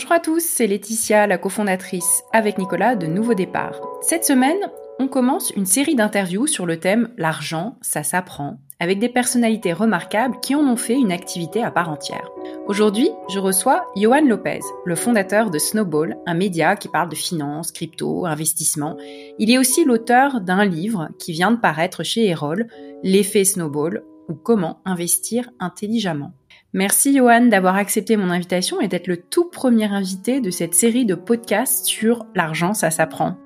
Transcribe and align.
Bonjour 0.00 0.12
à 0.12 0.20
tous, 0.20 0.42
c'est 0.42 0.66
Laetitia, 0.66 1.26
la 1.26 1.36
cofondatrice 1.36 2.22
avec 2.32 2.56
Nicolas 2.56 2.96
de 2.96 3.06
Nouveau 3.06 3.34
Départ. 3.34 3.78
Cette 4.00 4.24
semaine, 4.24 4.56
on 4.98 5.08
commence 5.08 5.50
une 5.50 5.66
série 5.66 5.94
d'interviews 5.94 6.46
sur 6.46 6.64
le 6.64 6.80
thème 6.80 7.10
L'argent, 7.18 7.76
ça 7.82 8.02
s'apprend, 8.02 8.56
avec 8.78 8.98
des 8.98 9.10
personnalités 9.10 9.74
remarquables 9.74 10.40
qui 10.40 10.54
en 10.54 10.60
ont 10.60 10.78
fait 10.78 10.94
une 10.94 11.12
activité 11.12 11.62
à 11.62 11.70
part 11.70 11.90
entière. 11.90 12.30
Aujourd'hui, 12.66 13.10
je 13.28 13.38
reçois 13.38 13.92
Johan 13.94 14.24
Lopez, 14.24 14.60
le 14.86 14.94
fondateur 14.94 15.50
de 15.50 15.58
Snowball, 15.58 16.16
un 16.24 16.34
média 16.34 16.76
qui 16.76 16.88
parle 16.88 17.10
de 17.10 17.14
finance, 17.14 17.70
crypto, 17.70 18.24
investissement. 18.24 18.96
Il 19.38 19.50
est 19.50 19.58
aussi 19.58 19.84
l'auteur 19.84 20.40
d'un 20.40 20.64
livre 20.64 21.10
qui 21.18 21.32
vient 21.32 21.50
de 21.50 21.60
paraître 21.60 22.04
chez 22.04 22.26
Erol, 22.26 22.68
L'effet 23.02 23.44
Snowball 23.44 24.02
ou 24.30 24.34
comment 24.34 24.80
investir 24.86 25.50
intelligemment. 25.60 26.32
Merci 26.72 27.16
Johan 27.16 27.46
d'avoir 27.46 27.76
accepté 27.76 28.16
mon 28.16 28.30
invitation 28.30 28.80
et 28.80 28.86
d'être 28.86 29.08
le 29.08 29.16
tout 29.16 29.50
premier 29.50 29.92
invité 29.92 30.40
de 30.40 30.50
cette 30.50 30.74
série 30.74 31.04
de 31.04 31.16
podcasts 31.16 31.86
sur 31.86 32.26
l'argent, 32.34 32.74
ça 32.74 32.90
s'apprend. 32.90 33.36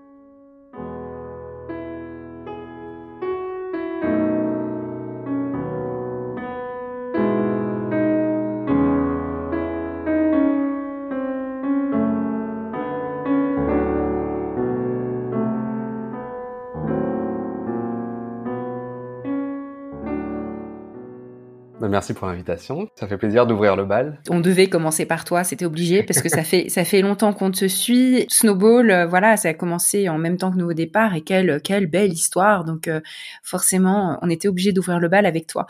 Merci 21.94 22.12
pour 22.12 22.26
l'invitation. 22.26 22.88
Ça 22.96 23.06
fait 23.06 23.16
plaisir 23.16 23.46
d'ouvrir 23.46 23.76
le 23.76 23.84
bal. 23.84 24.20
On 24.28 24.40
devait 24.40 24.66
commencer 24.66 25.06
par 25.06 25.24
toi, 25.24 25.44
c'était 25.44 25.64
obligé 25.64 26.02
parce 26.02 26.20
que 26.20 26.28
ça 26.28 26.42
fait 26.42 26.68
ça 26.68 26.84
fait 26.84 27.02
longtemps 27.02 27.32
qu'on 27.32 27.52
te 27.52 27.68
suit. 27.68 28.26
Snowball, 28.28 28.90
euh, 28.90 29.06
voilà, 29.06 29.36
ça 29.36 29.50
a 29.50 29.54
commencé 29.54 30.08
en 30.08 30.18
même 30.18 30.36
temps 30.36 30.50
que 30.50 30.56
nous 30.56 30.70
au 30.70 30.72
départ 30.72 31.14
et 31.14 31.20
quelle 31.20 31.60
quelle 31.62 31.86
belle 31.86 32.12
histoire. 32.12 32.64
Donc 32.64 32.88
euh, 32.88 33.00
forcément, 33.44 34.18
on 34.22 34.28
était 34.28 34.48
obligé 34.48 34.72
d'ouvrir 34.72 34.98
le 34.98 35.06
bal 35.06 35.24
avec 35.24 35.46
toi. 35.46 35.66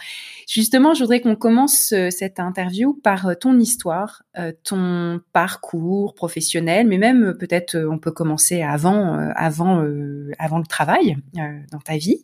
Justement, 0.48 0.94
je 0.94 1.00
voudrais 1.00 1.20
qu'on 1.20 1.36
commence 1.36 1.92
euh, 1.92 2.08
cette 2.08 2.40
interview 2.40 2.94
par 2.94 3.36
ton 3.38 3.58
histoire, 3.58 4.22
ton 4.64 5.20
parcours 5.34 6.14
professionnel, 6.14 6.86
mais 6.88 6.96
même 6.96 7.36
peut-être 7.38 7.76
on 7.76 7.98
peut 7.98 8.12
commencer 8.12 8.62
avant 8.62 9.18
avant 9.36 9.84
avant 10.38 10.58
le 10.58 10.66
travail 10.66 11.16
dans 11.70 11.80
ta 11.80 11.98
vie. 11.98 12.22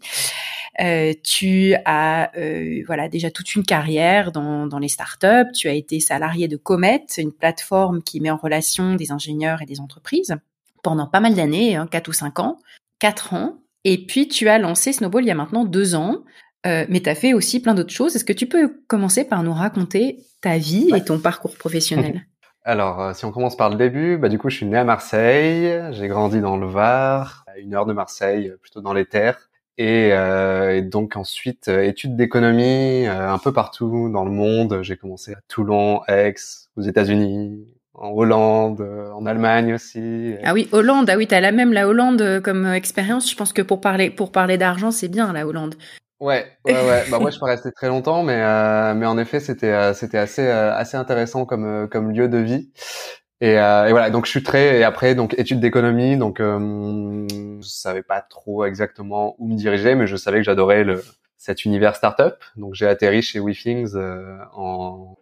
Euh, 0.80 1.12
tu 1.22 1.74
as 1.84 2.30
euh, 2.38 2.82
voilà 2.86 3.08
déjà 3.08 3.30
toute 3.30 3.54
une 3.54 3.64
carrière 3.64 4.32
dans, 4.32 4.66
dans 4.66 4.78
les 4.78 4.88
startups. 4.88 5.52
Tu 5.54 5.68
as 5.68 5.74
été 5.74 6.00
salarié 6.00 6.48
de 6.48 6.56
Comet, 6.56 7.04
une 7.18 7.32
plateforme 7.32 8.02
qui 8.02 8.20
met 8.20 8.30
en 8.30 8.36
relation 8.36 8.94
des 8.94 9.12
ingénieurs 9.12 9.60
et 9.60 9.66
des 9.66 9.80
entreprises 9.80 10.36
pendant 10.82 11.06
pas 11.06 11.20
mal 11.20 11.34
d'années, 11.34 11.76
hein, 11.76 11.86
4 11.86 12.08
ou 12.08 12.12
5 12.12 12.38
ans, 12.38 12.58
4 13.00 13.34
ans. 13.34 13.58
Et 13.84 14.06
puis 14.06 14.28
tu 14.28 14.48
as 14.48 14.58
lancé 14.58 14.92
Snowball 14.94 15.24
il 15.24 15.28
y 15.28 15.30
a 15.30 15.34
maintenant 15.34 15.64
2 15.64 15.94
ans. 15.94 16.24
Euh, 16.66 16.84
mais 16.88 17.00
tu 17.00 17.10
as 17.10 17.14
fait 17.14 17.34
aussi 17.34 17.60
plein 17.60 17.74
d'autres 17.74 17.92
choses. 17.92 18.16
Est-ce 18.16 18.24
que 18.24 18.32
tu 18.32 18.46
peux 18.46 18.82
commencer 18.86 19.24
par 19.24 19.42
nous 19.42 19.52
raconter 19.52 20.18
ta 20.40 20.56
vie 20.56 20.90
et 20.94 21.04
ton 21.04 21.18
parcours 21.18 21.56
professionnel? 21.56 22.26
Alors, 22.64 23.16
si 23.16 23.24
on 23.24 23.32
commence 23.32 23.56
par 23.56 23.70
le 23.70 23.76
début, 23.76 24.18
bah, 24.18 24.28
du 24.28 24.38
coup, 24.38 24.50
je 24.50 24.56
suis 24.56 24.66
né 24.66 24.76
à 24.76 24.84
Marseille. 24.84 25.82
J'ai 25.92 26.08
grandi 26.08 26.40
dans 26.40 26.58
le 26.58 26.66
Var, 26.66 27.44
à 27.46 27.58
une 27.58 27.74
heure 27.74 27.86
de 27.86 27.94
Marseille, 27.94 28.52
plutôt 28.60 28.82
dans 28.82 28.92
les 28.92 29.06
terres. 29.06 29.49
Et, 29.80 30.12
euh, 30.12 30.76
et, 30.76 30.82
donc 30.82 31.16
ensuite, 31.16 31.68
euh, 31.68 31.82
études 31.82 32.14
d'économie 32.14 33.06
euh, 33.06 33.30
un 33.30 33.38
peu 33.38 33.50
partout 33.50 34.10
dans 34.12 34.26
le 34.26 34.30
monde. 34.30 34.80
J'ai 34.82 34.98
commencé 34.98 35.32
à 35.32 35.38
Toulon, 35.48 36.02
Aix, 36.06 36.34
aux 36.76 36.82
États-Unis, 36.82 37.66
en 37.94 38.10
Hollande, 38.10 38.82
euh, 38.82 39.10
en 39.12 39.24
Allemagne 39.24 39.72
aussi. 39.72 40.34
Ah 40.44 40.52
oui, 40.52 40.68
Hollande. 40.72 41.08
Ah 41.08 41.16
oui, 41.16 41.26
t'as 41.26 41.40
la 41.40 41.50
même 41.50 41.72
la 41.72 41.88
Hollande 41.88 42.42
comme 42.44 42.66
expérience. 42.66 43.30
Je 43.30 43.34
pense 43.34 43.54
que 43.54 43.62
pour 43.62 43.80
parler 43.80 44.10
pour 44.10 44.32
parler 44.32 44.58
d'argent, 44.58 44.90
c'est 44.90 45.08
bien 45.08 45.32
la 45.32 45.46
Hollande. 45.46 45.76
Ouais, 46.20 46.44
ouais, 46.66 46.74
ouais. 46.74 47.04
bah 47.10 47.18
moi, 47.18 47.30
je 47.30 47.36
suis 47.36 47.40
pas 47.40 47.46
resté 47.46 47.72
très 47.72 47.88
longtemps, 47.88 48.22
mais 48.22 48.36
mais 48.92 49.06
en 49.06 49.16
effet, 49.16 49.40
c'était 49.40 49.94
c'était 49.94 50.18
assez 50.18 50.46
assez 50.46 50.98
intéressant 50.98 51.46
comme 51.46 51.88
comme 51.88 52.10
lieu 52.10 52.28
de 52.28 52.36
vie. 52.36 52.70
Et, 53.40 53.58
euh, 53.58 53.86
et, 53.86 53.90
voilà, 53.90 54.10
donc 54.10 54.26
je 54.26 54.30
suis 54.30 54.42
très 54.42 54.80
et 54.80 54.84
après 54.84 55.14
donc 55.14 55.34
études 55.38 55.60
d'économie, 55.60 56.18
donc 56.18 56.40
euh, 56.40 57.26
je 57.28 57.66
savais 57.66 58.02
pas 58.02 58.20
trop 58.20 58.66
exactement 58.66 59.34
où 59.38 59.48
me 59.48 59.54
diriger, 59.54 59.94
mais 59.94 60.06
je 60.06 60.16
savais 60.16 60.38
que 60.38 60.44
j'adorais 60.44 60.84
le 60.84 61.02
cet 61.38 61.64
univers 61.64 61.96
startup. 61.96 62.36
Donc 62.56 62.74
j'ai 62.74 62.86
atterri 62.86 63.22
chez 63.22 63.40
WeThings 63.40 63.94
euh, 63.94 64.36
en, 64.52 65.16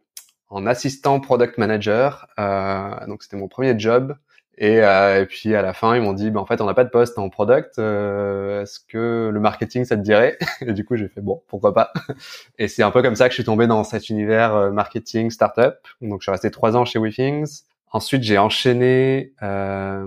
en 0.51 0.67
assistant 0.67 1.21
product 1.21 1.59
manager. 1.59 2.27
Euh, 2.39 3.07
donc 3.07 3.23
c'était 3.23 3.37
mon 3.37 3.49
premier 3.49 3.79
job. 3.79 4.17
Et, 4.61 4.81
euh, 4.83 5.23
et, 5.23 5.27
puis 5.27 5.55
à 5.55 5.63
la 5.63 5.73
fin, 5.73 5.95
ils 5.95 6.03
m'ont 6.03 6.13
dit, 6.13 6.33
ben, 6.33 6.41
en 6.41 6.47
fait, 6.47 6.61
on 6.61 6.67
n'a 6.67 6.75
pas 6.75 6.83
de 6.83 6.91
poste 6.91 7.17
en 7.19 7.29
product. 7.31 7.79
Euh, 7.79 8.63
est-ce 8.63 8.81
que 8.81 9.31
le 9.33 9.39
marketing, 9.39 9.85
ça 9.85 9.97
te 9.97 10.03
dirait? 10.03 10.37
Et 10.61 10.73
du 10.73 10.85
coup, 10.85 10.97
j'ai 10.97 11.07
fait 11.07 11.21
bon, 11.21 11.43
pourquoi 11.47 11.73
pas? 11.73 11.93
Et 12.59 12.67
c'est 12.67 12.83
un 12.83 12.91
peu 12.91 13.01
comme 13.03 13.15
ça 13.15 13.27
que 13.29 13.31
je 13.31 13.35
suis 13.37 13.45
tombé 13.45 13.69
dans 13.69 13.85
cet 13.85 14.09
univers 14.09 14.73
marketing 14.73 15.31
startup. 15.31 15.77
Donc, 16.01 16.23
je 16.23 16.25
suis 16.25 16.33
resté 16.33 16.51
trois 16.51 16.77
ans 16.77 16.85
chez 16.85 16.99
WeThings. 16.99 17.63
Ensuite, 17.91 18.23
j'ai 18.23 18.39
enchaîné, 18.39 19.33
euh, 19.43 20.05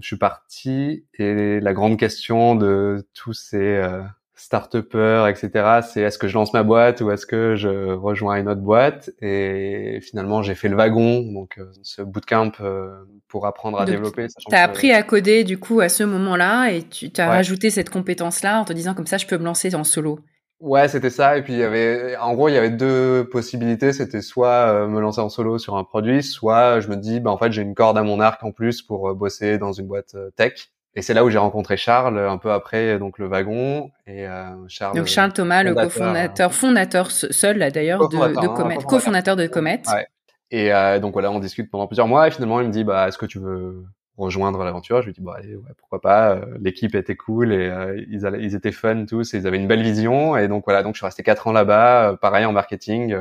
je 0.00 0.06
suis 0.06 0.18
parti 0.18 1.06
et 1.18 1.60
la 1.60 1.72
grande 1.72 1.98
question 1.98 2.54
de 2.56 3.06
tous 3.14 3.32
ces 3.32 3.56
euh, 3.56 4.02
start-upers, 4.34 5.26
etc., 5.28 5.80
c'est 5.82 6.02
est-ce 6.02 6.18
que 6.18 6.28
je 6.28 6.34
lance 6.34 6.52
ma 6.52 6.62
boîte 6.62 7.00
ou 7.00 7.10
est-ce 7.10 7.24
que 7.24 7.56
je 7.56 7.92
rejoins 7.92 8.36
une 8.36 8.48
autre 8.48 8.60
boîte? 8.60 9.10
Et 9.22 10.00
finalement, 10.02 10.42
j'ai 10.42 10.54
fait 10.54 10.68
le 10.68 10.76
wagon, 10.76 11.22
donc 11.32 11.58
euh, 11.58 11.70
ce 11.82 12.02
bootcamp 12.02 12.52
euh, 12.60 12.90
pour 13.28 13.46
apprendre 13.46 13.80
à 13.80 13.86
développer. 13.86 14.26
Tu 14.28 14.54
as 14.54 14.62
appris 14.62 14.92
à 14.92 15.02
coder 15.02 15.44
du 15.44 15.58
coup 15.58 15.80
à 15.80 15.88
ce 15.88 16.02
moment-là 16.04 16.70
et 16.70 16.82
tu 16.82 17.10
as 17.16 17.28
rajouté 17.28 17.70
cette 17.70 17.90
compétence-là 17.90 18.60
en 18.60 18.64
te 18.64 18.72
disant 18.72 18.94
comme 18.94 19.06
ça, 19.06 19.16
je 19.16 19.26
peux 19.26 19.38
me 19.38 19.44
lancer 19.44 19.74
en 19.74 19.84
solo. 19.84 20.20
Ouais, 20.64 20.88
c'était 20.88 21.10
ça. 21.10 21.36
Et 21.36 21.42
puis 21.42 21.52
il 21.52 21.58
y 21.58 21.62
avait, 21.62 22.16
en 22.16 22.32
gros, 22.32 22.48
il 22.48 22.54
y 22.54 22.56
avait 22.56 22.70
deux 22.70 23.28
possibilités. 23.30 23.92
C'était 23.92 24.22
soit 24.22 24.48
euh, 24.48 24.88
me 24.88 24.98
lancer 24.98 25.20
en 25.20 25.28
solo 25.28 25.58
sur 25.58 25.76
un 25.76 25.84
produit, 25.84 26.22
soit 26.22 26.80
je 26.80 26.88
me 26.88 26.96
dis, 26.96 27.20
bah 27.20 27.30
en 27.30 27.36
fait, 27.36 27.52
j'ai 27.52 27.60
une 27.60 27.74
corde 27.74 27.98
à 27.98 28.02
mon 28.02 28.18
arc 28.18 28.42
en 28.42 28.50
plus 28.50 28.80
pour 28.80 29.10
euh, 29.10 29.14
bosser 29.14 29.58
dans 29.58 29.72
une 29.72 29.86
boîte 29.86 30.14
euh, 30.14 30.30
tech. 30.36 30.70
Et 30.94 31.02
c'est 31.02 31.12
là 31.12 31.22
où 31.22 31.28
j'ai 31.28 31.36
rencontré 31.36 31.76
Charles 31.76 32.18
un 32.18 32.38
peu 32.38 32.50
après 32.50 33.00
donc 33.00 33.18
le 33.18 33.26
wagon 33.26 33.90
et 34.06 34.26
Charles. 34.68 34.96
Donc 34.96 35.06
Charles 35.06 35.32
Thomas, 35.32 35.64
le 35.64 35.74
cofondateur, 35.74 36.54
fondateur 36.54 37.10
seul 37.10 37.58
là 37.58 37.72
d'ailleurs 37.72 38.08
de, 38.08 38.16
de 38.16 38.46
Comet, 38.46 38.76
cofondateur 38.76 39.34
de 39.34 39.48
Comet. 39.48 39.82
Ouais. 39.88 40.06
Et 40.52 40.70
donc 41.00 41.14
voilà, 41.14 41.32
on 41.32 41.40
discute 41.40 41.68
pendant 41.68 41.88
plusieurs 41.88 42.06
mois 42.06 42.28
et 42.28 42.30
finalement 42.30 42.60
il 42.60 42.68
me 42.68 42.72
dit 42.72 42.84
bah 42.84 43.08
est-ce 43.08 43.18
que 43.18 43.26
tu 43.26 43.40
veux 43.40 43.84
rejoindre 44.16 44.62
l'aventure. 44.64 45.00
Je 45.00 45.06
lui 45.06 45.12
dis 45.12 45.20
bon 45.20 45.32
allez 45.32 45.56
ouais, 45.56 45.72
pourquoi 45.76 46.00
pas. 46.00 46.36
Euh, 46.36 46.58
l'équipe 46.60 46.94
était 46.94 47.16
cool 47.16 47.52
et 47.52 47.68
euh, 47.68 48.02
ils, 48.08 48.26
allaient, 48.26 48.42
ils 48.42 48.54
étaient 48.54 48.72
fun 48.72 49.04
tous 49.06 49.34
et 49.34 49.38
ils 49.38 49.46
avaient 49.46 49.58
une 49.58 49.66
belle 49.66 49.82
vision 49.82 50.36
et 50.36 50.48
donc 50.48 50.64
voilà 50.64 50.82
donc 50.82 50.94
je 50.94 50.98
suis 50.98 51.06
resté 51.06 51.22
quatre 51.22 51.46
ans 51.46 51.52
là-bas, 51.52 52.10
euh, 52.10 52.16
pareil 52.16 52.44
en 52.44 52.52
marketing, 52.52 53.16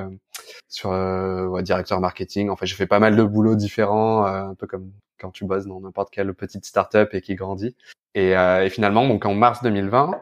sur 0.69 0.89
ouais, 0.89 1.63
directeur 1.63 1.99
marketing. 1.99 2.49
En 2.49 2.55
fait 2.55 2.65
j'ai 2.65 2.75
fait 2.75 2.87
pas 2.87 2.99
mal 2.99 3.15
de 3.15 3.23
boulots 3.23 3.55
différents, 3.55 4.25
un 4.25 4.55
peu 4.55 4.67
comme 4.67 4.91
quand 5.19 5.31
tu 5.31 5.45
bosses 5.45 5.65
dans 5.65 5.79
n'importe 5.79 6.11
quelle 6.11 6.33
petite 6.33 6.65
startup 6.65 7.13
et 7.13 7.21
qui 7.21 7.35
grandit. 7.35 7.75
Et, 8.15 8.31
et 8.31 8.69
finalement 8.69 9.07
donc 9.07 9.25
en 9.25 9.33
mars 9.33 9.61
2020 9.63 10.11
euh, 10.11 10.17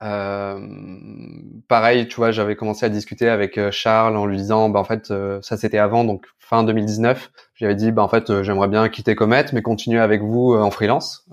pareil, 0.00 2.08
tu 2.08 2.16
vois, 2.16 2.30
j'avais 2.30 2.56
commencé 2.56 2.84
à 2.84 2.88
discuter 2.88 3.28
avec 3.28 3.58
euh, 3.58 3.70
Charles 3.70 4.16
en 4.16 4.26
lui 4.26 4.36
disant, 4.36 4.68
bah 4.68 4.80
en 4.80 4.84
fait, 4.84 5.10
euh, 5.10 5.40
ça 5.42 5.56
c'était 5.56 5.78
avant, 5.78 6.04
donc 6.04 6.26
fin 6.38 6.64
2019. 6.64 7.30
J'avais 7.54 7.74
dit, 7.74 7.92
bah 7.92 8.02
en 8.02 8.08
fait, 8.08 8.42
j'aimerais 8.42 8.68
bien 8.68 8.88
quitter 8.88 9.14
Comet, 9.14 9.46
mais 9.52 9.62
continuer 9.62 10.00
avec 10.00 10.22
vous 10.22 10.54
en 10.54 10.70
freelance 10.70 11.26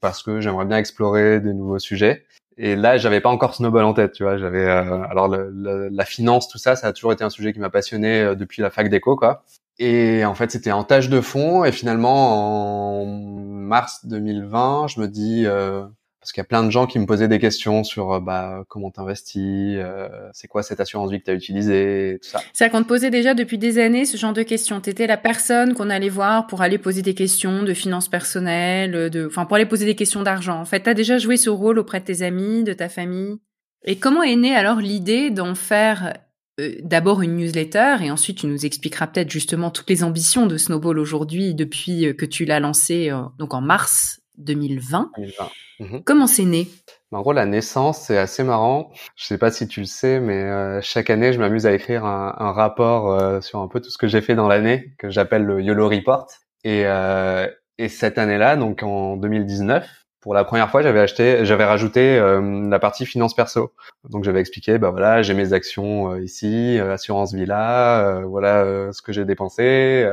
parce 0.00 0.22
que 0.22 0.40
j'aimerais 0.40 0.66
bien 0.66 0.78
explorer 0.78 1.40
des 1.40 1.54
nouveaux 1.54 1.78
sujets. 1.78 2.24
Et 2.58 2.76
là, 2.76 2.98
j'avais 2.98 3.20
pas 3.20 3.30
encore 3.30 3.54
Snowball 3.54 3.84
en 3.84 3.94
tête, 3.94 4.12
tu 4.12 4.24
vois. 4.24 4.36
J'avais 4.36 4.66
alors 4.66 5.28
le, 5.28 5.88
la 5.88 6.04
finance, 6.04 6.48
tout 6.48 6.58
ça, 6.58 6.76
ça 6.76 6.88
a 6.88 6.92
toujours 6.92 7.12
été 7.12 7.24
un 7.24 7.30
sujet 7.30 7.52
qui 7.54 7.60
m'a 7.60 7.70
passionné 7.70 8.36
depuis 8.36 8.60
la 8.60 8.70
fac 8.70 8.90
d'éco, 8.90 9.16
quoi. 9.16 9.42
Et 9.78 10.24
en 10.24 10.34
fait, 10.34 10.50
c'était 10.50 10.72
en 10.72 10.84
tâche 10.84 11.08
de 11.08 11.20
fond. 11.20 11.64
Et 11.64 11.72
finalement, 11.72 13.02
en 13.02 13.06
mars 13.06 14.06
2020, 14.06 14.88
je 14.88 15.00
me 15.00 15.08
dis, 15.08 15.44
euh, 15.46 15.84
parce 16.22 16.30
qu'il 16.30 16.40
y 16.40 16.42
a 16.42 16.44
plein 16.44 16.62
de 16.62 16.70
gens 16.70 16.86
qui 16.86 17.00
me 17.00 17.04
posaient 17.04 17.26
des 17.26 17.40
questions 17.40 17.82
sur 17.82 18.12
euh, 18.12 18.20
bah, 18.20 18.62
comment 18.68 18.92
t'investis, 18.92 19.74
euh, 19.76 20.08
c'est 20.32 20.46
quoi 20.46 20.62
cette 20.62 20.78
assurance 20.78 21.10
vie 21.10 21.18
que 21.18 21.24
tu 21.24 21.30
as 21.32 21.34
utilisée, 21.34 22.20
tout 22.22 22.28
ça. 22.28 22.40
C'est 22.52 22.70
qu'on 22.70 22.84
te 22.84 22.86
posait 22.86 23.10
déjà 23.10 23.34
depuis 23.34 23.58
des 23.58 23.80
années 23.80 24.04
ce 24.04 24.16
genre 24.16 24.32
de 24.32 24.44
questions. 24.44 24.80
Tu 24.80 24.90
étais 24.90 25.08
la 25.08 25.16
personne 25.16 25.74
qu'on 25.74 25.90
allait 25.90 26.08
voir 26.08 26.46
pour 26.46 26.62
aller 26.62 26.78
poser 26.78 27.02
des 27.02 27.14
questions 27.14 27.64
de 27.64 27.74
finances 27.74 28.06
personnelles, 28.06 29.10
de, 29.10 29.26
enfin 29.26 29.46
pour 29.46 29.56
aller 29.56 29.66
poser 29.66 29.84
des 29.84 29.96
questions 29.96 30.22
d'argent. 30.22 30.60
En 30.60 30.64
fait, 30.64 30.84
tu 30.84 30.90
as 30.90 30.94
déjà 30.94 31.18
joué 31.18 31.36
ce 31.36 31.50
rôle 31.50 31.80
auprès 31.80 31.98
de 31.98 32.04
tes 32.04 32.22
amis, 32.22 32.62
de 32.62 32.72
ta 32.72 32.88
famille. 32.88 33.38
Et 33.84 33.96
comment 33.96 34.22
est 34.22 34.36
née 34.36 34.54
alors 34.54 34.78
l'idée 34.78 35.30
d'en 35.30 35.56
faire 35.56 36.12
euh, 36.60 36.70
d'abord 36.84 37.22
une 37.22 37.34
newsletter 37.34 37.96
et 38.00 38.12
ensuite 38.12 38.38
tu 38.38 38.46
nous 38.46 38.64
expliqueras 38.64 39.08
peut-être 39.08 39.30
justement 39.30 39.72
toutes 39.72 39.90
les 39.90 40.04
ambitions 40.04 40.46
de 40.46 40.56
Snowball 40.56 41.00
aujourd'hui 41.00 41.52
depuis 41.52 42.14
que 42.16 42.26
tu 42.26 42.44
l'as 42.44 42.60
lancé 42.60 43.10
donc 43.40 43.54
en 43.54 43.60
mars 43.60 44.21
2020. 44.38 45.10
2020. 45.16 45.50
Mhm. 45.80 46.02
Comment 46.04 46.26
c'est 46.26 46.44
né? 46.44 46.68
En 47.10 47.20
gros, 47.20 47.32
la 47.32 47.44
naissance, 47.44 47.98
c'est 47.98 48.16
assez 48.16 48.42
marrant. 48.42 48.90
Je 49.16 49.26
sais 49.26 49.38
pas 49.38 49.50
si 49.50 49.68
tu 49.68 49.80
le 49.80 49.86
sais, 49.86 50.18
mais 50.20 50.42
euh, 50.42 50.80
chaque 50.80 51.10
année, 51.10 51.32
je 51.32 51.38
m'amuse 51.38 51.66
à 51.66 51.72
écrire 51.72 52.04
un, 52.04 52.34
un 52.38 52.52
rapport 52.52 53.12
euh, 53.12 53.40
sur 53.40 53.58
un 53.60 53.68
peu 53.68 53.80
tout 53.80 53.90
ce 53.90 53.98
que 53.98 54.06
j'ai 54.06 54.22
fait 54.22 54.34
dans 54.34 54.48
l'année, 54.48 54.94
que 54.98 55.10
j'appelle 55.10 55.44
le 55.44 55.60
YOLO 55.60 55.88
Report. 55.88 56.26
Et, 56.64 56.86
euh, 56.86 57.46
et 57.78 57.88
cette 57.88 58.16
année-là, 58.18 58.56
donc 58.56 58.82
en 58.82 59.16
2019, 59.16 59.86
pour 60.22 60.34
la 60.34 60.44
première 60.44 60.70
fois, 60.70 60.82
j'avais 60.82 61.00
acheté, 61.00 61.44
j'avais 61.44 61.64
rajouté 61.64 62.16
euh, 62.16 62.68
la 62.68 62.78
partie 62.78 63.04
finance 63.04 63.34
perso. 63.34 63.74
Donc 64.08 64.22
j'avais 64.22 64.38
expliqué, 64.38 64.78
bah 64.78 64.90
voilà, 64.90 65.20
j'ai 65.22 65.34
mes 65.34 65.52
actions 65.52 66.12
euh, 66.12 66.22
ici, 66.22 66.78
euh, 66.78 66.92
assurance 66.94 67.34
villa, 67.34 68.22
voilà 68.24 68.92
ce 68.92 69.02
que 69.02 69.12
j'ai 69.12 69.24
dépensé. 69.24 70.08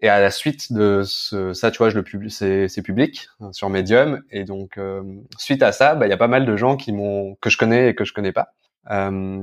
Et 0.00 0.08
à 0.08 0.20
la 0.20 0.30
suite 0.30 0.72
de 0.72 1.02
ce, 1.04 1.52
ça, 1.52 1.70
tu 1.70 1.78
vois, 1.78 1.90
je 1.90 1.96
le 1.96 2.02
publie, 2.02 2.30
c'est, 2.30 2.68
c'est 2.68 2.82
public 2.82 3.28
hein, 3.40 3.52
sur 3.52 3.68
Medium. 3.68 4.22
Et 4.30 4.44
donc 4.44 4.78
suite 5.38 5.62
à 5.62 5.72
ça, 5.72 5.94
bah 5.94 6.06
il 6.06 6.10
y 6.10 6.12
a 6.12 6.16
pas 6.16 6.28
mal 6.28 6.46
de 6.46 6.56
gens 6.56 6.76
qui 6.76 6.92
m'ont 6.92 7.36
que 7.40 7.50
je 7.50 7.58
connais 7.58 7.90
et 7.90 7.94
que 7.94 8.04
je 8.04 8.12
connais 8.14 8.32
pas, 8.32 8.52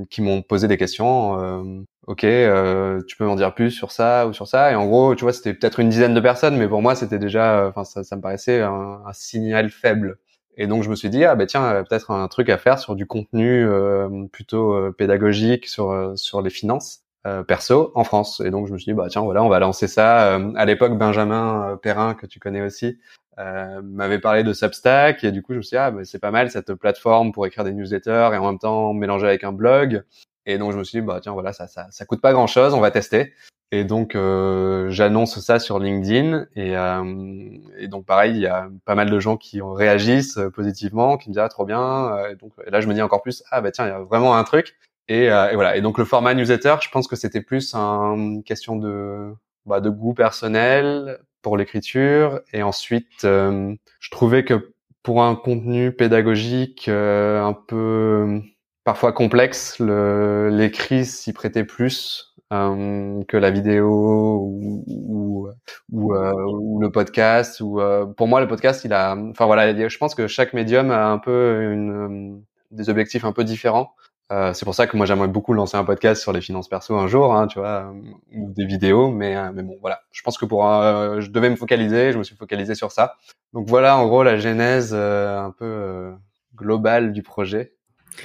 qui 0.09 0.21
m'ont 0.21 0.42
posé 0.42 0.68
des 0.68 0.77
questions. 0.77 1.86
ok, 2.07 2.21
tu 2.21 3.18
peux 3.18 3.25
m'en 3.25 3.36
dire 3.36 3.54
plus 3.54 3.71
sur 3.71 3.92
ça 3.92 4.27
ou 4.27 4.33
sur 4.33 4.48
ça 4.48 4.71
Et 4.71 4.75
en 4.75 4.88
gros, 4.88 5.15
tu 5.15 5.24
vois, 5.24 5.33
c'était 5.33 5.54
peut-être 5.54 5.80
une 5.80 5.89
dizaine 5.89 6.13
de 6.13 6.19
personnes, 6.21 6.57
mais 6.57 6.68
pour 6.68 6.81
moi, 6.81 6.95
c'était 6.95 7.19
déjà, 7.19 7.68
enfin, 7.68 7.83
ça, 7.83 8.03
ça, 8.03 8.15
me 8.15 8.21
paraissait 8.21 8.62
un, 8.62 9.01
un, 9.06 9.13
signal 9.13 9.69
faible. 9.69 10.18
Et 10.57 10.65
donc, 10.68 10.83
je 10.83 10.89
me 10.89 10.95
suis 10.95 11.10
dit, 11.10 11.24
ah 11.24 11.36
ben 11.36 11.45
tiens, 11.45 11.83
peut-être 11.88 12.12
un 12.12 12.27
truc 12.27 12.50
à 12.50 12.57
faire 12.57 12.80
sur 12.80 12.95
du 12.95 13.06
contenu 13.06 13.63
euh, 13.65 14.25
plutôt 14.31 14.74
euh, 14.74 14.92
pédagogique 14.92 15.68
sur 15.68 16.13
sur 16.15 16.42
les 16.42 16.50
finances 16.50 17.03
euh, 17.27 17.44
perso 17.44 17.91
en 17.94 18.03
France. 18.03 18.41
Et 18.44 18.50
donc, 18.50 18.68
je 18.68 18.74
me 18.74 18.77
suis 18.77 18.91
dit, 18.91 18.95
bah 18.95 19.07
tiens, 19.09 19.21
voilà, 19.21 19.44
on 19.44 19.50
va 19.50 19.59
lancer 19.59 19.88
ça. 19.88 20.35
à 20.35 20.65
l'époque, 20.65 20.97
Benjamin 20.97 21.77
Perrin, 21.81 22.15
que 22.15 22.25
tu 22.25 22.39
connais 22.39 22.62
aussi, 22.62 22.97
euh, 23.39 23.81
m'avait 23.83 24.19
parlé 24.19 24.44
de 24.44 24.51
Substack. 24.51 25.24
Et 25.24 25.31
du 25.31 25.41
coup 25.44 25.53
je 25.53 25.57
me 25.57 25.62
suis 25.62 25.75
dit 25.75 25.77
ah 25.77 25.94
c'est 26.03 26.19
pas 26.19 26.31
mal 26.31 26.50
cette 26.50 26.74
plateforme 26.74 27.31
pour 27.31 27.45
écrire 27.45 27.63
des 27.63 27.74
newsletters 27.74 28.29
et 28.33 28.38
en 28.38 28.47
même 28.47 28.59
temps 28.59 28.94
mélanger 28.94 29.27
avec 29.27 29.44
un 29.44 29.51
blog. 29.51 30.03
Et 30.45 30.57
donc 30.57 30.71
je 30.71 30.77
me 30.77 30.83
suis 30.83 31.00
dit 31.00 31.06
bah 31.06 31.19
tiens 31.21 31.33
voilà 31.33 31.53
ça 31.53 31.68
ça 31.68 31.88
ça 31.91 32.06
coûte 32.06 32.21
pas 32.21 32.33
grand 32.33 32.47
chose 32.47 32.74
on 32.74 32.79
va 32.79 32.89
tester. 32.89 33.33
Et 33.71 33.83
donc 33.83 34.15
euh, 34.15 34.89
j'annonce 34.89 35.39
ça 35.39 35.59
sur 35.59 35.77
LinkedIn. 35.77 36.47
Et, 36.56 36.75
euh, 36.75 37.50
et 37.77 37.88
donc 37.88 38.06
pareil 38.06 38.33
il 38.33 38.41
y 38.41 38.47
a 38.47 38.69
pas 38.85 38.95
mal 38.95 39.12
de 39.12 39.19
gens 39.19 39.38
qui 39.38 39.62
réagissent 39.62 40.39
positivement 40.56 41.18
qui 41.18 41.29
me 41.29 41.33
disent 41.33 41.44
ah 41.44 41.50
trop 41.50 41.65
bien. 41.65 42.18
Et 42.31 42.35
donc 42.35 42.53
là 42.65 42.81
je 42.81 42.88
me 42.88 42.95
dis 42.95 43.03
encore 43.03 43.21
plus 43.21 43.44
ah 43.51 43.62
bah 43.62 43.71
tiens 43.71 43.85
il 43.85 43.89
y 43.89 43.91
a 43.91 44.00
vraiment 44.00 44.35
un 44.35 44.44
truc 44.44 44.77
et, 45.07 45.25
et 45.25 45.56
voilà 45.56 45.77
et 45.77 45.81
donc 45.81 45.98
le 45.98 46.06
format 46.06 46.33
newsletter 46.33 46.75
je 46.81 46.89
pense 46.89 47.07
que 47.07 47.15
c'était 47.15 47.42
plus 47.42 47.74
une 47.75 48.44
question 48.44 48.75
de 48.75 49.33
bah, 49.68 49.81
de 49.81 49.89
goût 49.89 50.13
personnel 50.13 51.19
pour 51.42 51.57
l'écriture. 51.57 52.42
Et 52.54 52.63
ensuite, 52.63 53.25
euh, 53.25 53.75
je 54.00 54.09
trouvais 54.12 54.45
que 54.45 54.74
pour 55.04 55.24
un 55.24 55.36
contenu 55.36 55.92
pédagogique 55.92 56.88
euh, 56.88 57.42
un 57.44 57.54
peu 57.54 58.42
parfois 58.86 59.12
complexe, 59.12 59.80
l'écrit 59.80 61.06
s'y 61.06 61.33
prêtait 61.33 61.65
plus 61.65 62.33
euh, 62.53 63.21
que 63.27 63.36
la 63.36 63.51
vidéo 63.51 63.89
ou, 63.89 64.83
ou, 64.88 65.50
ou, 65.92 66.13
ou 66.15 66.80
le 66.80 66.89
podcast. 66.89 67.60
Ou 67.60 67.81
pour 68.15 68.27
moi, 68.27 68.39
le 68.39 68.48
podcast, 68.48 68.86
il 68.86 68.94
a, 68.94 69.15
enfin 69.15 69.45
voilà, 69.45 69.88
je 69.88 69.98
pense 69.98 70.15
que 70.15 70.27
chaque 70.27 70.53
médium 70.53 70.92
a 70.92 71.07
un 71.07 71.18
peu 71.18 71.71
une, 71.74 72.42
des 72.71 72.89
objectifs 72.89 73.25
un 73.25 73.33
peu 73.33 73.44
différents. 73.44 73.94
Euh, 74.31 74.53
c'est 74.53 74.65
pour 74.65 74.75
ça 74.75 74.88
que 74.88 74.97
moi 74.97 75.06
j'aimerais 75.06 75.29
beaucoup 75.29 75.53
lancer 75.53 75.77
un 75.77 75.85
podcast 75.85 76.21
sur 76.21 76.33
les 76.33 76.41
finances 76.41 76.68
perso 76.68 76.95
un 76.95 77.07
jour, 77.07 77.33
hein, 77.33 77.47
tu 77.47 77.59
vois, 77.59 77.94
euh, 77.94 78.12
ou 78.35 78.51
des 78.51 78.65
vidéos, 78.65 79.09
mais 79.09 79.38
euh, 79.38 79.51
mais 79.53 79.63
bon 79.63 79.77
voilà. 79.79 80.01
Je 80.12 80.21
pense 80.21 80.38
que 80.38 80.45
pour 80.45 80.63
je 80.63 81.29
devais 81.29 81.50
me 81.50 81.56
focaliser, 81.56 82.12
je 82.12 82.18
me 82.18 82.24
suis 82.24 82.35
focalisé 82.35 82.75
sur 82.75 82.91
ça. 82.91 83.15
Donc 83.53 83.69
voilà 83.69 83.97
en 83.97 84.06
gros 84.07 84.24
la 84.24 84.38
genèse 84.38 84.94
un 84.94 85.53
peu 85.57 86.12
globale 86.56 87.13
du 87.13 87.24
projet. 87.24 87.74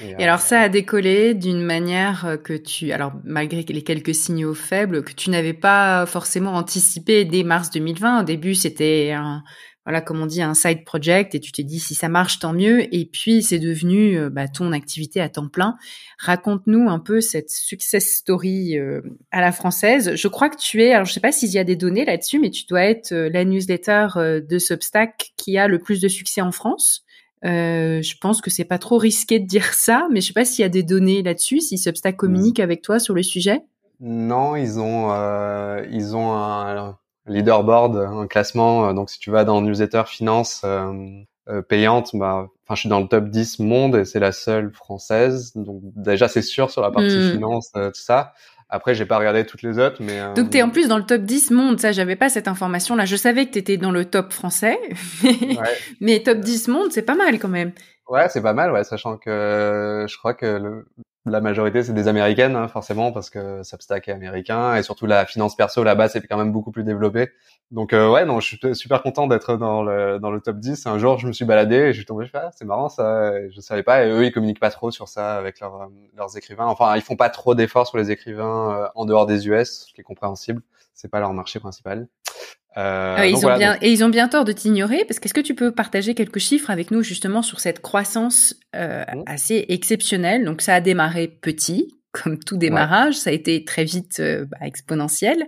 Et, 0.01 0.23
alors 0.23 0.39
ça 0.39 0.59
a 0.59 0.69
décollé 0.69 1.35
d'une 1.35 1.61
manière 1.61 2.37
que 2.43 2.53
tu, 2.53 2.91
alors 2.91 3.13
malgré 3.23 3.61
les 3.61 3.83
quelques 3.83 4.15
signaux 4.15 4.55
faibles, 4.55 5.03
que 5.03 5.13
tu 5.13 5.29
n'avais 5.29 5.53
pas 5.53 6.05
forcément 6.07 6.55
anticipé 6.55 7.25
dès 7.25 7.43
mars 7.43 7.69
2020. 7.69 8.21
Au 8.21 8.23
début 8.23 8.55
c'était 8.55 9.11
un 9.15 9.43
voilà, 9.85 9.99
comme 9.99 10.21
on 10.21 10.25
dit, 10.25 10.41
un 10.41 10.53
side 10.53 10.85
project 10.85 11.35
et 11.35 11.39
tu 11.41 11.51
t'es 11.51 11.63
dit 11.63 11.79
si 11.79 11.93
ça 11.93 12.07
marche, 12.07 12.39
tant 12.39 12.53
mieux. 12.53 12.93
Et 12.95 13.05
puis, 13.05 13.43
c'est 13.43 13.59
devenu 13.59 14.17
euh, 14.17 14.29
bah, 14.29 14.47
ton 14.47 14.71
activité 14.71 15.19
à 15.19 15.27
temps 15.27 15.49
plein. 15.49 15.75
Raconte-nous 16.19 16.89
un 16.89 16.99
peu 16.99 17.19
cette 17.19 17.49
success 17.49 18.07
story 18.15 18.77
euh, 18.77 19.01
à 19.31 19.41
la 19.41 19.51
française. 19.51 20.15
Je 20.15 20.27
crois 20.29 20.49
que 20.49 20.57
tu 20.57 20.81
es, 20.81 20.93
alors 20.93 21.05
je 21.05 21.13
sais 21.13 21.19
pas 21.19 21.33
s'il 21.33 21.49
y 21.49 21.59
a 21.59 21.65
des 21.65 21.75
données 21.75 22.05
là-dessus, 22.05 22.39
mais 22.39 22.49
tu 22.49 22.65
dois 22.65 22.83
être 22.83 23.11
euh, 23.11 23.29
la 23.29 23.43
newsletter 23.43 24.07
de 24.15 24.57
Substack 24.57 25.33
qui 25.35 25.57
a 25.57 25.67
le 25.67 25.79
plus 25.79 25.99
de 25.99 26.07
succès 26.07 26.41
en 26.41 26.51
France. 26.51 27.03
je 27.43 28.17
pense 28.21 28.41
que 28.41 28.49
c'est 28.49 28.63
pas 28.63 28.77
trop 28.77 28.97
risqué 28.97 29.39
de 29.39 29.45
dire 29.45 29.73
ça, 29.73 30.07
mais 30.11 30.21
je 30.21 30.27
sais 30.27 30.33
pas 30.33 30.45
s'il 30.45 30.61
y 30.61 30.65
a 30.65 30.69
des 30.69 30.83
données 30.83 31.23
là-dessus, 31.23 31.59
si 31.59 31.77
Substack 31.77 32.15
communique 32.15 32.61
avec 32.61 32.81
toi 32.81 32.99
sur 32.99 33.13
le 33.13 33.23
sujet. 33.23 33.61
Non, 33.99 34.55
ils 34.55 34.79
ont, 34.79 35.11
ils 35.91 36.15
ont 36.15 36.33
un 36.33 36.97
leaderboard, 37.27 37.95
un 37.97 38.27
classement. 38.27 38.89
Euh, 38.89 38.93
donc 38.93 39.09
si 39.09 39.19
tu 39.19 39.31
vas 39.31 39.43
dans 39.43 39.61
newsletter 39.61 40.03
finance 40.07 40.61
euh, 40.63 40.91
euh, 41.49 41.61
payante, 41.61 42.11
bah, 42.13 42.47
enfin 42.63 42.75
je 42.75 42.81
suis 42.81 42.89
dans 42.89 42.99
le 42.99 43.07
top 43.07 43.25
10 43.25 43.59
monde 43.59 43.95
et 43.95 44.05
c'est 44.05 44.19
la 44.19 44.31
seule 44.31 44.71
française. 44.71 45.53
Donc 45.55 45.81
déjà 45.83 46.27
c'est 46.27 46.41
sûr 46.41 46.71
sur 46.71 46.81
la 46.81 46.91
partie 46.91 47.17
hmm. 47.17 47.31
finance, 47.31 47.71
tout 47.73 47.91
ça. 47.93 48.33
Après, 48.69 48.95
j'ai 48.95 49.05
pas 49.05 49.19
regardé 49.19 49.45
toutes 49.45 49.61
les 49.61 49.77
autres, 49.77 49.97
mais. 49.99 50.19
Donc, 50.33 50.49
tu 50.49 50.57
es 50.57 50.63
en 50.63 50.71
plus 50.71 50.87
dans 50.87 50.97
le 50.97 51.03
top 51.03 51.21
10 51.21 51.51
monde. 51.51 51.79
Ça, 51.79 51.91
j'avais 51.91 52.15
pas 52.15 52.29
cette 52.29 52.47
information-là. 52.47 53.05
Je 53.05 53.15
savais 53.15 53.45
que 53.45 53.51
tu 53.51 53.59
étais 53.59 53.77
dans 53.77 53.91
le 53.91 54.05
top 54.05 54.33
français, 54.33 54.79
mais, 56.01 56.23
top 56.23 56.39
10 56.39 56.69
monde, 56.69 56.91
c'est 56.91 57.03
pas 57.03 57.13
mal 57.13 57.37
quand 57.37 57.49
même. 57.49 57.71
Ouais, 58.07 58.29
c'est 58.29 58.41
pas 58.41 58.53
mal, 58.53 58.71
ouais, 58.71 58.83
sachant 58.83 59.17
que 59.17 60.07
je 60.09 60.17
crois 60.17 60.33
que 60.33 60.45
le, 60.45 60.87
la 61.25 61.39
majorité 61.39 61.83
c'est 61.83 61.93
des 61.93 62.07
américaines 62.07 62.55
hein, 62.55 62.67
forcément 62.67 63.11
parce 63.13 63.29
que 63.29 63.63
Substack 63.63 64.09
est 64.09 64.11
américain 64.11 64.75
et 64.75 64.83
surtout 64.83 65.05
la 65.05 65.25
finance 65.25 65.55
perso 65.55 65.83
là-bas 65.83 66.09
c'est 66.09 66.21
quand 66.27 66.37
même 66.37 66.51
beaucoup 66.51 66.71
plus 66.71 66.83
développé. 66.83 67.31
Donc 67.71 67.93
euh, 67.93 68.11
ouais 68.11 68.25
non 68.25 68.39
je 68.41 68.55
suis 68.55 68.75
super 68.75 69.01
content 69.01 69.27
d'être 69.27 69.55
dans 69.55 69.83
le 69.83 70.19
dans 70.19 70.31
le 70.31 70.41
top 70.41 70.57
10. 70.57 70.85
Un 70.85 70.99
jour 70.99 71.19
je 71.19 71.27
me 71.27 71.31
suis 71.31 71.45
baladé 71.45 71.75
et 71.75 71.93
je 71.93 71.97
suis 71.97 72.05
tombé 72.05 72.29
ah, 72.33 72.49
c'est 72.53 72.65
marrant 72.65 72.89
ça 72.89 73.31
je 73.49 73.61
savais 73.61 73.83
pas 73.83 74.05
et 74.05 74.09
eux 74.09 74.25
ils 74.25 74.31
communiquent 74.33 74.59
pas 74.59 74.71
trop 74.71 74.91
sur 74.91 75.07
ça 75.07 75.35
avec 75.35 75.59
leurs 75.61 75.89
leurs 76.15 76.37
écrivains. 76.37 76.65
Enfin 76.65 76.95
ils 76.95 77.01
font 77.01 77.15
pas 77.15 77.29
trop 77.29 77.55
d'efforts 77.55 77.87
sur 77.87 77.97
les 77.97 78.11
écrivains 78.11 78.83
euh, 78.83 78.87
en 78.95 79.05
dehors 79.05 79.25
des 79.25 79.47
US 79.47 79.85
ce 79.87 79.93
qui 79.93 80.01
est 80.01 80.03
compréhensible. 80.03 80.61
C'est 80.93 81.09
pas 81.09 81.19
leur 81.19 81.33
marché 81.33 81.59
principal. 81.59 82.07
Euh, 82.77 83.15
ah, 83.17 83.27
ils 83.27 83.45
ont 83.45 83.55
bien 83.55 83.77
et 83.81 83.91
ils 83.91 84.03
ont 84.03 84.09
bien 84.09 84.27
tort 84.27 84.45
de 84.45 84.51
t'ignorer 84.51 85.05
parce 85.05 85.19
qu'est-ce 85.19 85.33
que 85.33 85.41
tu 85.41 85.53
peux 85.53 85.71
partager 85.71 86.15
quelques 86.15 86.39
chiffres 86.39 86.71
avec 86.71 86.89
nous 86.89 87.03
justement 87.03 87.43
sur 87.43 87.59
cette 87.59 87.81
croissance 87.81 88.55
euh, 88.75 89.03
mmh. 89.03 89.23
assez 89.27 89.65
exceptionnelle? 89.69 90.43
Donc 90.43 90.61
ça 90.61 90.75
a 90.75 90.81
démarré 90.81 91.27
petit, 91.27 91.99
comme 92.11 92.37
tout 92.37 92.57
démarrage, 92.57 93.15
ça 93.15 93.31
a 93.31 93.33
été 93.33 93.65
très 93.65 93.83
vite 93.83 94.19
euh, 94.19 94.45
bah, 94.45 94.57
exponentiel. 94.61 95.47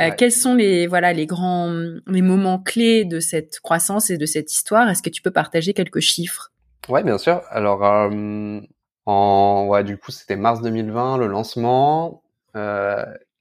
Euh, 0.00 0.10
quels 0.16 0.32
sont 0.32 0.54
les 0.54 0.86
voilà 0.86 1.12
les 1.12 1.26
grands 1.26 1.72
les 2.06 2.22
moments 2.22 2.58
clés 2.58 3.04
de 3.04 3.18
cette 3.20 3.60
croissance 3.60 4.10
et 4.10 4.16
de 4.16 4.26
cette 4.26 4.52
histoire? 4.52 4.88
Est-ce 4.88 5.02
que 5.02 5.10
tu 5.10 5.20
peux 5.20 5.32
partager 5.32 5.74
quelques 5.74 6.00
chiffres? 6.00 6.52
Ouais, 6.88 7.02
bien 7.02 7.18
sûr. 7.18 7.42
Alors 7.50 7.84
euh, 7.84 8.60
en 9.04 9.66
ouais, 9.68 9.84
du 9.84 9.98
coup 9.98 10.12
c'était 10.12 10.36
mars 10.36 10.62
2020 10.62 11.18
le 11.18 11.26
lancement. 11.26 12.22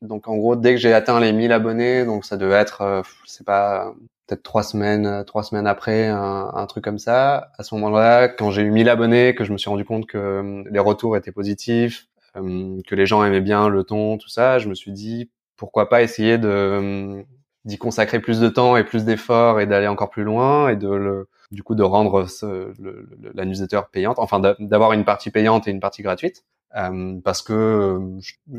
Euh, 0.06 0.08
donc 0.08 0.28
en 0.28 0.38
gros, 0.38 0.56
dès 0.56 0.72
que 0.72 0.78
j'ai 0.80 0.94
atteint 0.94 1.20
les 1.20 1.34
1000 1.34 1.52
abonnés, 1.52 2.06
donc 2.06 2.26
ça 2.26 2.38
devait 2.38 2.56
être, 2.56 2.82
euh, 2.82 3.02
c'est 3.26 3.46
pas 3.46 3.94
peut-être 4.28 4.44
trois 4.44 4.64
semaines, 4.64 5.06
euh, 5.06 5.24
trois 5.24 5.44
semaines 5.44 5.68
après, 5.68 6.08
un, 6.08 6.66
truc 6.68 6.84
comme 6.84 6.98
ça. 6.98 7.52
À 7.58 7.64
ce 7.64 7.76
moment-là, 7.76 8.28
quand 8.30 8.52
j'ai 8.52 8.64
eu 8.64 8.72
1000 8.72 8.90
abonnés, 8.90 9.36
que 9.36 9.44
je 9.44 9.54
me 9.54 9.58
suis 9.58 9.70
rendu 9.70 9.86
compte 9.86 10.08
que 10.08 10.18
euh, 10.18 10.64
les 10.72 10.80
retours 10.80 11.18
étaient 11.18 11.32
positifs, 11.32 12.08
que 12.36 12.96
les 12.96 13.06
gens 13.06 13.24
aimaient 13.24 13.40
bien 13.40 13.70
le 13.70 13.86
ton, 13.86 14.18
tout 14.18 14.28
ça, 14.28 14.60
je 14.60 14.68
me 14.68 14.76
suis 14.76 14.92
dit 14.92 15.30
pourquoi 15.56 15.88
pas 15.88 16.02
essayer 16.02 16.38
de 16.38 17.24
d'y 17.64 17.78
consacrer 17.78 18.20
plus 18.20 18.42
de 18.42 18.50
temps 18.50 18.76
et 18.78 18.84
plus 18.84 19.06
d'efforts 19.06 19.62
et 19.62 19.66
d'aller 19.66 19.88
encore 19.88 20.10
plus 20.10 20.24
loin 20.24 20.68
et 20.70 20.76
de 20.76 20.90
le 20.90 21.30
du 21.56 21.64
coup 21.64 21.74
de 21.74 21.84
rendre 21.84 22.28
ce, 22.30 22.74
le, 22.80 23.10
la 23.34 23.46
newsletter 23.46 23.82
payante, 23.92 24.20
enfin 24.20 24.40
d'avoir 24.60 24.92
une 24.92 25.06
partie 25.06 25.32
payante 25.32 25.68
et 25.68 25.72
une 25.72 25.80
partie 25.80 26.04
gratuite. 26.04 26.44
Euh, 26.76 27.20
parce 27.24 27.42
que 27.42 27.54
euh, 27.54 28.00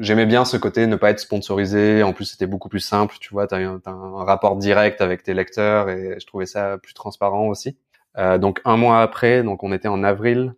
j'aimais 0.01 0.25
bien 0.25 0.47
ce 0.47 0.57
côté 0.57 0.87
ne 0.87 0.97
pas 0.97 1.11
être 1.11 1.21
sponsorisé. 1.21 2.03
En 2.03 2.15
plus, 2.15 2.25
c'était 2.25 2.47
beaucoup 2.47 2.71
plus 2.71 2.81
simple. 2.81 3.17
Tu 3.21 3.33
vois, 3.33 3.47
tu 3.47 3.55
as, 3.55 3.59
un 3.59 4.25
rapport 4.25 4.57
direct 4.57 5.03
avec 5.03 5.23
tes 5.23 5.35
lecteurs 5.35 5.91
et 5.91 6.17
je 6.19 6.27
trouvais 6.27 6.47
ça 6.47 6.79
plus 6.79 6.95
transparent 6.95 7.49
aussi. 7.49 7.77
Euh, 8.19 8.39
donc 8.39 8.61
un 8.65 8.79
mois 8.79 9.03
après, 9.03 9.43
donc 9.43 9.63
on 9.63 9.73
était 9.73 9.89
en 9.89 10.03
avril 10.03 10.55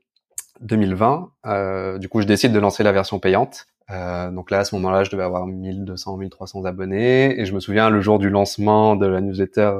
2020. 0.60 1.32
Euh, 1.46 1.98
du 1.98 2.08
coup, 2.08 2.20
je 2.20 2.26
décide 2.26 2.52
de 2.52 2.60
lancer 2.60 2.84
la 2.84 2.92
version 2.92 3.18
payante. 3.18 3.66
Euh, 3.90 4.30
donc 4.30 4.50
là, 4.50 4.60
à 4.60 4.64
ce 4.64 4.74
moment-là, 4.76 5.02
je 5.02 5.10
devais 5.10 5.24
avoir 5.24 5.46
1200, 5.46 6.16
1300 6.18 6.64
abonnés. 6.64 7.40
Et 7.40 7.44
je 7.44 7.54
me 7.54 7.60
souviens, 7.60 7.90
le 7.90 8.00
jour 8.00 8.20
du 8.20 8.30
lancement 8.30 8.94
de 8.94 9.06
la 9.06 9.20
newsletter 9.20 9.72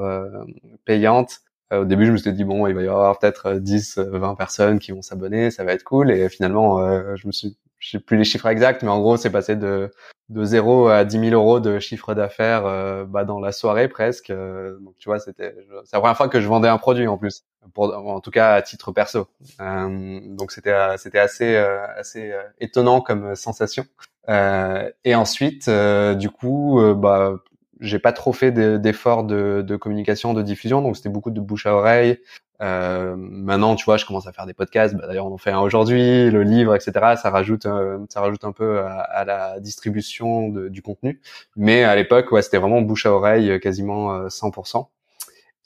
payante, 0.84 1.42
au 1.72 1.84
début, 1.84 2.06
je 2.06 2.12
me 2.12 2.16
suis 2.16 2.32
dit 2.32 2.44
bon, 2.44 2.66
il 2.66 2.74
va 2.74 2.82
y 2.82 2.88
avoir 2.88 3.18
peut-être 3.18 3.54
10, 3.54 3.98
20 3.98 4.34
personnes 4.34 4.78
qui 4.78 4.92
vont 4.92 5.02
s'abonner, 5.02 5.50
ça 5.50 5.64
va 5.64 5.72
être 5.72 5.84
cool. 5.84 6.10
Et 6.10 6.28
finalement, 6.28 6.78
je 7.16 7.26
me 7.26 7.32
suis 7.32 7.56
je 7.78 7.90
sais 7.90 8.00
plus 8.00 8.16
les 8.16 8.24
chiffres 8.24 8.48
exacts, 8.48 8.82
mais 8.82 8.88
en 8.88 9.00
gros, 9.00 9.16
c'est 9.16 9.30
passé 9.30 9.56
de 9.56 9.90
de 10.28 10.44
0 10.44 10.88
à 10.88 11.04
10 11.04 11.30
000 11.30 11.32
euros 11.32 11.58
de 11.58 11.78
chiffre 11.78 12.14
d'affaires 12.14 12.66
euh, 12.66 13.04
bah, 13.06 13.24
dans 13.24 13.40
la 13.40 13.50
soirée 13.50 13.88
presque. 13.88 14.28
Euh, 14.30 14.78
donc 14.80 14.94
tu 14.98 15.08
vois, 15.08 15.18
c'était 15.20 15.54
c'est 15.84 15.96
la 15.96 16.00
première 16.00 16.16
fois 16.16 16.28
que 16.28 16.40
je 16.40 16.46
vendais 16.46 16.68
un 16.68 16.76
produit 16.76 17.06
en 17.06 17.16
plus, 17.16 17.44
pour, 17.72 17.94
en 17.94 18.20
tout 18.20 18.30
cas 18.30 18.54
à 18.54 18.62
titre 18.62 18.92
perso. 18.92 19.26
Euh, 19.60 20.20
donc 20.36 20.52
c'était 20.52 20.74
c'était 20.98 21.18
assez 21.18 21.56
assez 21.56 22.34
étonnant 22.58 23.00
comme 23.00 23.34
sensation. 23.36 23.86
et 24.28 25.14
ensuite, 25.14 25.70
du 26.18 26.30
coup, 26.30 26.80
bah 26.94 27.36
j'ai 27.80 27.98
pas 27.98 28.12
trop 28.12 28.32
fait 28.32 28.52
d'efforts 28.52 29.24
de, 29.24 29.76
communication, 29.76 30.34
de 30.34 30.42
diffusion, 30.42 30.82
donc 30.82 30.96
c'était 30.96 31.08
beaucoup 31.08 31.30
de 31.30 31.40
bouche 31.40 31.66
à 31.66 31.74
oreille. 31.74 32.18
Euh, 32.60 33.14
maintenant, 33.16 33.76
tu 33.76 33.84
vois, 33.84 33.96
je 33.96 34.04
commence 34.04 34.26
à 34.26 34.32
faire 34.32 34.46
des 34.46 34.54
podcasts. 34.54 34.94
Bah, 34.96 35.06
D'ailleurs, 35.06 35.26
on 35.26 35.34
en 35.34 35.38
fait 35.38 35.50
un 35.50 35.60
aujourd'hui, 35.60 36.30
le 36.30 36.42
livre, 36.42 36.74
etc. 36.74 36.92
Ça 37.16 37.30
rajoute, 37.30 37.66
euh, 37.66 37.98
ça 38.08 38.20
rajoute 38.20 38.44
un 38.44 38.52
peu 38.52 38.80
à, 38.80 39.24
la 39.24 39.60
distribution 39.60 40.48
du 40.48 40.82
contenu. 40.82 41.20
Mais 41.56 41.84
à 41.84 41.94
l'époque, 41.94 42.32
ouais, 42.32 42.42
c'était 42.42 42.58
vraiment 42.58 42.82
bouche 42.82 43.06
à 43.06 43.12
oreille, 43.12 43.50
euh, 43.50 43.58
quasiment 43.58 44.28
100%. 44.28 44.78
Euh, 44.78 44.82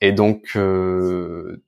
Et 0.02 0.12
donc, 0.12 0.58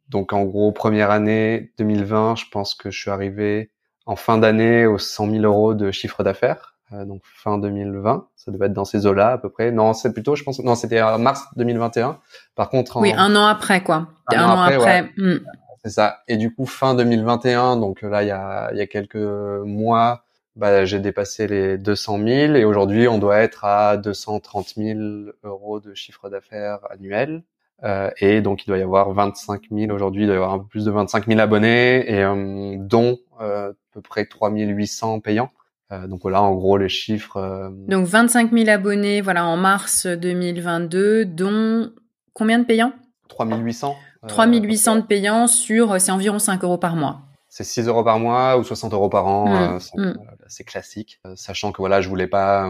donc 0.09 0.33
en 0.33 0.45
gros, 0.45 0.73
première 0.73 1.11
année 1.11 1.73
2020, 1.79 2.37
je 2.37 2.45
pense 2.51 2.75
que 2.75 2.91
je 2.91 3.01
suis 3.01 3.11
arrivé 3.11 3.71
en 4.07 4.17
fin 4.17 4.39
d'année 4.39 4.87
aux 4.87 4.99
100 4.99 5.31
000 5.31 5.45
euros 5.45 5.75
de 5.75 5.91
chiffre 5.91 6.23
d'affaires. 6.23 6.74
Euh, 6.95 7.05
donc 7.05 7.23
fin 7.25 7.59
2020. 7.59 8.29
Ça 8.37 8.53
devait 8.53 8.67
être 8.67 8.73
dans 8.73 8.85
ces 8.85 9.07
eaux-là 9.07 9.33
à 9.33 9.39
peu 9.39 9.49
près. 9.49 9.71
Non, 9.71 9.93
c'est 9.93 10.13
plutôt, 10.13 10.37
je 10.37 10.45
pense, 10.45 10.59
non, 10.61 10.75
c'était 10.75 11.03
en 11.03 11.19
mars 11.19 11.45
2021. 11.57 12.19
Par 12.55 12.69
contre, 12.69 12.99
oui, 12.99 13.13
un 13.17 13.35
an 13.37 13.47
après 13.47 13.83
quoi. 13.83 14.09
Un, 14.29 14.45
an, 14.45 14.61
après. 14.61 15.11
Hmm. 15.17 15.39
C'est 15.83 15.91
ça. 15.91 16.23
Et 16.29 16.37
du 16.37 16.55
coup, 16.55 16.67
fin 16.67 16.95
2021, 16.95 17.77
donc 17.77 18.03
là, 18.03 18.23
il 18.23 18.29
y 18.29 18.31
a, 18.31 18.71
il 18.73 18.79
y 18.79 18.81
a 18.81 18.87
quelques 18.87 19.17
mois, 19.17 20.25
bah, 20.57 20.85
j'ai 20.85 21.01
dépassé 21.01 21.47
les 21.47 21.79
200 21.79 22.19
000 22.19 22.55
et 22.55 22.65
aujourd'hui, 22.65 23.09
on 23.09 23.19
doit 23.19 23.39
être 23.39 23.65
à 23.65 23.97
230 23.97 24.75
000 24.77 24.99
euros 25.43 25.81
de 25.81 25.95
chiffre 25.95 26.29
d'affaires 26.29 26.79
annuel. 26.91 27.43
Euh, 27.83 28.11
et 28.19 28.41
donc, 28.41 28.65
il 28.65 28.69
doit 28.69 28.79
y 28.79 28.83
avoir 28.83 29.13
25 29.13 29.63
000 29.71 29.93
aujourd'hui, 29.93 30.23
il 30.23 30.27
doit 30.27 30.37
y 30.37 30.39
avoir 30.39 30.55
un 30.55 30.59
peu 30.61 30.67
plus 30.67 30.85
de 30.85 30.91
25 30.91 31.27
000 31.27 31.41
abonnés 31.41 32.11
et 32.11 32.23
euh, 32.23 32.77
dont 32.79 33.19
euh, 33.41 33.71
à 33.71 33.75
peu 33.93 34.01
près 34.01 34.27
3 34.27 34.51
800 34.51 35.21
payants. 35.21 35.51
Euh, 35.93 36.07
donc 36.07 36.23
voilà, 36.23 36.43
en 36.43 36.55
gros, 36.55 36.77
les 36.77 36.89
chiffres. 36.89 37.37
Euh, 37.37 37.69
donc 37.89 38.07
25 38.07 38.53
000 38.53 38.69
abonnés, 38.69 39.21
voilà, 39.21 39.47
en 39.47 39.57
mars 39.57 40.07
2022, 40.07 41.25
dont 41.25 41.91
combien 42.33 42.59
de 42.59 42.65
payants? 42.65 42.93
3800. 43.29 43.95
3800 44.27 44.97
de 44.97 45.01
payants 45.03 45.47
sur, 45.47 46.01
c'est 46.01 46.13
environ 46.13 46.39
5 46.39 46.65
euros 46.65 46.79
par 46.79 46.97
mois. 46.97 47.21
C'est 47.49 47.65
6 47.65 47.87
euros 47.89 48.03
par 48.03 48.19
mois 48.19 48.59
ou 48.59 48.65
60 48.65 48.93
euros 48.95 49.09
par 49.09 49.27
an, 49.27 49.49
mmh. 49.49 49.79
Mmh. 49.97 50.15
c'est 50.49 50.65
classique. 50.65 51.21
sachant 51.37 51.73
que 51.73 51.79
voilà, 51.79 52.01
je 52.01 52.09
voulais 52.09 52.27
pas 52.27 52.69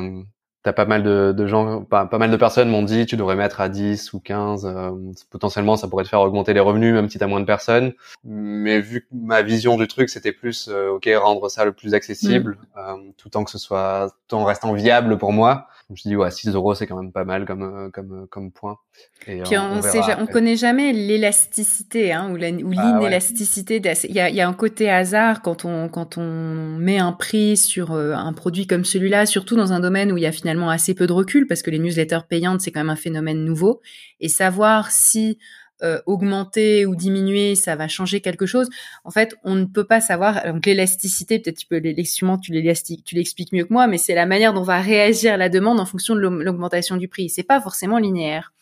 t'as 0.65 0.73
pas 0.73 0.87
mal 0.87 1.03
de, 1.03 1.33
de 1.33 1.47
gens, 1.47 1.83
pas, 1.83 2.07
pas, 2.07 2.17
mal 2.17 2.31
de 2.31 2.37
personnes 2.37 2.71
m'ont 2.71 2.83
dit 2.83 3.05
tu 3.05 3.17
devrais 3.17 3.37
mettre 3.37 3.61
à 3.61 3.69
10 3.69 4.15
ou 4.15 4.19
15. 4.19 4.65
Euh, 4.65 4.91
potentiellement, 5.31 5.77
ça 5.77 5.89
pourrait 5.89 6.05
te 6.05 6.09
faire 6.09 6.23
augmenter 6.23 6.55
les 6.55 6.61
revenus, 6.61 6.95
même 6.95 7.11
si 7.11 7.19
t'as 7.19 7.27
moins 7.27 7.41
de 7.41 7.45
personnes. 7.45 7.93
Mais 8.25 8.81
vu 8.81 9.03
que 9.03 9.07
ma 9.13 9.43
vision 9.43 9.77
du 9.77 9.87
truc, 9.87 10.09
c'était 10.09 10.33
plus, 10.33 10.69
euh, 10.73 10.89
ok, 10.89 11.09
rendre 11.17 11.51
ça 11.51 11.67
le 11.67 11.73
plus 11.73 11.93
accessible, 11.93 12.57
mm. 12.75 12.79
euh, 12.79 12.97
tout 13.19 13.37
en 13.37 13.45
que 13.45 13.51
ce 13.51 13.59
soit, 13.59 14.11
tout 14.27 14.37
en 14.37 14.45
restant 14.45 14.73
viable 14.73 15.19
pour 15.19 15.33
moi. 15.35 15.69
Je 15.89 15.93
me 15.93 15.97
suis 15.97 16.09
dit 16.09 16.17
ouais, 16.17 16.31
6 16.31 16.55
euros, 16.55 16.75
c'est 16.75 16.87
quand 16.87 16.97
même 16.97 17.13
pas 17.13 17.25
mal 17.25 17.45
comme 17.45 17.91
comme 17.93 18.27
comme 18.29 18.53
point. 18.53 18.79
Et, 19.27 19.43
Puis 19.43 19.59
on, 19.59 19.81
on, 19.81 20.23
on 20.23 20.27
connaît 20.27 20.57
jamais 20.57 20.93
l'élasticité 20.93 22.13
hein, 22.13 22.31
ou 22.31 22.37
ah 22.37 22.51
l'inélasticité. 22.51 23.83
Il 24.09 24.15
y, 24.15 24.21
a, 24.21 24.31
y 24.31 24.41
a 24.41 24.49
un 24.49 24.55
côté 24.55 24.89
hasard 24.89 25.43
quand 25.43 25.65
on 25.67 25.89
quand 25.89 26.17
on 26.17 26.77
met 26.79 26.99
un 26.99 27.13
prix 27.13 27.57
sur 27.59 27.93
un 27.93 28.33
produit 28.33 28.67
comme 28.67 28.85
celui-là, 28.85 29.27
surtout 29.27 29.57
dans 29.57 29.73
un 29.73 29.81
domaine 29.81 30.11
où 30.11 30.17
il 30.17 30.23
y 30.23 30.27
a 30.27 30.33
finalement 30.33 30.71
assez 30.71 30.95
peu 30.95 31.07
de 31.07 31.13
recul 31.13 31.47
parce 31.47 31.63
que 31.63 31.71
les 31.71 31.79
newsletters 31.79 32.27
payantes, 32.29 32.63
c'est 32.63 32.73
quand 32.73 32.81
même 32.81 32.91
un 32.91 32.97
phénomène 32.97 33.45
nouveau. 33.45 33.83
Et 34.21 34.29
savoir 34.29 34.91
si 34.91 35.39
euh, 35.85 36.01
augmenter 36.07 36.87
ou 36.87 36.97
diminuer, 36.97 37.55
ça 37.55 37.77
va 37.77 37.89
changer 37.89 38.21
quelque 38.21 38.47
chose. 38.47 38.69
En 39.05 39.11
fait, 39.11 39.35
on 39.45 39.55
ne 39.55 39.67
peut 39.67 39.85
pas 39.85 40.01
savoir. 40.01 40.43
Donc 40.47 40.65
l'élasticité, 40.65 41.39
peut-être 41.39 41.59
tu 41.59 41.67
peux 41.67 41.81
tu 41.81 43.03
tu 43.03 43.15
l'expliques 43.15 43.53
mieux 43.53 43.65
que 43.65 43.73
moi, 43.73 43.87
mais 43.87 43.99
c'est 43.99 44.15
la 44.15 44.25
manière 44.25 44.55
dont 44.55 44.63
va 44.63 44.81
réagir 44.81 45.37
la 45.37 45.49
demande 45.49 45.79
en 45.81 45.87
fonction 45.87 46.15
de 46.15 46.21
l'augmentation 46.21 46.97
du 46.97 47.09
prix. 47.09 47.29
C'est 47.29 47.43
pas 47.43 47.61
forcément 47.61 47.99
linéaire. 47.99 48.53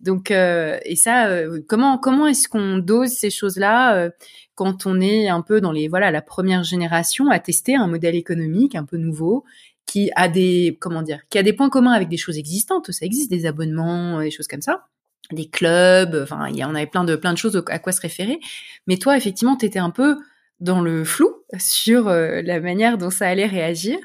Donc 0.00 0.30
euh, 0.30 0.78
et 0.84 0.96
ça, 0.96 1.28
euh, 1.28 1.60
comment 1.68 1.98
comment 1.98 2.26
est-ce 2.26 2.48
qu'on 2.48 2.78
dose 2.78 3.10
ces 3.10 3.30
choses-là 3.30 4.10
quand 4.56 4.86
on 4.86 5.00
est 5.00 5.28
un 5.28 5.42
peu 5.42 5.60
dans 5.60 5.72
les 5.72 5.86
voilà 5.88 6.10
la 6.10 6.22
première 6.22 6.64
génération 6.64 7.30
à 7.30 7.38
tester 7.38 7.76
un 7.76 7.86
modèle 7.86 8.16
économique 8.16 8.74
un 8.74 8.84
peu 8.84 8.96
nouveau 8.96 9.44
qui 9.86 10.10
a 10.16 10.28
des 10.28 10.76
comment 10.80 11.02
dire, 11.02 11.20
qui 11.30 11.38
a 11.38 11.42
des 11.42 11.52
points 11.52 11.70
communs 11.70 11.92
avec 11.92 12.08
des 12.08 12.16
choses 12.16 12.38
existantes. 12.38 12.90
Ça 12.90 13.06
existe 13.06 13.30
des 13.30 13.46
abonnements, 13.46 14.20
des 14.20 14.30
choses 14.30 14.48
comme 14.48 14.62
ça, 14.62 14.86
des 15.32 15.48
clubs. 15.48 16.18
Enfin, 16.22 16.48
il 16.48 16.56
y 16.56 16.64
en 16.64 16.74
avait 16.74 16.86
plein 16.86 17.04
de 17.04 17.16
plein 17.16 17.32
de 17.32 17.38
choses 17.38 17.62
à 17.68 17.78
quoi 17.78 17.92
se 17.92 18.00
référer. 18.00 18.40
Mais 18.86 18.96
toi, 18.96 19.16
effectivement, 19.16 19.56
tu 19.56 19.66
étais 19.66 19.78
un 19.78 19.90
peu 19.90 20.16
dans 20.60 20.80
le 20.80 21.04
flou 21.04 21.34
sur 21.58 22.08
euh, 22.08 22.42
la 22.42 22.60
manière 22.60 22.98
dont 22.98 23.10
ça 23.10 23.28
allait 23.28 23.46
réagir. 23.46 23.98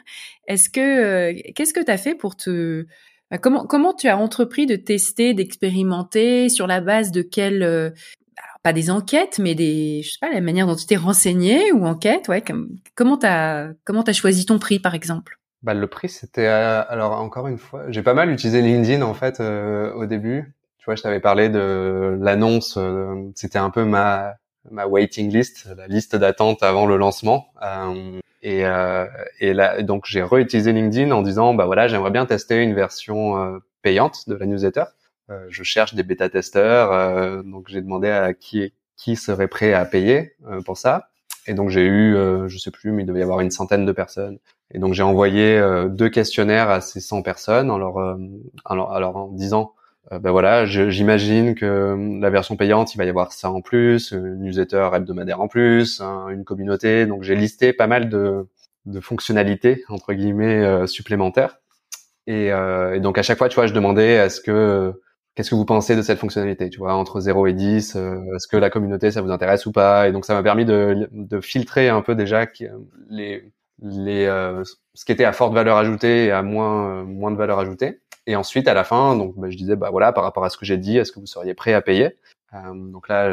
Est-ce 0.48 0.70
que 0.70 0.80
euh, 0.80 1.42
qu'est-ce 1.56 1.74
que 1.74 1.84
tu 1.84 1.92
as 1.92 1.98
fait 1.98 2.16
pour 2.16 2.36
te 2.36 2.86
bah, 3.32 3.38
comment 3.38 3.66
comment 3.66 3.94
tu 3.94 4.08
as 4.08 4.18
entrepris 4.18 4.66
de 4.66 4.76
tester, 4.76 5.34
d'expérimenter 5.34 6.50
sur 6.50 6.68
la 6.68 6.82
base 6.82 7.12
de 7.12 7.22
quelles 7.22 7.64
euh, 7.64 7.92
pas 8.64 8.74
des 8.74 8.92
enquêtes, 8.92 9.40
mais 9.40 9.56
des, 9.56 10.02
je 10.04 10.12
sais 10.12 10.18
pas, 10.20 10.32
la 10.32 10.42
manière 10.42 10.68
dont 10.68 10.76
tu 10.76 10.86
t'es 10.86 10.98
renseigné 10.98 11.72
ou 11.72 11.86
enquête, 11.86 12.28
ouais. 12.28 12.44
comment 12.96 13.18
t'as, 13.18 13.70
comment 13.86 14.04
t'as 14.04 14.14
choisi 14.14 14.46
ton 14.46 14.60
prix, 14.60 14.80
par 14.80 14.96
exemple? 14.96 15.40
Bah, 15.62 15.74
le 15.74 15.88
prix, 15.88 16.10
c'était 16.10 16.48
euh, 16.48 16.84
alors 16.88 17.14
encore 17.20 17.48
une 17.48 17.58
fois, 17.58 17.84
j'ai 17.90 18.02
pas 18.02 18.14
mal 18.14 18.30
utilisé 18.30 18.62
LinkedIn 18.62 19.02
en 19.02 19.14
fait 19.14 19.42
euh, 19.42 19.94
au 19.94 20.06
début. 20.06 20.54
Vois, 20.90 20.96
je 20.96 21.04
t'avais 21.04 21.20
parlé 21.20 21.50
de 21.50 22.18
l'annonce, 22.20 22.74
euh, 22.76 23.30
c'était 23.36 23.60
un 23.60 23.70
peu 23.70 23.86
ma 23.86 24.34
ma 24.72 24.88
waiting 24.88 25.32
list, 25.32 25.68
la 25.78 25.86
liste 25.86 26.16
d'attente 26.16 26.64
avant 26.64 26.88
le 26.88 26.98
lancement. 26.98 27.54
et 28.42 28.64
et 29.40 29.54
là, 29.54 29.84
donc 29.84 30.06
j'ai 30.08 30.24
réutilisé 30.24 30.74
LinkedIn 30.74 31.12
en 31.12 31.22
disant 31.22 31.54
bah 31.54 31.68
voilà, 31.68 31.88
j'aimerais 31.88 32.10
bien 32.10 32.26
tester 32.26 32.64
une 32.64 32.74
version 32.74 33.62
payante 33.84 34.28
de 34.28 34.34
la 34.34 34.48
newsletter. 34.48 34.86
je 35.50 35.62
cherche 35.62 35.94
des 35.94 36.02
bêta 36.02 36.28
testeurs, 36.28 37.44
donc 37.44 37.68
j'ai 37.70 37.82
demandé 37.82 38.10
à 38.10 38.34
qui 38.34 38.74
qui 38.98 39.16
serait 39.16 39.48
prêt 39.48 39.74
à 39.74 39.86
payer 39.86 40.34
pour 40.66 40.80
ça. 40.80 41.10
Et 41.46 41.54
donc 41.54 41.70
j'ai 41.70 41.86
eu, 41.86 42.16
je 42.48 42.58
sais 42.58 42.72
plus, 42.72 42.92
mais 42.92 43.04
il 43.04 43.06
devait 43.06 43.20
y 43.20 43.24
avoir 43.24 43.42
une 43.42 43.52
centaine 43.52 43.86
de 43.86 43.92
personnes 43.92 44.40
et 44.72 44.80
donc 44.80 44.94
j'ai 44.94 45.04
envoyé 45.04 45.58
euh, 45.58 45.88
deux 45.90 46.10
questionnaires 46.10 46.70
à 46.70 46.82
ces 46.82 47.00
100 47.00 47.22
personnes 47.22 47.72
en 47.72 47.78
leur, 47.78 47.98
euh, 47.98 48.18
alors, 48.66 48.94
alors 48.94 49.16
en 49.16 49.28
disant 49.30 49.74
euh, 49.74 49.79
ben 50.12 50.32
voilà, 50.32 50.66
j'imagine 50.66 51.54
que 51.56 52.20
la 52.20 52.30
version 52.30 52.56
payante, 52.56 52.96
il 52.96 52.98
va 52.98 53.06
y 53.06 53.10
avoir 53.10 53.32
ça 53.32 53.52
en 53.52 53.62
plus, 53.62 54.12
une 54.12 54.42
newsletter 54.42 54.90
hebdomadaire 54.94 55.40
en 55.40 55.48
plus, 55.48 56.02
une 56.02 56.44
communauté. 56.44 57.06
Donc 57.06 57.24
j'ai 57.24 57.36
listé 57.36 57.74
pas 57.74 57.86
mal 57.88 58.10
de, 58.10 58.48
de 58.86 59.00
fonctionnalités 59.02 59.84
entre 59.88 60.14
guillemets 60.14 60.88
supplémentaires. 60.88 61.60
Et, 62.28 62.48
et, 62.48 63.00
donc 63.00 63.18
à 63.20 63.24
chaque 63.24 63.38
fois, 63.38 63.50
tu 63.50 63.56
vois, 63.56 63.68
je 63.68 63.74
demandais 63.74 64.14
est-ce 64.14 64.42
que 64.42 64.94
qu'est-ce 65.36 65.52
que 65.52 65.56
vous 65.56 65.66
pensez 65.66 65.96
de 65.96 66.02
cette 66.02 66.20
fonctionnalité, 66.20 66.70
tu 66.70 66.80
vois, 66.80 66.96
entre 66.96 67.20
0 67.20 67.48
et 67.48 67.54
10, 67.54 67.96
est-ce 67.96 68.48
que 68.48 68.58
la 68.58 68.70
communauté 68.72 69.12
ça 69.12 69.22
vous 69.22 69.32
intéresse 69.32 69.66
ou 69.68 69.72
pas? 69.72 70.08
Et 70.08 70.12
donc 70.12 70.26
ça 70.26 70.34
m'a 70.34 70.44
permis 70.44 70.66
de, 70.66 71.08
de 71.12 71.40
filtrer 71.40 71.90
un 71.90 72.02
peu 72.02 72.16
déjà 72.16 72.48
les 73.10 73.52
les 73.82 74.26
euh, 74.26 74.64
ce 74.94 75.06
qui 75.06 75.12
était 75.12 75.26
à 75.26 75.32
forte 75.32 75.54
valeur 75.54 75.78
ajoutée 75.78 76.26
et 76.26 76.32
à 76.32 76.42
moins 76.42 77.02
euh, 77.02 77.04
moins 77.04 77.32
de 77.32 77.38
valeur 77.38 77.60
ajoutée. 77.60 78.00
Et 78.28 78.36
ensuite, 78.36 78.68
à 78.68 78.74
la 78.74 78.84
fin, 78.84 79.16
donc 79.16 79.36
bah, 79.38 79.50
je 79.50 79.58
disais 79.58 79.76
bah 79.76 79.90
voilà, 79.92 80.12
par 80.12 80.24
rapport 80.24 80.46
à 80.46 80.50
ce 80.50 80.58
que 80.58 80.66
j'ai 80.66 80.78
dit, 80.78 80.98
est-ce 80.98 81.12
que 81.12 81.20
vous 81.20 81.26
seriez 81.26 81.54
prêt 81.54 81.74
à 81.74 81.82
payer? 81.82 82.18
Euh, 82.54 82.74
Donc 82.74 83.08
là, 83.10 83.30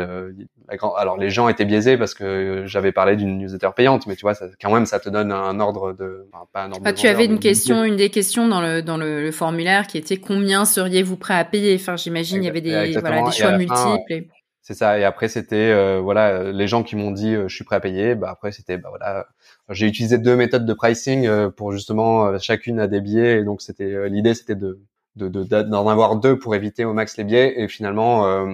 la 0.68 0.76
grand... 0.76 0.94
alors 0.94 1.16
les 1.16 1.30
gens 1.30 1.48
étaient 1.48 1.64
biaisés 1.64 1.96
parce 1.96 2.14
que 2.14 2.64
j'avais 2.66 2.92
parlé 2.92 3.16
d'une 3.16 3.38
newsletter 3.38 3.70
payante, 3.74 4.06
mais 4.06 4.14
tu 4.14 4.22
vois, 4.22 4.34
ça, 4.34 4.46
quand 4.60 4.72
même, 4.72 4.86
ça 4.86 5.00
te 5.00 5.08
donne 5.08 5.32
un 5.32 5.58
ordre 5.58 5.92
de, 5.92 6.28
enfin, 6.32 6.44
pas 6.52 6.64
un 6.64 6.72
ordre. 6.72 6.82
Ah, 6.84 6.92
tu 6.92 7.08
avais 7.08 7.24
une 7.24 7.38
question, 7.38 7.84
une 7.84 7.96
des 7.96 8.10
questions 8.10 8.46
dans 8.46 8.60
le 8.60 8.82
dans 8.82 8.96
le, 8.96 9.30
formulaire 9.32 9.86
qui 9.86 9.98
était 9.98 10.18
combien 10.18 10.64
seriez-vous 10.64 11.16
prêt 11.16 11.34
à 11.34 11.44
payer? 11.44 11.74
Enfin, 11.74 11.96
j'imagine 11.96 12.42
il 12.42 12.46
y 12.46 12.48
avait 12.48 12.60
des 12.60 12.98
voilà 13.00 13.22
des 13.22 13.32
choix 13.32 13.56
multiples. 13.56 14.28
C'est 14.66 14.74
ça. 14.74 14.98
Et 14.98 15.04
après, 15.04 15.28
c'était 15.28 15.70
euh, 15.70 16.00
voilà, 16.00 16.50
les 16.50 16.66
gens 16.66 16.82
qui 16.82 16.96
m'ont 16.96 17.12
dit 17.12 17.36
euh, 17.36 17.46
je 17.46 17.54
suis 17.54 17.62
prêt 17.62 17.76
à 17.76 17.80
payer. 17.80 18.16
Bah 18.16 18.30
après, 18.32 18.50
c'était 18.50 18.78
bah 18.78 18.88
voilà, 18.88 19.28
j'ai 19.70 19.86
utilisé 19.86 20.18
deux 20.18 20.36
méthodes 20.36 20.66
de 20.66 20.74
pricing 20.74 21.26
euh, 21.26 21.50
pour 21.50 21.72
justement 21.72 22.38
chacune 22.38 22.80
a 22.80 22.86
des 22.86 23.00
biais. 23.00 23.40
Et 23.40 23.44
donc 23.44 23.62
c'était 23.62 24.08
l'idée, 24.08 24.34
c'était 24.34 24.54
de 24.54 24.80
d'en 25.16 25.28
de, 25.28 25.62
d'en 25.62 25.88
avoir 25.88 26.16
deux 26.16 26.38
pour 26.38 26.54
éviter 26.54 26.84
au 26.84 26.92
max 26.92 27.16
les 27.16 27.24
biais. 27.24 27.60
Et 27.60 27.68
finalement, 27.68 28.46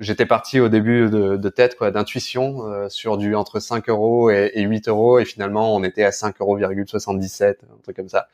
j'étais 0.00 0.26
parti 0.26 0.58
au 0.58 0.68
début 0.68 1.08
de, 1.08 1.36
de 1.36 1.48
tête 1.48 1.76
quoi, 1.76 1.92
d'intuition 1.92 2.64
sur 2.88 3.16
du 3.16 3.36
entre 3.36 3.60
5 3.60 3.88
euros 3.88 4.28
et, 4.30 4.50
et 4.54 4.62
8 4.62 4.88
euros. 4.88 5.20
Et 5.20 5.24
finalement, 5.24 5.74
on 5.74 5.84
était 5.84 6.02
à 6.02 6.10
5 6.10 6.40
euros 6.40 6.58
77, 6.58 7.60
un 7.62 7.82
truc 7.82 7.96
comme 7.96 8.08
ça. 8.08 8.26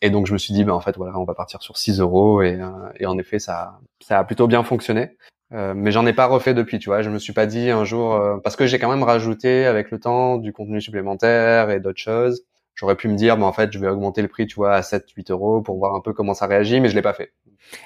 Et 0.00 0.10
donc 0.10 0.26
je 0.26 0.32
me 0.32 0.38
suis 0.38 0.54
dit, 0.54 0.62
bah, 0.62 0.74
en 0.74 0.80
fait 0.80 0.96
voilà, 0.96 1.18
on 1.18 1.24
va 1.24 1.34
partir 1.34 1.60
sur 1.60 1.76
6 1.76 1.98
euros 2.00 2.40
et, 2.42 2.60
et 3.00 3.06
en 3.06 3.18
effet 3.18 3.40
ça 3.40 3.80
ça 4.00 4.20
a 4.20 4.24
plutôt 4.24 4.46
bien 4.46 4.62
fonctionné. 4.62 5.16
Euh, 5.52 5.72
mais 5.74 5.90
j'en 5.92 6.06
ai 6.06 6.12
pas 6.12 6.26
refait 6.26 6.54
depuis, 6.54 6.78
tu 6.78 6.88
vois. 6.90 7.02
Je 7.02 7.10
me 7.10 7.18
suis 7.18 7.32
pas 7.32 7.46
dit 7.46 7.70
un 7.70 7.84
jour 7.84 8.14
euh, 8.14 8.38
parce 8.38 8.56
que 8.56 8.66
j'ai 8.66 8.78
quand 8.78 8.90
même 8.90 9.02
rajouté 9.02 9.64
avec 9.66 9.90
le 9.90 9.98
temps 9.98 10.36
du 10.36 10.52
contenu 10.52 10.80
supplémentaire 10.80 11.70
et 11.70 11.80
d'autres 11.80 12.00
choses. 12.00 12.44
j'aurais 12.74 12.96
pu 12.96 13.08
me 13.08 13.16
dire, 13.16 13.36
mais 13.38 13.44
en 13.44 13.52
fait, 13.52 13.72
je 13.72 13.78
vais 13.78 13.88
augmenter 13.88 14.22
le 14.22 14.28
prix, 14.28 14.46
tu 14.46 14.56
vois, 14.56 14.74
à 14.74 14.82
7, 14.82 15.10
8 15.10 15.30
euros 15.30 15.62
pour 15.62 15.78
voir 15.78 15.94
un 15.94 16.00
peu 16.00 16.12
comment 16.12 16.34
ça 16.34 16.46
réagit, 16.46 16.80
mais 16.80 16.88
je 16.88 16.94
l'ai 16.94 17.02
pas 17.02 17.14
fait. 17.14 17.32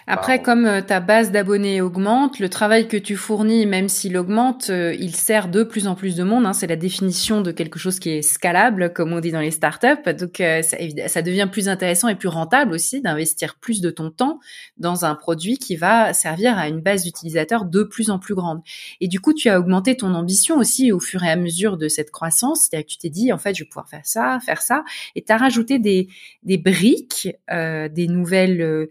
Après, 0.07 0.43
comme 0.43 0.67
euh, 0.67 0.81
ta 0.81 1.01
base 1.01 1.31
d'abonnés 1.31 1.81
augmente, 1.81 2.39
le 2.39 2.49
travail 2.49 2.89
que 2.89 2.97
tu 2.97 3.17
fournis, 3.17 3.67
même 3.67 3.89
s'il 3.89 4.17
augmente, 4.17 4.71
euh, 4.71 4.95
il 4.99 5.15
sert 5.15 5.49
de 5.49 5.63
plus 5.63 5.87
en 5.87 5.95
plus 5.95 6.15
de 6.15 6.23
monde. 6.23 6.47
Hein. 6.47 6.53
C'est 6.53 6.67
la 6.67 6.77
définition 6.77 7.41
de 7.41 7.51
quelque 7.51 7.79
chose 7.79 7.99
qui 7.99 8.11
est 8.11 8.23
scalable, 8.23 8.93
comme 8.93 9.13
on 9.13 9.21
dit 9.21 9.33
dans 9.33 9.41
les 9.41 9.51
startups. 9.51 10.13
Donc, 10.19 10.41
euh, 10.41 10.63
ça, 10.63 10.77
ça, 11.07 11.23
devient 11.23 11.49
plus 11.51 11.69
intéressant 11.69 12.09
et 12.09 12.15
plus 12.15 12.29
rentable 12.29 12.73
aussi 12.73 13.01
d'investir 13.01 13.57
plus 13.57 13.81
de 13.81 13.91
ton 13.91 14.11
temps 14.11 14.39
dans 14.77 15.05
un 15.05 15.15
produit 15.15 15.59
qui 15.59 15.77
va 15.77 16.13
servir 16.13 16.59
à 16.59 16.69
une 16.69 16.81
base 16.81 17.05
d'utilisateurs 17.05 17.65
de 17.65 17.83
plus 17.83 18.11
en 18.11 18.19
plus 18.19 18.35
grande. 18.35 18.61
Et 19.01 19.09
du 19.09 19.21
coup, 19.21 19.33
tu 19.33 19.49
as 19.49 19.59
augmenté 19.59 19.97
ton 19.97 20.15
ambition 20.15 20.57
aussi 20.59 20.93
au 20.93 21.01
fur 21.01 21.23
et 21.25 21.31
à 21.31 21.37
mesure 21.37 21.77
de 21.77 21.89
cette 21.89 22.11
croissance. 22.11 22.67
C'est-à-dire 22.69 22.87
que 22.87 22.93
tu 22.93 22.99
t'es 22.99 23.11
dit, 23.11 23.33
en 23.33 23.39
fait, 23.39 23.55
je 23.55 23.65
vais 23.65 23.69
pouvoir 23.69 23.89
faire 23.89 24.05
ça, 24.05 24.39
faire 24.45 24.63
ça, 24.63 24.85
et 25.15 25.23
tu 25.23 25.33
as 25.33 25.37
rajouté 25.37 25.79
des, 25.79 26.09
des 26.43 26.59
briques, 26.59 27.29
des 27.51 28.07
nouvelles 28.09 28.89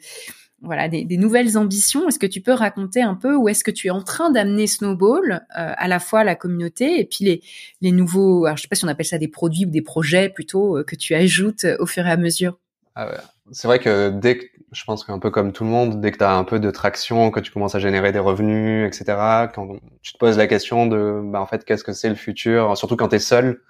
voilà 0.61 0.87
des, 0.87 1.03
des, 1.05 1.17
nouvelles 1.17 1.57
ambitions. 1.57 2.07
Est-ce 2.07 2.19
que 2.19 2.27
tu 2.27 2.41
peux 2.41 2.53
raconter 2.53 3.01
un 3.01 3.15
peu 3.15 3.35
où 3.35 3.49
est-ce 3.49 3.63
que 3.63 3.71
tu 3.71 3.87
es 3.87 3.89
en 3.89 4.03
train 4.03 4.29
d'amener 4.29 4.67
Snowball, 4.67 5.31
euh, 5.31 5.73
à 5.75 5.87
la 5.87 5.99
fois 5.99 6.23
la 6.23 6.35
communauté 6.35 6.99
et 6.99 7.05
puis 7.05 7.25
les, 7.25 7.41
les 7.81 7.91
nouveaux, 7.91 8.45
alors 8.45 8.57
je 8.57 8.63
sais 8.63 8.67
pas 8.67 8.75
si 8.75 8.85
on 8.85 8.87
appelle 8.87 9.05
ça 9.05 9.17
des 9.17 9.27
produits 9.27 9.65
ou 9.65 9.69
des 9.69 9.81
projets 9.81 10.29
plutôt 10.29 10.77
euh, 10.77 10.83
que 10.83 10.95
tu 10.95 11.15
ajoutes 11.15 11.65
au 11.79 11.85
fur 11.85 12.05
et 12.05 12.11
à 12.11 12.17
mesure? 12.17 12.57
Ah 12.95 13.07
ouais. 13.07 13.17
C'est 13.51 13.67
vrai 13.67 13.79
que 13.79 14.09
dès 14.09 14.37
que, 14.37 14.45
je 14.71 14.83
pense 14.85 15.03
qu'un 15.03 15.19
peu 15.19 15.31
comme 15.31 15.51
tout 15.51 15.63
le 15.63 15.69
monde, 15.69 15.99
dès 15.99 16.11
que 16.11 16.17
tu 16.17 16.23
as 16.23 16.33
un 16.33 16.43
peu 16.43 16.59
de 16.59 16.71
traction, 16.71 17.31
que 17.31 17.39
tu 17.39 17.51
commences 17.51 17.75
à 17.75 17.79
générer 17.79 18.11
des 18.11 18.19
revenus, 18.19 18.87
etc., 18.87 19.49
quand 19.53 19.75
tu 20.01 20.13
te 20.13 20.17
poses 20.17 20.37
la 20.37 20.47
question 20.47 20.87
de, 20.87 21.21
bah, 21.23 21.41
en 21.41 21.45
fait, 21.45 21.65
qu'est-ce 21.65 21.83
que 21.83 21.91
c'est 21.91 22.09
le 22.09 22.15
futur, 22.15 22.77
surtout 22.77 22.95
quand 22.95 23.09
tu 23.09 23.15
es 23.15 23.19
seul. 23.19 23.61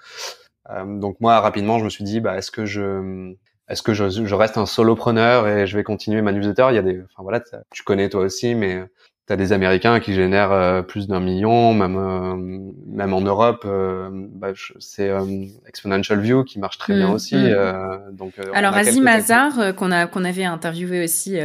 Euh, 0.70 1.00
donc 1.00 1.20
moi, 1.20 1.40
rapidement, 1.40 1.80
je 1.80 1.86
me 1.86 1.90
suis 1.90 2.04
dit, 2.04 2.20
bah, 2.20 2.38
est-ce 2.38 2.52
que 2.52 2.66
je, 2.66 3.34
est-ce 3.72 3.82
que 3.82 3.94
je, 3.94 4.10
je, 4.10 4.36
reste 4.36 4.58
un 4.58 4.66
solopreneur 4.66 5.48
et 5.48 5.66
je 5.66 5.78
vais 5.78 5.84
continuer 5.84 6.22
ma 6.22 6.32
newsletter? 6.32 6.68
Il 6.70 6.76
y 6.76 6.80
a 6.80 6.82
des, 6.82 7.02
enfin 7.02 7.24
voilà, 7.24 7.42
tu 7.72 7.84
connais 7.84 8.10
toi 8.10 8.22
aussi, 8.22 8.54
mais 8.54 8.84
tu 9.28 9.34
as 9.34 9.38
des 9.38 9.54
Américains 9.54 10.00
qui 10.00 10.14
génèrent 10.14 10.52
euh, 10.52 10.82
plus 10.82 11.08
d'un 11.08 11.22
million, 11.22 11.74
même 11.74 11.96
euh, 11.98 12.36
même 12.88 13.14
en 13.14 13.22
Europe, 13.22 13.64
euh, 13.66 14.10
bah, 14.12 14.50
c'est 14.80 15.10
Exponential 15.68 16.20
View 16.20 16.44
qui 16.44 16.60
marche 16.60 16.78
très 16.78 16.96
bien 16.96 17.10
mm, 17.10 17.14
aussi. 17.14 17.36
Mm. 17.36 18.12
donc 18.12 18.34
alors 18.54 18.76
Azim 18.76 19.08
Hazard 19.08 19.76
qu'on 19.76 19.92
a 19.92 20.08
qu'on 20.08 20.26
avait 20.26 20.44
interviewé 20.44 21.04
aussi 21.04 21.38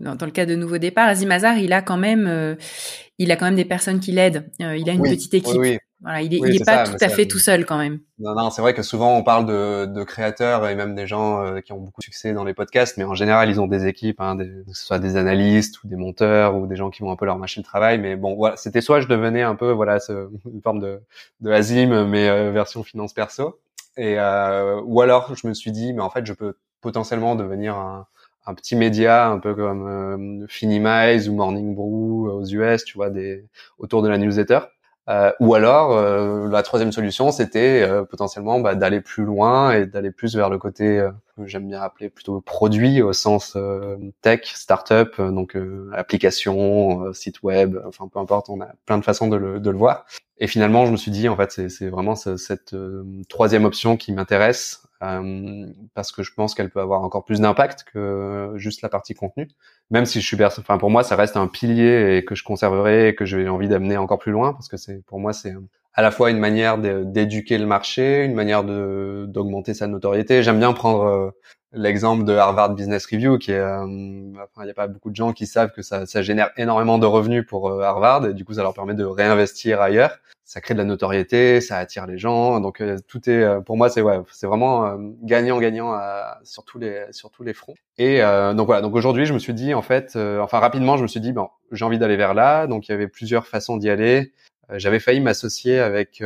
dans, 0.00 0.14
dans, 0.14 0.26
le 0.26 0.32
cas 0.32 0.46
de 0.46 0.54
Nouveau 0.54 0.78
Départ, 0.78 1.08
Azim 1.08 1.30
Hazard, 1.30 1.58
il 1.58 1.72
a 1.72 1.82
quand 1.82 1.98
même 1.98 2.56
il 3.18 3.30
a 3.30 3.36
quand 3.36 3.46
même 3.46 3.56
des 3.56 3.64
personnes 3.66 4.00
qui 4.00 4.12
l'aident. 4.12 4.48
il 4.58 4.88
a 4.88 4.92
une 4.92 5.02
petite 5.02 5.34
équipe. 5.34 5.58
Oui, 5.58 5.78
voilà, 6.00 6.22
il 6.22 6.32
est, 6.32 6.64
pas 6.64 6.84
tout 6.84 6.96
à 7.00 7.08
fait 7.08 7.26
tout 7.26 7.40
seul 7.40 7.66
quand 7.66 7.76
même. 7.76 7.98
Non, 8.20 8.32
non, 8.34 8.50
c'est 8.50 8.62
vrai 8.62 8.72
que 8.72 8.82
souvent 8.82 9.16
on 9.16 9.24
parle 9.24 9.46
de, 9.46 9.84
de, 9.86 10.04
créateurs 10.04 10.68
et 10.68 10.76
même 10.76 10.94
des 10.94 11.08
gens 11.08 11.44
euh, 11.44 11.60
qui 11.60 11.72
ont 11.72 11.78
beaucoup 11.78 12.00
de 12.00 12.04
succès 12.04 12.32
dans 12.32 12.44
les 12.44 12.54
podcasts, 12.54 12.96
mais 12.98 13.04
en 13.04 13.14
général 13.14 13.50
ils 13.50 13.60
ont 13.60 13.66
des 13.66 13.86
équipes, 13.86 14.20
hein, 14.20 14.36
des, 14.36 14.44
que 14.44 14.74
ce 14.74 14.86
soit 14.86 15.00
des 15.00 15.16
analystes 15.16 15.82
ou 15.82 15.88
des 15.88 15.96
monteurs 15.96 16.54
ou 16.54 16.68
des 16.68 16.76
gens 16.76 16.90
qui 16.90 17.02
vont 17.02 17.10
un 17.10 17.16
peu 17.16 17.26
leur 17.26 17.36
machine 17.36 17.62
de 17.62 17.66
travail. 17.66 17.98
Mais 17.98 18.14
bon, 18.14 18.36
voilà, 18.36 18.56
c'était 18.56 18.80
soit 18.80 19.00
je 19.00 19.08
devenais 19.08 19.42
un 19.42 19.56
peu 19.56 19.72
voilà 19.72 19.98
ce, 19.98 20.28
une 20.52 20.62
forme 20.62 20.78
de, 20.78 21.00
de 21.40 21.50
Azim, 21.50 22.04
mais 22.04 22.28
euh, 22.28 22.52
version 22.52 22.84
finance 22.84 23.12
perso, 23.12 23.58
et 23.96 24.20
euh, 24.20 24.80
ou 24.84 25.00
alors 25.00 25.34
je 25.34 25.48
me 25.48 25.54
suis 25.54 25.72
dit, 25.72 25.92
mais 25.92 26.02
en 26.02 26.10
fait 26.10 26.24
je 26.26 26.32
peux 26.32 26.54
potentiellement 26.80 27.34
devenir 27.34 27.76
un, 27.76 28.06
un 28.46 28.54
petit 28.54 28.76
média 28.76 29.28
un 29.28 29.40
peu 29.40 29.52
comme 29.56 30.42
euh, 30.42 30.46
Finimize 30.46 31.28
ou 31.28 31.34
Morning 31.34 31.74
Brew 31.74 32.30
aux 32.30 32.44
US, 32.44 32.84
tu 32.84 32.96
vois, 32.96 33.10
des 33.10 33.44
autour 33.78 34.02
de 34.02 34.08
la 34.08 34.16
newsletter 34.16 34.60
euh, 35.08 35.32
ou 35.40 35.54
alors, 35.54 35.92
euh, 35.92 36.48
la 36.48 36.62
troisième 36.62 36.92
solution, 36.92 37.30
c'était 37.30 37.82
euh, 37.82 38.04
potentiellement 38.04 38.60
bah, 38.60 38.74
d'aller 38.74 39.00
plus 39.00 39.24
loin 39.24 39.72
et 39.72 39.86
d'aller 39.86 40.10
plus 40.10 40.36
vers 40.36 40.50
le 40.50 40.58
côté 40.58 41.06
que 41.36 41.46
j'aime 41.46 41.68
bien 41.68 41.80
appeler 41.80 42.10
plutôt 42.10 42.40
produit 42.40 43.00
au 43.00 43.12
sens 43.12 43.56
tech, 44.22 44.40
startup, 44.44 45.20
donc 45.20 45.56
application, 45.92 47.12
site 47.12 47.42
web, 47.42 47.78
enfin 47.86 48.08
peu 48.12 48.18
importe, 48.18 48.50
on 48.50 48.60
a 48.60 48.68
plein 48.86 48.98
de 48.98 49.04
façons 49.04 49.28
de 49.28 49.36
le, 49.36 49.60
de 49.60 49.70
le 49.70 49.78
voir. 49.78 50.04
Et 50.38 50.48
finalement, 50.48 50.84
je 50.84 50.90
me 50.90 50.96
suis 50.96 51.12
dit, 51.12 51.28
en 51.28 51.36
fait, 51.36 51.68
c'est 51.68 51.88
vraiment 51.88 52.16
cette 52.16 52.74
troisième 53.28 53.64
option 53.64 53.96
qui 53.96 54.12
m'intéresse 54.12 54.82
euh, 54.82 54.87
parce 55.00 56.12
que 56.12 56.22
je 56.22 56.32
pense 56.34 56.54
qu'elle 56.54 56.70
peut 56.70 56.80
avoir 56.80 57.02
encore 57.02 57.24
plus 57.24 57.40
d'impact 57.40 57.84
que 57.92 58.52
juste 58.56 58.82
la 58.82 58.88
partie 58.88 59.14
contenu. 59.14 59.48
Même 59.90 60.04
si 60.06 60.20
je 60.20 60.26
suis, 60.26 60.44
enfin 60.44 60.78
pour 60.78 60.90
moi, 60.90 61.02
ça 61.04 61.16
reste 61.16 61.36
un 61.36 61.46
pilier 61.46 62.16
et 62.16 62.24
que 62.24 62.34
je 62.34 62.44
conserverai 62.44 63.08
et 63.08 63.14
que 63.14 63.24
j'ai 63.24 63.48
envie 63.48 63.68
d'amener 63.68 63.96
encore 63.96 64.18
plus 64.18 64.32
loin, 64.32 64.52
parce 64.52 64.68
que 64.68 64.76
c'est 64.76 65.04
pour 65.06 65.20
moi 65.20 65.32
c'est 65.32 65.54
à 65.94 66.02
la 66.02 66.10
fois 66.10 66.30
une 66.30 66.38
manière 66.38 66.78
d'éduquer 66.78 67.58
le 67.58 67.66
marché, 67.66 68.24
une 68.24 68.34
manière 68.34 68.64
de 68.64 69.26
d'augmenter 69.28 69.74
sa 69.74 69.86
notoriété. 69.86 70.42
J'aime 70.42 70.58
bien 70.58 70.72
prendre 70.72 71.04
euh, 71.04 71.30
l'exemple 71.72 72.24
de 72.24 72.34
Harvard 72.34 72.74
Business 72.74 73.06
Review, 73.06 73.38
qui 73.38 73.52
est, 73.52 73.58
euh, 73.58 73.84
enfin, 73.84 74.62
il 74.62 74.64
n'y 74.64 74.70
a 74.70 74.74
pas 74.74 74.86
beaucoup 74.88 75.10
de 75.10 75.16
gens 75.16 75.32
qui 75.32 75.46
savent 75.46 75.72
que 75.72 75.82
ça, 75.82 76.06
ça 76.06 76.22
génère 76.22 76.50
énormément 76.56 76.98
de 76.98 77.06
revenus 77.06 77.44
pour 77.46 77.82
Harvard, 77.82 78.26
et 78.26 78.34
du 78.34 78.44
coup, 78.44 78.54
ça 78.54 78.62
leur 78.62 78.74
permet 78.74 78.94
de 78.94 79.04
réinvestir 79.04 79.80
ailleurs 79.80 80.18
ça 80.48 80.62
crée 80.62 80.72
de 80.72 80.78
la 80.78 80.86
notoriété, 80.86 81.60
ça 81.60 81.76
attire 81.76 82.06
les 82.06 82.16
gens. 82.16 82.58
Donc 82.60 82.80
euh, 82.80 82.96
tout 83.06 83.28
est, 83.28 83.42
euh, 83.42 83.60
pour 83.60 83.76
moi, 83.76 83.90
c'est 83.90 84.00
ouais, 84.00 84.18
c'est 84.32 84.46
vraiment 84.46 84.96
gagnant-gagnant 85.22 85.92
euh, 85.92 86.22
sur 86.42 86.64
tous 86.64 86.78
les 86.78 87.04
sur 87.10 87.30
tous 87.30 87.42
les 87.42 87.52
fronts. 87.52 87.74
Et 87.98 88.20
donc 88.20 88.66
voilà. 88.66 88.80
Donc 88.80 88.94
aujourd'hui, 88.94 89.26
je 89.26 89.34
me 89.34 89.38
suis 89.38 89.52
dit 89.52 89.74
en 89.74 89.82
fait, 89.82 90.16
enfin 90.16 90.58
rapidement, 90.58 90.96
je 90.96 91.02
me 91.02 91.06
suis 91.06 91.20
dit 91.20 91.32
bon, 91.32 91.48
j'ai 91.70 91.84
envie 91.84 91.98
d'aller 91.98 92.16
vers 92.16 92.32
là. 92.32 92.66
Donc 92.66 92.88
il 92.88 92.92
y 92.92 92.94
avait 92.94 93.08
plusieurs 93.08 93.46
façons 93.46 93.76
d'y 93.76 93.90
aller. 93.90 94.32
J'avais 94.70 95.00
failli 95.00 95.20
m'associer 95.20 95.80
avec 95.80 96.22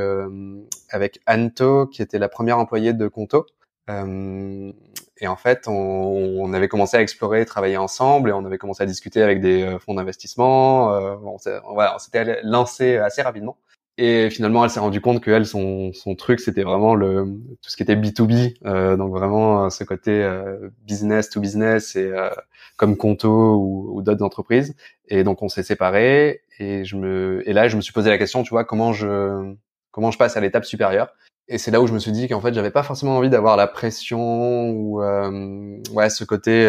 avec 0.91 1.21
Anto, 1.27 1.89
qui 1.89 2.01
était 2.01 2.21
la 2.21 2.29
première 2.29 2.59
employée 2.59 2.93
de 2.93 3.09
Conto. 3.09 3.47
et 3.89 5.27
en 5.27 5.37
fait, 5.37 5.67
on, 5.67 5.73
on, 5.73 6.53
avait 6.53 6.69
commencé 6.69 6.97
à 6.97 7.03
explorer, 7.03 7.45
travailler 7.45 7.77
ensemble, 7.77 8.31
et 8.31 8.33
on 8.33 8.45
avait 8.45 8.59
commencé 8.59 8.85
à 8.85 8.87
discuter 8.87 9.21
avec 9.23 9.41
des 9.41 9.77
fonds 9.81 9.95
d'investissement. 9.95 10.95
Euh, 10.95 11.17
on, 11.25 11.37
voilà, 11.75 11.97
on 11.97 11.99
s'était 11.99 12.41
lancé 12.45 12.99
assez 12.99 13.23
rapidement. 13.23 13.57
Et 13.99 14.31
finalement, 14.31 14.65
elle 14.65 14.71
s'est 14.71 14.81
rendue 14.81 15.03
compte 15.03 15.21
que 15.21 15.31
elle, 15.31 15.45
son, 15.45 15.93
son 15.93 16.15
truc, 16.15 16.41
c'était 16.41 16.63
vraiment 16.63 16.95
le 16.95 17.25
tout 17.61 17.71
ce 17.71 17.77
qui 17.77 17.83
était 17.83 17.95
B2B, 17.95 18.55
euh, 18.65 18.97
donc 18.97 19.11
vraiment 19.13 19.67
euh, 19.67 19.69
ce 19.69 19.85
côté 19.85 20.11
euh, 20.23 20.71
business 20.87 21.29
to 21.29 21.41
business 21.41 21.95
et 21.97 22.07
euh, 22.07 22.31
comme 22.77 22.97
Conto 22.97 23.57
ou, 23.57 23.91
ou 23.95 24.03
d'autres 24.03 24.25
entreprises. 24.25 24.75
Et 25.09 25.25
donc 25.25 25.43
on 25.43 25.51
s'est 25.51 25.63
séparés 25.63 26.41
et 26.59 26.85
je 26.85 26.97
me 26.97 27.43
et 27.47 27.53
là 27.53 27.69
je 27.69 27.77
me 27.77 27.83
suis 27.83 27.93
posé 27.93 28.09
la 28.09 28.17
question, 28.17 28.43
tu 28.43 28.51
vois, 28.51 28.65
comment 28.65 28.95
je 28.95 29.55
comment 29.91 30.11
je 30.11 30.17
passe 30.17 30.39
à 30.39 30.41
l'étape 30.41 30.65
supérieure? 30.65 31.09
Et 31.49 31.59
c'est 31.59 31.71
là 31.71 31.83
où 31.83 31.87
je 31.87 31.93
me 31.93 31.99
suis 31.99 32.13
dit 32.13 32.29
qu'en 32.29 32.41
fait 32.41 32.55
j'avais 32.55 32.71
pas 32.71 32.83
forcément 32.83 33.19
envie 33.19 33.29
d'avoir 33.29 33.59
la 33.59 33.67
pression 33.67 34.71
ou 34.71 35.03
ouais 35.03 36.09
ce 36.09 36.25
côté 36.25 36.67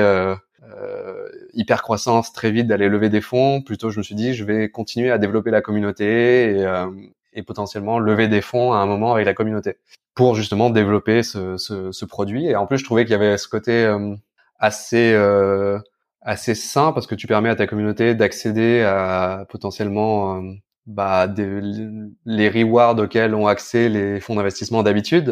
hyper 1.53 1.81
croissance 1.81 2.33
très 2.33 2.51
vite 2.51 2.67
d'aller 2.67 2.89
lever 2.89 3.09
des 3.09 3.21
fonds. 3.21 3.61
Plutôt, 3.61 3.89
je 3.89 3.99
me 3.99 4.03
suis 4.03 4.15
dit, 4.15 4.33
je 4.33 4.43
vais 4.43 4.69
continuer 4.69 5.11
à 5.11 5.17
développer 5.17 5.51
la 5.51 5.61
communauté 5.61 6.51
et, 6.57 6.65
euh, 6.65 6.87
et 7.33 7.43
potentiellement 7.43 7.99
lever 7.99 8.27
des 8.27 8.41
fonds 8.41 8.73
à 8.73 8.77
un 8.77 8.85
moment 8.85 9.13
avec 9.13 9.25
la 9.25 9.33
communauté 9.33 9.77
pour 10.15 10.35
justement 10.35 10.69
développer 10.69 11.23
ce, 11.23 11.57
ce, 11.57 11.91
ce 11.91 12.05
produit. 12.05 12.47
Et 12.47 12.55
en 12.55 12.67
plus, 12.67 12.77
je 12.77 12.83
trouvais 12.83 13.05
qu'il 13.05 13.13
y 13.13 13.15
avait 13.15 13.37
ce 13.37 13.47
côté 13.47 13.85
euh, 13.85 14.15
assez 14.59 15.13
euh, 15.13 15.79
assez 16.21 16.55
sain 16.55 16.91
parce 16.93 17.07
que 17.07 17.15
tu 17.15 17.27
permets 17.27 17.49
à 17.49 17.55
ta 17.55 17.67
communauté 17.67 18.15
d'accéder 18.15 18.81
à 18.81 19.45
potentiellement 19.49 20.41
bah, 20.85 21.27
des, 21.27 21.59
les 22.25 22.49
rewards 22.49 22.97
auxquels 22.97 23.35
ont 23.35 23.47
accès 23.47 23.89
les 23.89 24.21
fonds 24.21 24.35
d'investissement 24.35 24.83
d'habitude. 24.83 25.29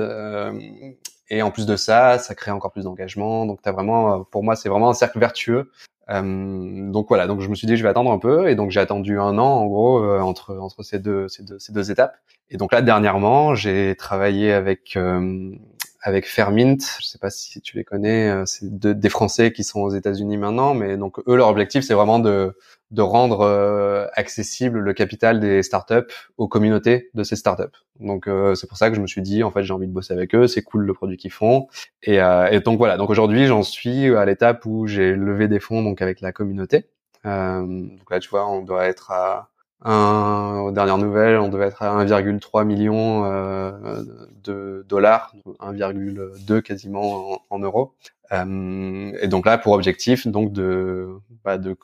Et 1.31 1.41
en 1.41 1.51
plus 1.51 1.65
de 1.65 1.75
ça, 1.75 2.19
ça 2.19 2.35
crée 2.35 2.51
encore 2.51 2.71
plus 2.71 2.83
d'engagement. 2.83 3.45
Donc, 3.45 3.59
as 3.65 3.71
vraiment, 3.71 4.23
pour 4.25 4.43
moi, 4.43 4.55
c'est 4.55 4.69
vraiment 4.69 4.89
un 4.89 4.93
cercle 4.93 5.19
vertueux 5.19 5.71
euh, 6.11 6.91
donc 6.91 7.07
voilà, 7.09 7.27
donc 7.27 7.41
je 7.41 7.47
me 7.47 7.55
suis 7.55 7.67
dit 7.67 7.77
je 7.77 7.83
vais 7.83 7.89
attendre 7.89 8.11
un 8.11 8.17
peu 8.17 8.49
et 8.49 8.55
donc 8.55 8.71
j'ai 8.71 8.79
attendu 8.79 9.19
un 9.19 9.37
an 9.37 9.45
en 9.45 9.65
gros 9.67 10.03
euh, 10.03 10.19
entre 10.19 10.57
entre 10.57 10.83
ces 10.83 10.99
deux, 10.99 11.27
ces 11.27 11.43
deux 11.43 11.59
ces 11.59 11.73
deux 11.73 11.91
étapes. 11.91 12.17
Et 12.49 12.57
donc 12.57 12.73
là 12.73 12.81
dernièrement 12.81 13.55
j'ai 13.55 13.95
travaillé 13.97 14.51
avec 14.51 14.97
euh, 14.97 15.51
avec 16.01 16.27
Fermint, 16.27 16.77
je 16.99 17.05
sais 17.05 17.19
pas 17.19 17.29
si 17.29 17.61
tu 17.61 17.77
les 17.77 17.83
connais, 17.83 18.29
euh, 18.29 18.45
c'est 18.45 18.65
des 18.65 19.09
Français 19.09 19.51
qui 19.51 19.63
sont 19.63 19.81
aux 19.81 19.91
États-Unis 19.91 20.37
maintenant, 20.37 20.73
mais 20.73 20.97
donc 20.97 21.19
eux 21.27 21.35
leur 21.35 21.47
objectif 21.47 21.83
c'est 21.83 21.93
vraiment 21.93 22.19
de 22.19 22.57
de 22.89 23.01
rendre 23.01 23.41
euh, 23.41 24.07
accessible 24.15 24.79
le 24.79 24.93
capital 24.93 25.39
des 25.39 25.63
startups 25.63 26.11
aux 26.37 26.47
communautés 26.47 27.09
de 27.13 27.23
ces 27.23 27.35
startups. 27.35 27.77
Donc 27.99 28.27
euh, 28.27 28.55
c'est 28.55 28.67
pour 28.67 28.77
ça 28.77 28.89
que 28.89 28.95
je 28.95 29.01
me 29.01 29.07
suis 29.07 29.21
dit 29.21 29.43
en 29.43 29.51
fait 29.51 29.63
j'ai 29.63 29.73
envie 29.73 29.87
de 29.87 29.93
bosser 29.93 30.13
avec 30.13 30.33
eux, 30.35 30.47
c'est 30.47 30.63
cool 30.63 30.85
le 30.85 30.93
produit 30.93 31.17
qu'ils 31.17 31.31
font. 31.31 31.67
Et, 32.03 32.15
et, 32.15 32.59
donc 32.61 32.79
voilà, 32.79 32.97
donc 32.97 33.09
aujourd'hui 33.09 33.45
j'en 33.45 33.63
suis 33.63 34.15
à 34.15 34.25
l'étape 34.25 34.65
où 34.65 34.87
j'ai 34.87 35.13
levé 35.13 35.47
des 35.47 35.59
fonds 35.59 35.83
donc 35.83 36.01
avec 36.01 36.19
la 36.21 36.31
communauté. 36.31 36.87
donc 37.23 38.09
là 38.09 38.19
tu 38.19 38.29
vois 38.29 38.49
on 38.49 38.63
doit 38.63 38.85
être 38.85 39.11
à 39.11 39.50
un, 39.83 40.59
aux 40.63 40.71
dernières 40.71 40.97
nouvelles, 40.97 41.37
on 41.37 41.49
devait 41.49 41.67
être 41.67 41.81
à 41.81 42.03
1,3 42.03 42.65
million 42.65 43.25
euh, 43.25 44.03
de 44.43 44.85
dollars, 44.87 45.33
1,2 45.59 46.61
quasiment 46.61 47.41
en, 47.49 47.59
euros. 47.59 47.93
Euh, 48.31 49.11
et 49.19 49.27
donc 49.27 49.45
là, 49.45 49.57
pour 49.57 49.73
objectif, 49.73 50.27
donc 50.27 50.53
de, 50.53 51.09
bah, 51.43 51.57
de 51.57 51.75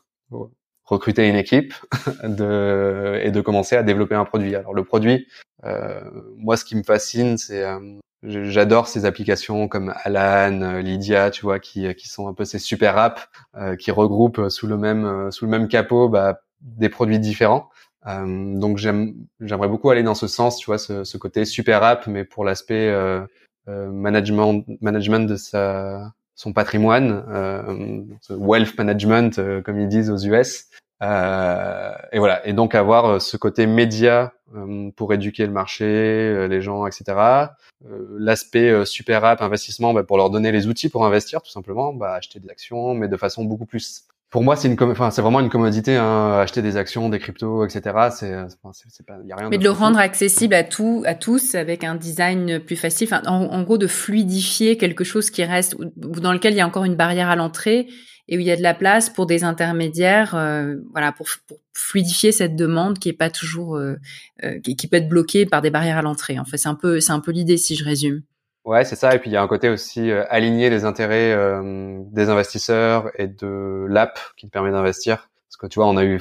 recruter 0.85 1.27
une 1.27 1.35
équipe 1.35 1.73
de, 2.23 3.19
et 3.23 3.31
de 3.31 3.41
commencer 3.41 3.75
à 3.75 3.83
développer 3.83 4.15
un 4.15 4.25
produit. 4.25 4.55
Alors 4.55 4.73
le 4.73 4.83
produit, 4.83 5.27
euh, 5.65 6.01
moi, 6.35 6.55
ce 6.55 6.65
qui 6.65 6.75
me 6.75 6.83
fascine, 6.83 7.37
c'est 7.37 7.63
euh, 7.63 7.79
j'adore 8.23 8.87
ces 8.87 9.05
applications 9.05 9.67
comme 9.67 9.93
Alan, 10.03 10.79
Lydia, 10.81 11.31
tu 11.31 11.41
vois, 11.41 11.59
qui 11.59 11.93
qui 11.95 12.07
sont 12.07 12.27
un 12.27 12.33
peu 12.33 12.45
ces 12.45 12.59
super 12.59 12.97
apps 12.97 13.27
qui 13.79 13.91
regroupent 13.91 14.49
sous 14.49 14.67
le 14.67 14.77
même 14.77 15.31
sous 15.31 15.45
le 15.45 15.51
même 15.51 15.67
capot 15.67 16.09
bah, 16.09 16.39
des 16.61 16.89
produits 16.89 17.19
différents. 17.19 17.69
Euh, 18.07 18.57
donc 18.57 18.77
j'aimerais 18.77 19.67
beaucoup 19.67 19.89
aller 19.89 20.03
dans 20.03 20.15
ce 20.15 20.27
sens, 20.27 20.57
tu 20.57 20.67
vois, 20.67 20.77
ce, 20.77 21.03
ce 21.03 21.17
côté 21.17 21.45
super 21.45 21.83
app, 21.83 22.07
mais 22.07 22.23
pour 22.23 22.45
l'aspect 22.45 22.87
euh, 22.89 23.21
euh, 23.67 23.89
management, 23.89 24.63
management 24.81 25.27
de 25.27 25.35
sa, 25.35 26.13
son 26.35 26.53
patrimoine, 26.53 27.25
euh, 27.27 28.03
wealth 28.29 28.77
management, 28.77 29.39
euh, 29.39 29.61
comme 29.61 29.79
ils 29.79 29.89
disent 29.89 30.09
aux 30.09 30.17
US. 30.17 30.67
Euh, 31.03 31.91
et 32.13 32.19
voilà. 32.19 32.45
Et 32.47 32.53
donc 32.53 32.75
avoir 32.75 33.21
ce 33.21 33.35
côté 33.37 33.67
média 33.67 34.33
pour 34.95 35.13
éduquer 35.13 35.45
le 35.45 35.51
marché, 35.51 36.47
les 36.47 36.61
gens, 36.61 36.87
etc. 36.87 37.49
L'aspect 38.17 38.85
super 38.85 39.25
app, 39.25 39.41
investissement, 39.41 39.93
bah, 39.93 40.03
pour 40.03 40.15
leur 40.15 40.29
donner 40.29 40.53
les 40.53 40.67
outils 40.67 40.87
pour 40.87 41.05
investir, 41.05 41.41
tout 41.41 41.51
simplement, 41.51 41.93
bah, 41.93 42.13
acheter 42.13 42.39
des 42.39 42.49
actions, 42.49 42.93
mais 42.93 43.09
de 43.09 43.17
façon 43.17 43.43
beaucoup 43.43 43.65
plus 43.65 44.07
pour 44.29 44.43
moi, 44.43 44.57
c'est 44.57 44.67
une, 44.67 44.77
enfin, 44.81 45.09
c'est 45.09 45.21
vraiment 45.21 45.39
une 45.39 45.49
commodité. 45.49 45.95
Hein, 45.95 46.39
acheter 46.39 46.61
des 46.61 46.75
actions, 46.75 47.07
des 47.07 47.17
cryptos, 47.17 47.65
etc. 47.65 48.09
C'est, 48.11 48.33
c'est, 48.73 49.05
pas, 49.05 49.17
y 49.25 49.31
a 49.31 49.35
rien. 49.37 49.49
Mais 49.49 49.57
de 49.57 49.63
le 49.63 49.71
rendre 49.71 49.99
accessible 49.99 50.53
à 50.53 50.63
tout, 50.63 51.03
à 51.05 51.15
tous, 51.15 51.55
avec 51.55 51.85
un 51.85 51.95
design 51.95 52.59
plus 52.59 52.75
facile. 52.75 53.07
Enfin, 53.09 53.21
en, 53.25 53.63
gros, 53.63 53.77
de 53.77 53.87
fluidifier 53.87 54.77
quelque 54.77 55.05
chose 55.05 55.29
qui 55.29 55.45
reste, 55.45 55.77
dans 55.95 56.33
lequel 56.33 56.53
il 56.53 56.57
y 56.57 56.61
a 56.61 56.67
encore 56.67 56.83
une 56.83 56.95
barrière 56.95 57.29
à 57.29 57.37
l'entrée 57.37 57.87
et 58.27 58.37
où 58.37 58.41
il 58.41 58.45
y 58.45 58.51
a 58.51 58.57
de 58.57 58.61
la 58.61 58.73
place 58.73 59.09
pour 59.09 59.25
des 59.25 59.45
intermédiaires, 59.45 60.35
euh, 60.35 60.75
voilà, 60.91 61.13
pour, 61.13 61.27
pour, 61.47 61.59
fluidifier 61.73 62.31
cette 62.31 62.55
demande 62.55 62.99
qui 62.99 63.07
est 63.07 63.13
pas 63.13 63.29
toujours, 63.29 63.77
euh, 63.77 63.95
euh, 64.43 64.59
qui, 64.59 64.75
qui, 64.75 64.87
peut 64.87 64.97
être 64.97 65.07
bloquée 65.07 65.45
par 65.45 65.61
des 65.61 65.69
barrières 65.69 65.97
à 65.97 66.01
l'entrée. 66.01 66.39
En 66.39 66.43
fait, 66.43 66.57
c'est 66.57 66.67
un 66.67 66.75
peu, 66.75 66.99
c'est 66.99 67.11
un 67.11 67.19
peu 67.19 67.31
l'idée 67.31 67.55
si 67.55 67.75
je 67.75 67.85
résume. 67.85 68.23
Ouais, 68.67 68.83
c'est 68.83 68.97
ça. 68.97 69.15
Et 69.15 69.19
puis 69.19 69.29
il 69.29 69.33
y 69.33 69.37
a 69.37 69.41
un 69.41 69.47
côté 69.47 69.69
aussi 69.69 70.11
euh, 70.11 70.25
aligner 70.29 70.69
les 70.69 70.83
intérêts 70.83 71.31
euh, 71.33 72.01
des 72.11 72.27
investisseurs 72.29 73.09
et 73.17 73.27
de 73.27 73.85
l'app 73.89 74.19
qui 74.35 74.45
te 74.45 74.51
permet 74.51 74.71
d'investir. 74.71 75.29
Parce 75.47 75.55
que 75.57 75.67
tu 75.67 75.79
vois, 75.79 75.87
on 75.87 75.95
a 75.95 76.03
eu, 76.03 76.19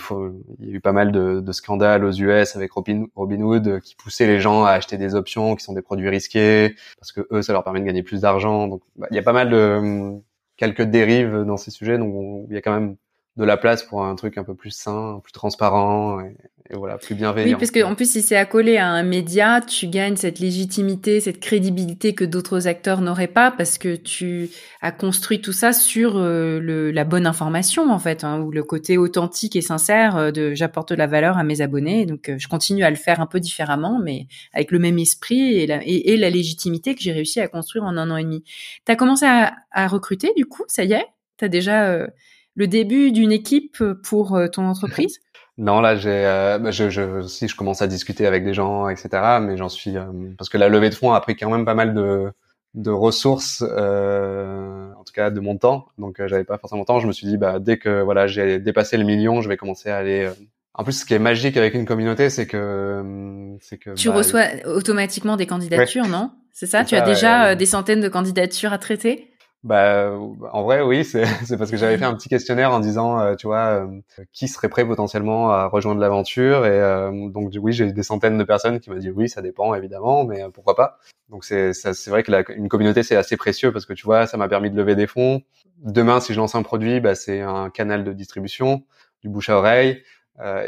il 0.61 0.69
y 0.69 0.71
a 0.71 0.75
eu 0.77 0.81
pas 0.81 0.93
mal 0.93 1.11
de, 1.11 1.41
de 1.41 1.53
scandales 1.53 2.05
aux 2.05 2.13
US 2.13 2.55
avec 2.55 2.71
Robin, 2.71 3.07
Robinhood 3.17 3.67
euh, 3.67 3.81
qui 3.81 3.97
poussaient 3.97 4.29
les 4.29 4.39
gens 4.39 4.65
à 4.65 4.71
acheter 4.71 4.97
des 4.97 5.17
options 5.17 5.57
qui 5.57 5.65
sont 5.65 5.73
des 5.73 5.83
produits 5.83 6.09
risqués 6.09 6.77
parce 7.01 7.11
que 7.11 7.27
eux, 7.33 7.43
ça 7.43 7.53
leur 7.53 7.65
permet 7.65 7.81
de 7.81 7.85
gagner 7.87 8.05
plus 8.05 8.21
d'argent. 8.21 8.69
Donc 8.69 8.83
bah, 8.95 9.09
il 9.11 9.17
y 9.17 9.19
a 9.19 9.23
pas 9.25 9.33
mal 9.33 9.51
de 9.51 10.13
quelques 10.57 10.83
dérives 10.83 11.43
dans 11.45 11.57
ces 11.57 11.73
sujets. 11.73 11.99
Donc 11.99 12.47
il 12.49 12.55
y 12.55 12.59
a 12.59 12.63
quand 12.63 12.73
même 12.73 12.97
de 13.37 13.45
la 13.45 13.57
place 13.57 13.83
pour 13.83 14.05
un 14.05 14.15
truc 14.15 14.39
un 14.39 14.45
peu 14.45 14.55
plus 14.55 14.71
sain, 14.71 15.21
plus 15.25 15.33
transparent 15.33 16.21
et 16.69 16.77
voilà, 16.77 16.99
plus 16.99 17.15
bienveillant. 17.15 17.55
Oui, 17.55 17.55
parce 17.59 17.71
que 17.71 17.83
en 17.83 17.95
plus, 17.95 18.11
si 18.11 18.23
c'est 18.23 18.37
accolé 18.37 18.77
à 18.77 18.89
un 18.89 19.03
média, 19.05 19.61
tu 19.61 19.87
gagnes 19.87 20.17
cette 20.17 20.41
légitimité, 20.41 21.21
cette 21.21 21.39
crédibilité 21.39 22.15
que 22.15 22.25
d'autres 22.25 22.67
acteurs 22.67 23.01
n'auraient 23.01 23.29
pas, 23.29 23.53
parce 23.53 23.79
que 23.79 23.95
tu 23.95 24.51
as 24.81 24.91
construit 24.91 25.41
tout 25.41 25.53
ça 25.53 25.73
sur 25.73 26.17
euh, 26.17 26.59
le, 26.59 26.91
la 26.91 27.05
bonne 27.05 27.27
information, 27.27 27.91
en 27.91 27.99
fait, 27.99 28.25
hein, 28.25 28.41
ou 28.41 28.51
le 28.51 28.65
côté 28.65 28.99
authentique 28.99 29.55
et 29.55 29.61
sincère 29.61 30.17
euh, 30.17 30.31
de 30.33 30.55
j'apporte 30.55 30.91
de 30.91 30.97
la 30.97 31.07
valeur 31.07 31.39
à 31.39 31.45
mes 31.45 31.61
abonnés. 31.61 32.05
Donc, 32.05 32.29
euh, 32.29 32.37
je 32.39 32.49
continue 32.49 32.83
à 32.83 32.91
le 32.91 32.97
faire 32.97 33.21
un 33.21 33.27
peu 33.27 33.39
différemment, 33.39 34.01
mais 34.03 34.27
avec 34.53 34.73
le 34.73 34.81
même 34.81 34.99
esprit 34.99 35.55
et 35.55 35.67
la, 35.67 35.81
et, 35.85 36.13
et 36.13 36.17
la 36.17 36.31
légitimité 36.31 36.95
que 36.97 37.01
j'ai 37.01 37.13
réussi 37.13 37.41
à 37.41 37.47
construire 37.47 37.85
en 37.85 37.97
un 37.97 38.11
an 38.11 38.17
et 38.17 38.25
demi. 38.25 38.43
Tu 38.85 38.93
as 38.93 38.97
commencé 38.97 39.25
à, 39.25 39.55
à, 39.71 39.87
recruter, 39.87 40.33
du 40.37 40.47
coup, 40.47 40.65
ça 40.67 40.83
y 40.83 40.95
est? 40.95 41.07
Tu 41.39 41.45
as 41.45 41.49
déjà 41.49 42.07
le 42.55 42.67
début 42.67 43.13
d'une 43.13 43.31
équipe 43.31 43.85
pour 44.03 44.41
ton 44.51 44.65
entreprise? 44.65 45.21
Non, 45.59 45.81
là, 45.81 45.97
j'ai, 45.97 46.11
euh, 46.27 46.59
bah, 46.59 46.71
je, 46.71 46.91
je, 46.91 47.23
si 47.23 47.49
je 47.49 47.57
commence 47.57 47.81
à 47.81 47.87
discuter 47.87 48.27
avec 48.27 48.45
des 48.45 48.53
gens, 48.53 48.89
etc. 48.89 49.09
Mais 49.41 49.57
j'en 49.57 49.71
suis 49.71 49.97
euh, 49.97 50.05
parce 50.37 50.51
que 50.51 50.59
la 50.59 50.69
levée 50.69 50.91
de 50.91 50.95
fonds 50.95 51.13
a 51.13 51.21
pris 51.21 51.35
quand 51.35 51.51
même 51.51 51.65
pas 51.65 51.75
mal 51.75 51.95
de, 51.95 52.31
de 52.75 52.91
ressources, 52.91 53.65
euh, 53.67 54.93
en 54.99 55.05
tout 55.05 55.15
cas 55.15 55.31
de 55.31 55.41
mon 55.41 55.57
temps. 55.57 55.89
Donc, 55.97 56.21
euh, 56.21 56.29
j'avais 56.29 56.45
pas 56.45 56.59
forcément 56.59 56.83
le 56.83 56.87
temps. 56.87 57.01
Je 57.01 57.07
me 57.07 57.13
suis 57.13 57.27
dit, 57.27 57.39
bah, 57.39 57.59
dès 57.59 57.79
que 57.79 58.03
voilà, 58.03 58.27
j'ai 58.27 58.59
dépassé 58.59 58.99
le 58.99 59.05
million, 59.05 59.41
je 59.41 59.49
vais 59.49 59.57
commencer 59.57 59.89
à 59.89 59.97
aller. 59.97 60.31
En 60.75 60.85
plus, 60.85 60.93
ce 60.93 61.05
qui 61.07 61.15
est 61.15 61.19
magique 61.19 61.57
avec 61.57 61.73
une 61.73 61.87
communauté, 61.87 62.29
c'est 62.29 62.47
que 62.47 63.57
c'est 63.63 63.79
que 63.79 63.95
tu 63.95 64.09
bah, 64.09 64.17
reçois 64.17 64.45
automatiquement 64.67 65.39
des 65.39 65.47
candidatures, 65.47 66.07
non? 66.07 66.33
C'est 66.53 66.67
ça? 66.67 66.85
Tu 66.85 66.95
as 66.95 67.01
déjà 67.01 67.55
des 67.55 67.67
centaines 67.67 68.01
de 68.03 68.09
candidatures 68.09 68.75
à 68.75 68.79
traiter? 68.79 69.31
Bah, 69.67 70.13
en 70.53 70.63
vrai, 70.63 70.81
oui, 70.81 71.05
c'est 71.05 71.57
parce 71.59 71.73
que 71.73 71.77
j'avais 71.77 71.99
fait 71.99 72.05
un 72.05 72.15
petit 72.15 72.29
questionnaire 72.29 72.71
en 72.71 72.79
disant, 72.79 73.19
euh, 73.19 73.35
tu 73.35 73.49
vois, 73.49 73.85
euh, 73.85 74.01
qui 74.33 74.47
serait 74.47 74.69
prêt 74.69 74.87
potentiellement 74.87 75.51
à 75.51 75.67
rejoindre 75.67 76.01
l'aventure. 76.01 76.67
Et 76.67 76.71
euh, 76.71 77.29
donc, 77.31 77.53
oui, 77.61 77.73
j'ai 77.73 77.91
des 77.91 78.03
centaines 78.05 78.39
de 78.39 78.45
personnes 78.45 78.79
qui 78.79 78.91
m'ont 78.91 78.97
dit 78.97 79.11
oui, 79.11 79.29
ça 79.29 79.43
dépend 79.43 79.75
évidemment, 79.75 80.25
mais 80.25 80.45
pourquoi 80.55 80.77
pas. 80.77 80.99
Donc, 81.31 81.43
c'est 81.45 81.73
vrai 82.07 82.23
que 82.23 82.31
la, 82.31 82.45
une 82.53 82.69
communauté 82.69 83.03
c'est 83.03 83.17
assez 83.17 83.37
précieux 83.37 83.73
parce 83.73 83.87
que 83.87 83.93
tu 83.93 84.05
vois, 84.05 84.29
ça 84.29 84.37
m'a 84.37 84.47
permis 84.49 84.71
de 84.71 84.77
lever 84.77 84.95
des 84.95 85.09
fonds. 85.09 85.43
Demain, 85.79 86.21
si 86.21 86.33
je 86.33 86.39
lance 86.39 86.55
un 86.55 86.63
produit, 86.63 87.01
bah, 87.01 87.17
c'est 87.17 87.41
un 87.41 87.69
canal 87.69 88.05
de 88.05 88.13
distribution, 88.13 88.85
du 89.23 89.29
bouche 89.29 89.51
à 89.51 89.59
oreille. 89.59 90.05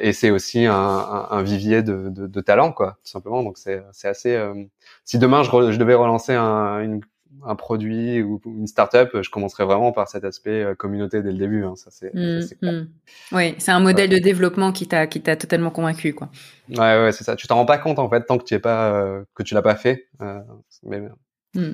et 0.01 0.13
c'est 0.13 0.31
aussi 0.31 0.67
un, 0.67 0.75
un, 0.75 1.43
vivier 1.43 1.85
de, 1.85 2.09
de, 2.09 2.27
de, 2.27 2.41
talent, 2.41 2.73
quoi, 2.73 2.99
tout 3.05 3.11
simplement. 3.13 3.45
Donc 3.45 3.59
c'est 3.59 3.81
assez. 4.03 4.37
si 5.05 5.19
demain 5.19 5.45
je, 5.45 5.51
je 5.71 5.79
devais 5.79 5.95
relancer 5.95 6.35
un, 6.35 6.81
une 6.81 7.01
un 7.45 7.55
produit 7.55 8.23
ou 8.23 8.41
une 8.47 8.67
startup, 8.67 9.11
je 9.23 9.31
commencerai 9.31 9.65
vraiment 9.65 9.93
par 9.93 10.09
cet 10.09 10.25
aspect 10.25 10.63
euh, 10.63 10.75
communauté 10.75 11.23
dès 11.23 11.33
le 11.33 11.39
début. 11.39 11.65
Hein, 11.65 11.75
ça 11.77 11.91
c'est. 11.91 12.13
Mmh, 12.15 12.41
mmh. 12.63 12.89
Oui, 13.33 13.55
c'est 13.59 13.71
un 13.71 13.81
modèle 13.81 14.11
de 14.11 14.19
développement 14.19 14.73
qui 14.73 14.87
t'a 14.87 15.07
qui 15.07 15.21
t'a 15.21 15.37
totalement 15.37 15.71
convaincu, 15.71 16.15
quoi. 16.15 16.31
Ouais, 16.71 17.03
ouais, 17.03 17.13
c'est 17.13 17.25
ça. 17.25 17.37
Tu 17.37 17.47
t'en 17.47 17.57
rends 17.57 17.67
pas 17.67 17.79
compte 17.79 17.99
en 17.99 18.09
fait 18.09 18.25
tant 18.25 18.39
que 18.39 18.45
tu 18.45 18.55
es 18.55 18.59
pas 18.59 18.93
euh, 18.93 19.25
que 19.35 19.43
tu 19.43 19.55
l'as 19.55 19.63
pas 19.63 19.77
fait. 19.77 20.09
Euh, 20.21 20.41
mais... 20.83 21.03
Mmh, 21.55 21.73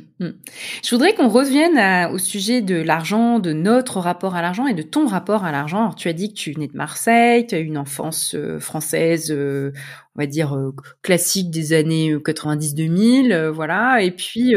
Je 0.85 0.91
voudrais 0.91 1.15
qu'on 1.15 1.29
revienne 1.29 2.13
au 2.13 2.19
sujet 2.19 2.63
de 2.63 2.77
l'argent, 2.77 3.41
de 3.41 3.53
notre 3.53 3.99
rapport 3.99 4.37
à 4.37 4.43
l'argent 4.43 4.67
et 4.67 4.75
de 4.75 4.83
ton 4.83 5.07
rapport 5.07 5.45
à 5.45 5.51
l'argent. 5.51 5.93
tu 5.93 6.09
as 6.09 6.13
dit 6.13 6.33
que 6.33 6.39
tu 6.39 6.53
venais 6.53 6.69
de 6.69 6.77
Marseille, 6.77 7.47
tu 7.47 7.57
as 7.57 7.59
eu 7.59 7.65
une 7.65 7.79
enfance 7.79 8.37
française, 8.61 9.33
on 9.33 9.73
va 10.19 10.27
dire 10.27 10.57
classique 11.03 11.51
des 11.51 11.73
années 11.73 12.15
90-2000, 12.15 13.49
voilà. 13.49 14.01
Et 14.03 14.13
puis 14.13 14.55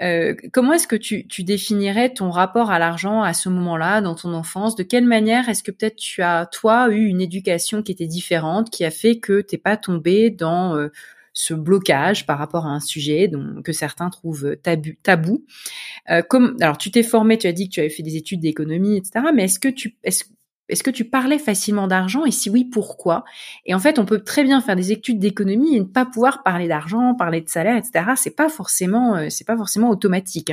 euh, 0.00 0.34
comment 0.52 0.72
est-ce 0.72 0.88
que 0.88 0.96
tu, 0.96 1.26
tu, 1.28 1.44
définirais 1.44 2.12
ton 2.12 2.30
rapport 2.30 2.70
à 2.70 2.78
l'argent 2.80 3.22
à 3.22 3.32
ce 3.32 3.48
moment-là, 3.48 4.00
dans 4.00 4.16
ton 4.16 4.34
enfance? 4.34 4.74
De 4.74 4.82
quelle 4.82 5.06
manière 5.06 5.48
est-ce 5.48 5.62
que 5.62 5.70
peut-être 5.70 5.96
tu 5.96 6.22
as, 6.22 6.46
toi, 6.46 6.88
eu 6.90 7.06
une 7.06 7.20
éducation 7.20 7.82
qui 7.82 7.92
était 7.92 8.06
différente, 8.08 8.70
qui 8.70 8.84
a 8.84 8.90
fait 8.90 9.18
que 9.18 9.40
t'es 9.40 9.58
pas 9.58 9.76
tombé 9.76 10.30
dans 10.30 10.76
euh, 10.76 10.88
ce 11.34 11.52
blocage 11.52 12.26
par 12.26 12.38
rapport 12.38 12.64
à 12.64 12.70
un 12.70 12.80
sujet 12.80 13.28
dont, 13.28 13.60
que 13.62 13.72
certains 13.72 14.08
trouvent 14.08 14.56
tabou, 14.62 14.90
tabou. 15.02 15.44
Euh, 16.08 16.22
comme, 16.22 16.56
alors, 16.60 16.78
tu 16.78 16.90
t'es 16.90 17.02
formé, 17.02 17.36
tu 17.36 17.46
as 17.46 17.52
dit 17.52 17.68
que 17.68 17.74
tu 17.74 17.80
avais 17.80 17.90
fait 17.90 18.04
des 18.04 18.16
études 18.16 18.40
d'économie, 18.40 18.96
etc. 18.96 19.26
Mais 19.34 19.44
est-ce 19.44 19.58
que 19.58 19.68
tu, 19.68 19.96
est-ce, 20.04 20.24
est-ce 20.68 20.82
que 20.82 20.90
tu 20.90 21.04
parlais 21.04 21.38
facilement 21.38 21.88
d'argent? 21.88 22.24
Et 22.24 22.30
si 22.30 22.48
oui, 22.48 22.64
pourquoi? 22.64 23.24
Et 23.66 23.74
en 23.74 23.80
fait, 23.80 23.98
on 23.98 24.06
peut 24.06 24.20
très 24.20 24.44
bien 24.44 24.60
faire 24.60 24.76
des 24.76 24.92
études 24.92 25.18
d'économie 25.18 25.76
et 25.76 25.80
ne 25.80 25.84
pas 25.84 26.06
pouvoir 26.06 26.42
parler 26.42 26.68
d'argent, 26.68 27.14
parler 27.14 27.40
de 27.40 27.48
salaire, 27.48 27.76
etc. 27.76 28.12
C'est 28.16 28.36
pas 28.36 28.48
forcément, 28.48 29.16
euh, 29.16 29.26
c'est 29.28 29.46
pas 29.46 29.56
forcément 29.56 29.90
automatique. 29.90 30.52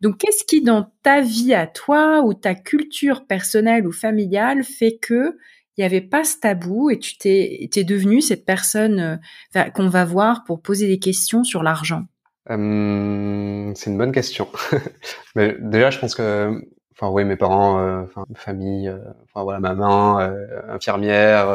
Donc, 0.00 0.18
qu'est-ce 0.18 0.44
qui 0.44 0.62
dans 0.62 0.90
ta 1.02 1.20
vie 1.20 1.52
à 1.52 1.66
toi 1.66 2.22
ou 2.22 2.32
ta 2.32 2.54
culture 2.54 3.26
personnelle 3.26 3.86
ou 3.86 3.92
familiale 3.92 4.62
fait 4.62 4.96
que 4.96 5.36
il 5.76 5.80
n'y 5.80 5.84
avait 5.84 6.00
pas 6.00 6.24
ce 6.24 6.38
tabou 6.38 6.90
et 6.90 6.98
tu 6.98 7.16
t'es, 7.16 7.68
t'es 7.72 7.84
devenu 7.84 8.20
cette 8.20 8.44
personne 8.44 9.18
euh, 9.56 9.62
qu'on 9.70 9.88
va 9.88 10.04
voir 10.04 10.44
pour 10.44 10.60
poser 10.60 10.86
des 10.86 10.98
questions 10.98 11.44
sur 11.44 11.62
l'argent 11.62 12.04
euh, 12.50 13.72
C'est 13.74 13.90
une 13.90 13.98
bonne 13.98 14.12
question. 14.12 14.48
Mais 15.34 15.56
déjà, 15.60 15.90
je 15.90 15.98
pense 15.98 16.14
que 16.14 16.62
enfin 17.02 17.12
oui 17.12 17.24
mes 17.24 17.36
parents 17.36 17.80
euh, 17.80 18.04
famille 18.34 18.88
euh, 18.88 18.98
enfin 19.24 19.42
voilà 19.42 19.60
maman 19.60 20.20
euh, 20.20 20.34
infirmière 20.68 21.46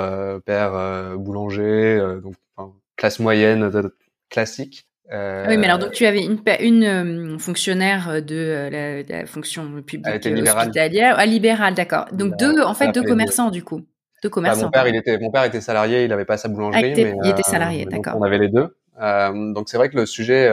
père 0.45 1.17
boulanger 1.17 2.01
donc 2.23 2.33
classe 2.95 3.19
moyenne 3.19 3.71
classique 4.29 4.85
oui, 5.09 5.55
mais 5.55 5.67
alors 5.67 5.79
donc 5.79 5.93
tu 5.93 6.05
avais 6.05 6.21
une, 6.21 6.41
une 6.59 7.39
fonctionnaire 7.39 8.21
de 8.21 8.67
la, 8.69 9.03
la 9.03 9.25
fonction 9.25 9.81
publique 9.81 10.05
hospitalière, 10.05 11.15
ah, 11.17 11.25
libérale, 11.25 11.75
d'accord. 11.75 12.07
Donc 12.11 12.35
deux, 12.37 12.61
en 12.61 12.73
fait, 12.73 12.91
deux 12.91 13.03
commerçants 13.03 13.49
du 13.49 13.63
coup, 13.63 13.85
deux 14.23 14.29
commerçants. 14.29 14.61
Bah, 14.61 14.65
mon 14.65 14.71
père, 14.71 14.87
il 14.87 14.95
était, 14.95 15.17
mon 15.19 15.31
père 15.31 15.43
était 15.43 15.61
salarié, 15.61 16.05
il 16.05 16.11
avait 16.11 16.25
pas 16.25 16.37
sa 16.37 16.47
boulangerie, 16.47 16.93
ah, 16.93 16.95
mais 16.95 17.15
il 17.23 17.29
était 17.29 17.43
salarié, 17.43 17.85
d'accord. 17.85 18.15
On 18.17 18.23
avait 18.23 18.39
les 18.39 18.49
deux. 18.49 18.75
donc 19.53 19.69
c'est 19.69 19.77
vrai 19.77 19.89
que 19.89 19.97
le 19.97 20.05
sujet, 20.05 20.49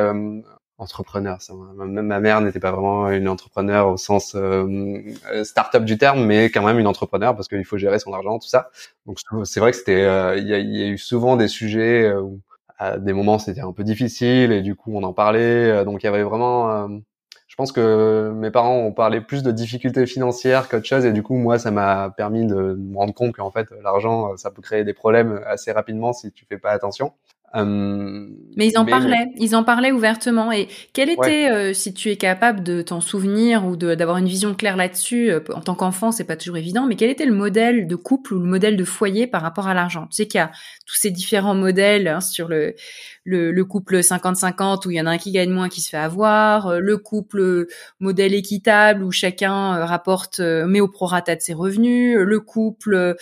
entrepreneur. 0.79 1.41
Ça. 1.41 1.55
Même 1.77 2.07
ma 2.07 2.21
mère 2.21 2.41
n'était 2.41 2.61
pas 2.61 2.73
vraiment 2.73 3.11
une 3.11 3.29
entrepreneur 3.29 3.89
au 3.89 3.97
sens 3.97 4.35
euh, 4.35 5.01
start-up 5.45 5.85
du 5.85 5.99
terme, 5.99 6.25
mais 6.25 6.47
quand 6.47 6.65
même 6.65 6.79
une 6.79 6.87
entrepreneur 6.87 7.35
parce 7.35 7.49
qu'il 7.49 7.65
faut 7.65 7.79
gérer 7.79 7.99
son 7.99 8.13
argent, 8.13 8.39
tout 8.39 8.49
ça. 8.49 8.71
Donc 9.07 9.19
c'est 9.45 9.61
vrai 9.61 9.71
que 9.71 9.77
c'était, 9.77 10.03
euh, 10.03 10.37
il 10.37 10.47
y, 10.47 10.55
a, 10.55 10.59
y, 10.59 10.83
a 10.83 10.87
eu 10.87 10.99
souvent 10.99 11.37
des 11.37 11.49
sujets 11.49 12.05
euh, 12.05 12.21
où 12.21 12.41
à 12.79 12.99
des 12.99 13.13
moments 13.13 13.39
c'était 13.39 13.61
un 13.61 13.73
peu 13.73 13.85
difficile 13.85 14.51
et 14.51 14.63
du 14.63 14.75
coup 14.75 14.93
on 14.97 15.03
en 15.03 15.13
parlait. 15.13 15.71
Euh, 15.71 15.85
donc 15.85 16.03
il 16.03 16.07
y 16.07 16.09
avait 16.09 16.25
vraiment, 16.25 16.89
je 17.55 17.57
pense 17.57 17.71
que 17.71 18.33
mes 18.35 18.51
parents 18.51 18.79
ont 18.79 18.91
parlé 18.91 19.21
plus 19.21 19.45
de 19.45 19.53
difficultés 19.53 20.07
financières 20.07 20.69
qu'autre 20.69 20.87
chose 20.87 21.05
et 21.05 21.13
du 21.13 21.23
coup 21.23 21.37
moi 21.37 21.57
ça 21.57 21.71
m'a 21.71 22.11
permis 22.11 22.45
de 22.45 22.75
me 22.75 22.97
rendre 22.97 23.15
compte 23.15 23.37
qu'en 23.37 23.53
fait 23.53 23.69
l'argent 23.81 24.37
ça 24.37 24.51
peut 24.51 24.61
créer 24.61 24.83
des 24.83 24.93
problèmes 24.93 25.41
assez 25.47 25.71
rapidement 25.71 26.13
si 26.13 26.33
tu 26.33 26.47
fais 26.49 26.59
pas 26.59 26.71
attention. 26.71 27.13
mais 27.55 28.67
ils 28.67 28.77
en 28.77 28.85
parlaient, 28.85 29.31
ils 29.37 29.55
en 29.55 29.63
parlaient 29.63 29.93
ouvertement. 29.93 30.51
Et 30.51 30.67
quel 30.93 31.09
était, 31.11 31.73
si 31.75 31.95
tu 31.95 32.11
es 32.11 32.17
capable 32.17 32.65
de 32.65 32.83
t'en 32.83 33.01
souvenir 33.01 33.65
ou 33.65 33.77
d'avoir 33.77 34.17
une 34.17 34.27
vision 34.27 34.53
claire 34.57 34.77
là-dessus, 34.77 35.31
en 35.55 35.61
tant 35.61 35.77
qu'enfant, 35.77 36.11
c'est 36.11 36.25
pas 36.25 36.37
toujours 36.37 36.57
évident, 36.57 36.87
mais 36.89 36.97
quel 36.97 37.11
était 37.11 37.25
le 37.27 37.35
modèle 37.35 37.87
de 37.87 37.95
couple 37.95 38.35
ou 38.35 38.41
le 38.41 38.49
modèle 38.49 38.77
de 38.77 38.83
foyer 38.83 39.29
par 39.29 39.43
rapport 39.43 39.69
à 39.69 39.75
l'argent? 39.75 40.09
Tu 40.11 40.17
sais 40.17 40.27
qu'il 40.27 40.39
y 40.39 40.43
a 40.43 40.51
tous 40.87 40.97
ces 40.97 41.13
différents 41.13 41.55
modèles 41.55 42.09
hein, 42.09 42.21
sur 42.21 42.49
le 42.49 42.75
le, 43.25 43.51
le 43.51 43.65
couple 43.65 43.97
50-50 43.97 44.87
où 44.87 44.91
il 44.91 44.97
y 44.97 45.01
en 45.01 45.07
a 45.07 45.11
un 45.11 45.19
qui 45.19 45.33
gagne 45.33 45.51
moins 45.51 45.69
qui 45.69 45.81
se 45.81 45.89
fait 45.89 45.97
avoir, 45.97 46.67
euh, 46.69 46.79
le 46.79 46.99
couple 46.99 47.67
modèle 47.99 48.35
équitable 48.35 49.03
où 49.03 49.11
chacun 49.11 49.79
euh, 49.79 49.85
rapporte 49.85 50.41
euh, 50.41 50.67
mais 50.67 50.81
au 50.81 50.89
prorata 50.89 51.35
de 51.35 51.41
ses 51.41 51.55
revenus, 51.55 52.17
le 52.19 52.41
couple 52.41 53.17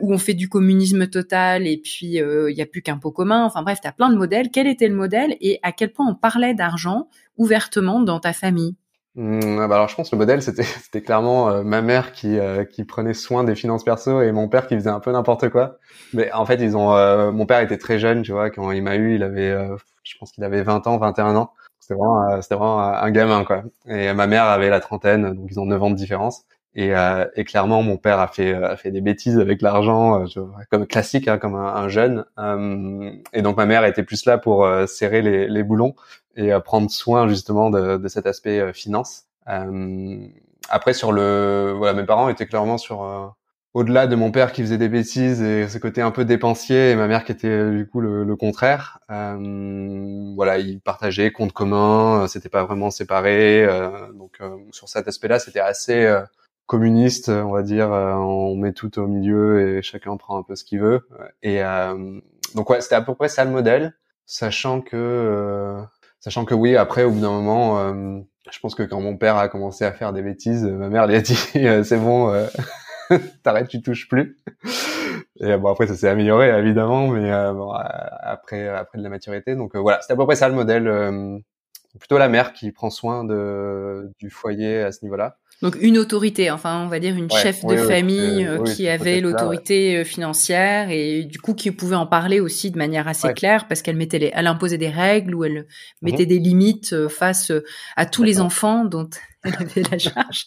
où 0.00 0.12
on 0.12 0.18
fait 0.18 0.34
du 0.34 0.48
communisme 0.48 1.06
total 1.06 1.66
et 1.66 1.76
puis 1.76 2.16
il 2.16 2.54
n'y 2.54 2.62
a 2.62 2.66
plus 2.66 2.82
qu'un 2.82 2.98
pot 2.98 3.10
commun. 3.10 3.44
Enfin 3.44 3.62
bref, 3.62 3.78
tu 3.80 3.88
as 3.88 3.92
plein 3.92 4.10
de 4.10 4.16
modèles. 4.16 4.50
Quel 4.52 4.66
était 4.66 4.88
le 4.88 4.94
modèle 4.94 5.36
et 5.40 5.58
à 5.62 5.72
quel 5.72 5.92
point 5.92 6.06
on 6.08 6.14
parlait 6.14 6.54
d'argent 6.54 7.08
ouvertement 7.36 8.00
dans 8.00 8.20
ta 8.20 8.32
famille? 8.32 8.76
Mmh, 9.18 9.60
ah 9.60 9.66
bah 9.68 9.76
alors 9.76 9.88
je 9.88 9.94
pense 9.96 10.10
que 10.10 10.14
le 10.14 10.18
modèle 10.18 10.42
c'était 10.42 10.62
c'était 10.62 11.00
clairement 11.00 11.48
euh, 11.48 11.62
ma 11.62 11.80
mère 11.80 12.12
qui 12.12 12.38
euh, 12.38 12.64
qui 12.66 12.84
prenait 12.84 13.14
soin 13.14 13.44
des 13.44 13.54
finances 13.54 13.82
perso 13.82 14.20
et 14.20 14.30
mon 14.30 14.46
père 14.48 14.66
qui 14.66 14.74
faisait 14.74 14.90
un 14.90 15.00
peu 15.00 15.10
n'importe 15.10 15.48
quoi. 15.48 15.78
Mais 16.12 16.30
en 16.32 16.44
fait 16.44 16.56
ils 16.60 16.76
ont 16.76 16.94
euh, 16.94 17.32
mon 17.32 17.46
père 17.46 17.60
était 17.60 17.78
très 17.78 17.98
jeune 17.98 18.20
tu 18.22 18.32
vois 18.32 18.50
quand 18.50 18.70
il 18.72 18.82
m'a 18.82 18.96
eu 18.96 19.14
il 19.14 19.22
avait 19.22 19.56
je 20.02 20.18
pense 20.18 20.32
qu'il 20.32 20.44
avait 20.44 20.62
20 20.62 20.86
ans 20.86 20.98
21 20.98 21.34
ans. 21.34 21.52
C'était 21.80 21.94
vraiment 21.94 22.42
c'était 22.42 22.56
vraiment 22.56 22.80
un 22.80 23.10
gamin 23.10 23.44
quoi. 23.44 23.62
Et 23.86 24.12
ma 24.12 24.26
mère 24.26 24.44
avait 24.44 24.68
la 24.68 24.80
trentaine 24.80 25.32
donc 25.34 25.46
ils 25.50 25.58
ont 25.60 25.66
9 25.66 25.82
ans 25.82 25.90
de 25.90 25.96
différence. 25.96 26.44
Et, 26.78 26.92
et 27.36 27.44
clairement 27.44 27.82
mon 27.82 27.96
père 27.96 28.20
a 28.20 28.28
fait 28.28 28.52
a 28.52 28.76
fait 28.76 28.90
des 28.90 29.00
bêtises 29.00 29.38
avec 29.38 29.62
l'argent 29.62 30.26
comme 30.70 30.86
classique 30.86 31.26
hein, 31.26 31.38
comme 31.38 31.54
un, 31.54 31.74
un 31.74 31.88
jeune. 31.88 32.24
et 33.32 33.40
donc 33.42 33.56
ma 33.56 33.64
mère 33.64 33.84
était 33.86 34.02
plus 34.02 34.26
là 34.26 34.36
pour 34.36 34.68
serrer 34.86 35.22
les, 35.22 35.48
les 35.48 35.62
boulons 35.62 35.94
et 36.36 36.52
à 36.52 36.60
prendre 36.60 36.90
soin 36.90 37.28
justement 37.28 37.70
de, 37.70 37.96
de 37.96 38.08
cet 38.08 38.26
aspect 38.26 38.60
euh, 38.60 38.72
finance. 38.72 39.24
Euh, 39.48 40.26
après 40.68 40.92
sur 40.92 41.12
le, 41.12 41.74
voilà, 41.76 41.94
mes 41.94 42.04
parents 42.04 42.28
étaient 42.28 42.46
clairement 42.46 42.78
sur 42.78 43.02
euh, 43.02 43.26
au-delà 43.74 44.06
de 44.06 44.16
mon 44.16 44.30
père 44.30 44.52
qui 44.52 44.62
faisait 44.62 44.78
des 44.78 44.88
bêtises 44.88 45.42
et 45.42 45.68
ce 45.68 45.78
côté 45.78 46.02
un 46.02 46.10
peu 46.10 46.24
dépensier 46.24 46.90
et 46.90 46.96
ma 46.96 47.06
mère 47.06 47.24
qui 47.24 47.32
était 47.32 47.70
du 47.70 47.86
coup 47.86 48.00
le, 48.00 48.24
le 48.24 48.36
contraire. 48.36 48.98
Euh, 49.10 50.32
voilà, 50.34 50.58
ils 50.58 50.80
partageaient 50.80 51.30
compte 51.30 51.52
commun, 51.52 52.26
c'était 52.28 52.48
pas 52.48 52.64
vraiment 52.64 52.90
séparé. 52.90 53.64
Euh, 53.64 54.12
donc 54.12 54.38
sur 54.72 54.88
cet 54.88 55.08
aspect-là, 55.08 55.38
c'était 55.38 55.60
assez 55.60 56.06
communiste, 56.66 57.28
on 57.28 57.52
va 57.52 57.62
dire. 57.62 57.90
on 57.90 58.56
met 58.56 58.72
tout 58.72 58.98
au 58.98 59.06
milieu 59.06 59.78
et 59.78 59.82
chacun 59.82 60.16
prend 60.16 60.38
un 60.38 60.42
peu 60.42 60.56
ce 60.56 60.64
qu'il 60.64 60.80
veut. 60.80 61.08
Et 61.42 61.60
donc 62.54 62.70
ouais, 62.70 62.80
c'était 62.80 62.94
à 62.94 63.02
peu 63.02 63.14
près 63.14 63.28
ça 63.28 63.44
le 63.44 63.50
modèle, 63.50 63.96
sachant 64.26 64.80
que 64.80 65.86
Sachant 66.26 66.44
que 66.44 66.54
oui, 66.54 66.76
après, 66.76 67.04
au 67.04 67.12
bout 67.12 67.20
d'un 67.20 67.30
moment, 67.30 67.78
euh, 67.78 68.18
je 68.50 68.58
pense 68.58 68.74
que 68.74 68.82
quand 68.82 69.00
mon 69.00 69.16
père 69.16 69.36
a 69.36 69.48
commencé 69.48 69.84
à 69.84 69.92
faire 69.92 70.12
des 70.12 70.22
bêtises, 70.22 70.64
ma 70.64 70.88
mère 70.88 71.06
lui 71.06 71.14
a 71.14 71.20
dit 71.20 71.38
euh, 71.56 71.84
c'est 71.84 71.98
bon, 71.98 72.32
euh, 72.32 72.48
t'arrêtes, 73.44 73.68
tu 73.68 73.80
touches 73.80 74.08
plus. 74.08 74.36
Et 75.38 75.56
bon 75.56 75.70
après 75.70 75.86
ça 75.86 75.94
s'est 75.94 76.08
amélioré 76.08 76.48
évidemment, 76.48 77.06
mais 77.06 77.30
bon, 77.52 77.70
après 77.70 78.66
après 78.66 78.98
de 78.98 79.04
la 79.04 79.08
maturité. 79.08 79.54
Donc 79.54 79.76
voilà, 79.76 80.00
c'était 80.00 80.14
à 80.14 80.16
peu 80.16 80.26
près 80.26 80.34
ça 80.34 80.48
le 80.48 80.56
modèle. 80.56 81.42
plutôt 82.00 82.18
la 82.18 82.28
mère 82.28 82.52
qui 82.52 82.72
prend 82.72 82.90
soin 82.90 83.22
de 83.22 84.10
du 84.18 84.28
foyer 84.28 84.80
à 84.80 84.90
ce 84.90 85.04
niveau-là. 85.04 85.36
Donc 85.62 85.76
une 85.80 85.96
autorité, 85.96 86.50
enfin 86.50 86.84
on 86.84 86.88
va 86.88 86.98
dire 86.98 87.16
une 87.16 87.30
chef 87.30 87.64
de 87.64 87.78
famille 87.78 88.44
euh, 88.44 88.62
qui 88.62 88.88
avait 88.88 89.20
l'autorité 89.20 89.96
euh, 89.96 90.04
financière 90.04 90.90
et 90.90 91.24
du 91.24 91.38
coup 91.38 91.54
qui 91.54 91.70
pouvait 91.70 91.96
en 91.96 92.06
parler 92.06 92.40
aussi 92.40 92.70
de 92.70 92.76
manière 92.76 93.08
assez 93.08 93.32
claire 93.32 93.66
parce 93.66 93.80
qu'elle 93.80 93.96
mettait 93.96 94.18
les, 94.18 94.30
elle 94.34 94.48
imposait 94.48 94.76
des 94.76 94.90
règles 94.90 95.34
ou 95.34 95.44
elle 95.44 95.60
mhm. 95.60 95.64
mettait 96.02 96.26
des 96.26 96.38
limites 96.38 96.92
euh, 96.92 97.08
face 97.08 97.52
à 97.96 98.04
tous 98.04 98.22
les 98.22 98.38
enfants 98.38 98.84
dont 98.84 99.08
avait 99.60 99.82
la 99.90 99.98
charge, 99.98 100.46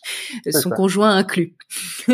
son 0.51 0.69
conjoint 0.69 1.15
inclus. 1.15 1.55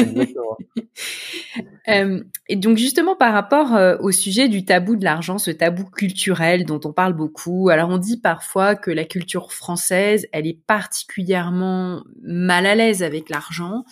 euh, 1.87 2.23
et 2.47 2.55
donc 2.55 2.77
justement 2.77 3.15
par 3.15 3.33
rapport 3.33 3.75
euh, 3.75 3.97
au 3.99 4.11
sujet 4.11 4.47
du 4.47 4.65
tabou 4.65 4.95
de 4.95 5.03
l'argent, 5.03 5.37
ce 5.37 5.51
tabou 5.51 5.85
culturel 5.85 6.65
dont 6.65 6.79
on 6.83 6.93
parle 6.93 7.13
beaucoup. 7.13 7.69
Alors 7.69 7.89
on 7.89 7.97
dit 7.97 8.19
parfois 8.19 8.75
que 8.75 8.91
la 8.91 9.05
culture 9.05 9.51
française, 9.51 10.27
elle 10.31 10.47
est 10.47 10.59
particulièrement 10.67 12.03
mal 12.21 12.65
à 12.65 12.75
l'aise 12.75 13.03
avec 13.03 13.29
l'argent 13.29 13.83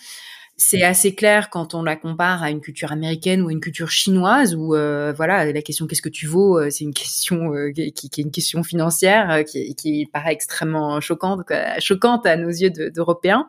c'est 0.56 0.82
assez 0.82 1.14
clair 1.14 1.50
quand 1.50 1.74
on 1.74 1.82
la 1.82 1.96
compare 1.96 2.42
à 2.42 2.50
une 2.50 2.60
culture 2.60 2.92
américaine 2.92 3.42
ou 3.42 3.50
une 3.50 3.60
culture 3.60 3.90
chinoise 3.90 4.54
où 4.54 4.74
euh, 4.74 5.12
voilà 5.12 5.50
la 5.50 5.62
question 5.62 5.86
qu'est-ce 5.86 6.02
que 6.02 6.08
tu 6.08 6.26
vaux 6.26 6.58
euh, 6.58 6.70
c'est 6.70 6.84
une 6.84 6.94
question 6.94 7.52
qui, 7.74 7.92
qui, 7.92 8.20
est 8.20 8.24
une 8.24 8.30
question 8.30 8.62
financière 8.62 9.44
qui, 9.44 10.08
paraît 10.12 10.32
extrêmement 10.32 11.00
choquante 11.00 11.40
choquante 11.80 12.26
à 12.26 12.36
nos 12.36 12.50
yeux 12.50 12.70
d'Européens 12.70 13.48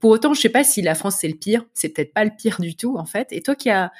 pour 0.00 0.10
autant, 0.10 0.32
je 0.32 0.40
sais 0.40 0.48
pas 0.48 0.64
si 0.64 0.82
la 0.82 0.94
France 0.94 1.18
c'est 1.20 1.28
le 1.28 1.34
pire. 1.34 1.64
C'est 1.74 1.90
peut-être 1.90 2.14
pas 2.14 2.24
le 2.24 2.30
pire 2.36 2.60
du 2.60 2.74
tout 2.74 2.96
en 2.96 3.04
fait. 3.04 3.28
Et 3.32 3.42
toi 3.42 3.54
qui 3.54 3.70
as 3.70 3.92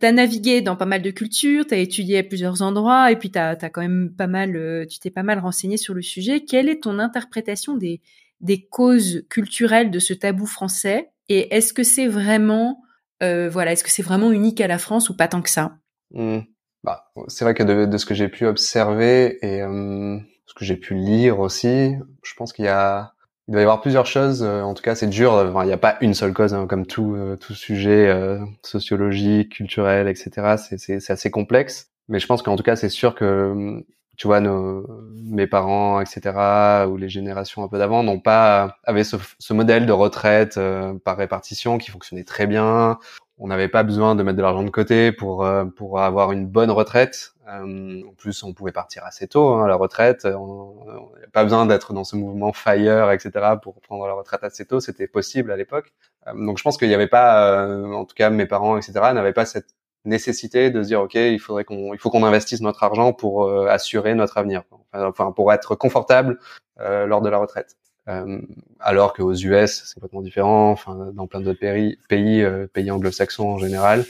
t'as 0.00 0.12
navigué 0.12 0.62
dans 0.62 0.76
pas 0.76 0.84
mal 0.84 1.00
de 1.00 1.10
cultures, 1.10 1.66
t'as 1.66 1.76
étudié 1.76 2.18
à 2.18 2.22
plusieurs 2.22 2.60
endroits 2.60 3.10
et 3.12 3.16
puis 3.16 3.30
t'as 3.30 3.52
as 3.52 3.70
quand 3.70 3.80
même 3.80 4.12
pas 4.16 4.26
mal, 4.26 4.56
euh, 4.56 4.84
tu 4.84 4.98
t'es 4.98 5.10
pas 5.10 5.22
mal 5.22 5.38
renseigné 5.38 5.76
sur 5.76 5.94
le 5.94 6.02
sujet. 6.02 6.44
Quelle 6.44 6.68
est 6.68 6.82
ton 6.82 6.98
interprétation 6.98 7.76
des 7.76 8.00
des 8.40 8.66
causes 8.66 9.24
culturelles 9.28 9.90
de 9.90 9.98
ce 9.98 10.14
tabou 10.14 10.46
français 10.46 11.10
et 11.28 11.54
est-ce 11.54 11.72
que 11.72 11.82
c'est 11.82 12.06
vraiment 12.06 12.82
euh, 13.22 13.48
voilà, 13.50 13.72
est-ce 13.72 13.84
que 13.84 13.90
c'est 13.90 14.02
vraiment 14.02 14.32
unique 14.32 14.60
à 14.60 14.66
la 14.66 14.78
France 14.78 15.10
ou 15.10 15.16
pas 15.16 15.28
tant 15.28 15.42
que 15.42 15.50
ça? 15.50 15.76
Mmh. 16.12 16.40
bah, 16.82 17.12
c'est 17.28 17.44
vrai 17.44 17.54
que 17.54 17.62
de, 17.62 17.96
ce 17.96 18.06
que 18.06 18.14
j'ai 18.14 18.28
pu 18.28 18.46
observer 18.46 19.38
et 19.46 19.62
euh, 19.62 20.18
ce 20.46 20.54
que 20.54 20.64
j'ai 20.64 20.76
pu 20.76 20.94
lire 20.94 21.38
aussi, 21.38 21.94
je 22.24 22.34
pense 22.34 22.52
qu'il 22.52 22.64
y 22.64 22.68
a 22.68 23.12
il 23.48 23.52
doit 23.52 23.62
y 23.62 23.64
avoir 23.64 23.80
plusieurs 23.80 24.06
choses. 24.06 24.44
Euh, 24.44 24.62
en 24.62 24.74
tout 24.74 24.82
cas, 24.82 24.94
c'est 24.94 25.08
dur. 25.08 25.52
il 25.62 25.66
n'y 25.66 25.72
a 25.72 25.76
pas 25.76 25.96
une 26.00 26.14
seule 26.14 26.32
cause, 26.32 26.54
hein, 26.54 26.68
comme 26.68 26.86
tout 26.86 27.14
euh, 27.16 27.36
tout 27.36 27.54
sujet 27.54 28.38
sociologique, 28.62 29.52
culturel, 29.54 30.08
etc. 30.08 30.56
C'est 30.56 31.10
assez 31.10 31.30
complexe. 31.30 31.90
Mais 32.08 32.20
je 32.20 32.26
pense 32.26 32.42
qu'en 32.42 32.56
tout 32.56 32.62
cas, 32.62 32.76
c'est 32.76 32.88
sûr 32.88 33.14
que 33.14 33.84
tu 34.20 34.26
vois, 34.26 34.40
nos, 34.40 34.86
mes 35.14 35.46
parents, 35.46 35.98
etc., 36.02 36.84
ou 36.90 36.98
les 36.98 37.08
générations 37.08 37.64
un 37.64 37.68
peu 37.68 37.78
d'avant 37.78 38.02
n'ont 38.02 38.20
pas 38.20 38.76
avaient 38.84 39.02
ce, 39.02 39.16
ce, 39.38 39.54
modèle 39.54 39.86
de 39.86 39.92
retraite 39.92 40.60
par 41.04 41.16
répartition 41.16 41.78
qui 41.78 41.90
fonctionnait 41.90 42.24
très 42.24 42.46
bien 42.46 42.98
on 43.40 43.46
n'avait 43.46 43.68
pas 43.68 43.82
besoin 43.82 44.14
de 44.14 44.22
mettre 44.22 44.36
de 44.36 44.42
l'argent 44.42 44.62
de 44.62 44.70
côté 44.70 45.12
pour 45.12 45.44
euh, 45.44 45.64
pour 45.64 46.00
avoir 46.00 46.30
une 46.32 46.46
bonne 46.46 46.70
retraite. 46.70 47.32
Euh, 47.48 48.02
en 48.06 48.12
plus, 48.12 48.42
on 48.42 48.52
pouvait 48.52 48.70
partir 48.70 49.04
assez 49.06 49.26
tôt 49.26 49.54
hein, 49.54 49.64
à 49.64 49.68
la 49.68 49.76
retraite. 49.76 50.26
On 50.26 50.84
n'avait 51.14 51.26
pas 51.32 51.42
besoin 51.42 51.64
d'être 51.66 51.94
dans 51.94 52.04
ce 52.04 52.16
mouvement 52.16 52.52
fire, 52.52 53.10
etc. 53.10 53.54
pour 53.62 53.80
prendre 53.80 54.06
la 54.06 54.12
retraite 54.12 54.44
assez 54.44 54.66
tôt. 54.66 54.78
C'était 54.78 55.08
possible 55.08 55.50
à 55.50 55.56
l'époque. 55.56 55.94
Euh, 56.26 56.34
donc, 56.34 56.58
je 56.58 56.62
pense 56.62 56.76
qu'il 56.76 56.88
n'y 56.88 56.94
avait 56.94 57.08
pas, 57.08 57.66
en 57.66 58.04
tout 58.04 58.14
cas, 58.14 58.28
mes 58.28 58.46
parents, 58.46 58.76
etc. 58.76 58.92
n'avaient 59.14 59.32
pas 59.32 59.46
cette 59.46 59.74
nécessité 60.04 60.70
de 60.70 60.82
se 60.82 60.88
dire 60.88 61.00
ok, 61.00 61.14
il 61.14 61.38
faudrait 61.38 61.64
qu'on, 61.64 61.92
il 61.94 61.98
faut 61.98 62.10
qu'on 62.10 62.24
investisse 62.24 62.60
notre 62.60 62.82
argent 62.82 63.12
pour 63.12 63.50
assurer 63.68 64.14
notre 64.14 64.38
avenir, 64.38 64.62
enfin 64.92 65.32
pour 65.32 65.52
être 65.52 65.74
confortable 65.74 66.38
lors 66.78 67.20
de 67.20 67.28
la 67.28 67.38
retraite. 67.38 67.76
Euh, 68.08 68.40
alors 68.80 69.12
qu'aux 69.12 69.34
US, 69.34 69.84
c'est 69.84 69.94
complètement 69.94 70.22
différent. 70.22 70.70
Enfin, 70.70 71.10
dans 71.12 71.26
plein 71.26 71.40
d'autres 71.40 71.60
pays, 71.60 71.98
pays, 72.08 72.42
euh, 72.42 72.66
pays 72.66 72.90
anglo-saxons 72.90 73.48
en 73.48 73.58
général. 73.58 74.04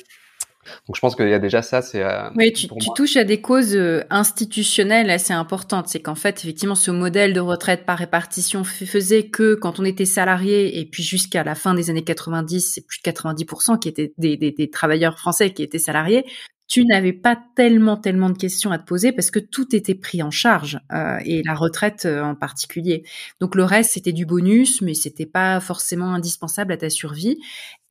Donc 0.87 0.97
je 0.97 1.01
pense 1.01 1.17
qu'il 1.17 1.29
y 1.29 1.35
a 1.35 1.39
déjà 1.39 1.63
ça, 1.63 1.83
c'est. 1.83 2.03
Euh, 2.03 2.31
oui, 2.37 2.53
tu, 2.53 2.69
tu 2.69 2.89
touches 2.95 3.17
à 3.17 3.25
des 3.25 3.41
causes 3.41 3.79
institutionnelles 4.11 5.11
assez 5.11 5.33
importantes. 5.33 5.89
C'est 5.89 6.01
qu'en 6.01 6.15
fait, 6.15 6.39
effectivement, 6.39 6.75
ce 6.75 6.91
modèle 6.91 7.33
de 7.33 7.41
retraite 7.41 7.85
par 7.87 7.99
répartition 7.99 8.65
faisait 8.65 9.25
que 9.25 9.55
quand 9.55 9.81
on 9.81 9.85
était 9.85 10.05
salarié 10.05 10.79
et 10.79 10.85
puis 10.87 11.03
jusqu'à 11.03 11.45
la 11.45 11.55
fin 11.55 11.75
des 11.75 11.91
années 11.91 12.05
90, 12.05 12.61
c'est 12.61 12.87
plus 12.87 13.01
de 13.05 13.11
90% 13.11 13.79
qui 13.79 13.89
étaient 13.89 14.13
des, 14.19 14.37
des, 14.37 14.53
des, 14.53 14.71
travailleurs 14.71 15.19
français 15.19 15.53
qui 15.53 15.63
étaient 15.63 15.79
salariés 15.79 16.25
tu 16.71 16.87
n'avais 16.87 17.13
pas 17.13 17.37
tellement 17.57 17.97
tellement 17.97 18.31
de 18.31 18.39
questions 18.39 18.71
à 18.71 18.79
te 18.79 18.85
poser 18.85 19.11
parce 19.11 19.33
que 19.33 19.41
tout 19.41 19.75
était 19.75 19.97
pris 19.97 20.23
en 20.23 20.31
charge 20.31 20.79
euh, 20.93 21.19
et 21.25 21.43
la 21.45 21.55
retraite 21.55 22.07
euh, 22.07 22.23
en 22.23 22.37
particulier. 22.37 23.03
Donc 23.41 23.57
le 23.57 23.65
reste 23.65 23.91
c'était 23.95 24.13
du 24.13 24.25
bonus, 24.25 24.81
mais 24.81 24.95
c'était 24.95 25.27
pas 25.27 25.59
forcément 25.59 26.15
indispensable 26.15 26.73
à 26.73 26.77
ta 26.77 26.89
survie. 26.89 27.39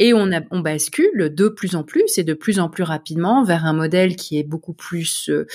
Et 0.01 0.13
on, 0.13 0.29
bascule 0.61 1.33
de 1.35 1.49
plus 1.49 1.75
en 1.75 1.83
plus 1.83 2.17
et 2.17 2.23
de 2.23 2.33
plus 2.33 2.59
en 2.59 2.69
plus 2.69 2.83
rapidement 2.83 3.43
vers 3.43 3.65
un 3.65 3.73
modèle 3.73 4.15
qui 4.15 4.39
est 4.39 4.43
beaucoup 4.43 4.71
plus 4.71 5.29
euh, 5.29 5.45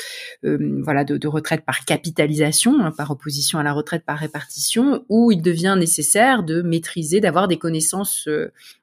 euh 0.44 0.83
voilà 0.83 1.04
de, 1.04 1.26
retraite 1.26 1.64
par 1.64 1.87
capitalisation, 1.87 2.78
hein, 2.80 2.90
par 2.90 3.11
opposition 3.11 3.59
à 3.59 3.62
la 3.62 3.72
retraite 3.72 4.04
par 4.04 4.18
répartition, 4.18 5.07
où 5.09 5.33
il 5.33 5.40
devient 5.40 5.76
nécessaire 5.78 6.42
de 6.42 6.61
maîtriser, 6.61 7.20
d'avoir 7.20 7.48
des 7.48 7.57
connaissances 7.57 8.28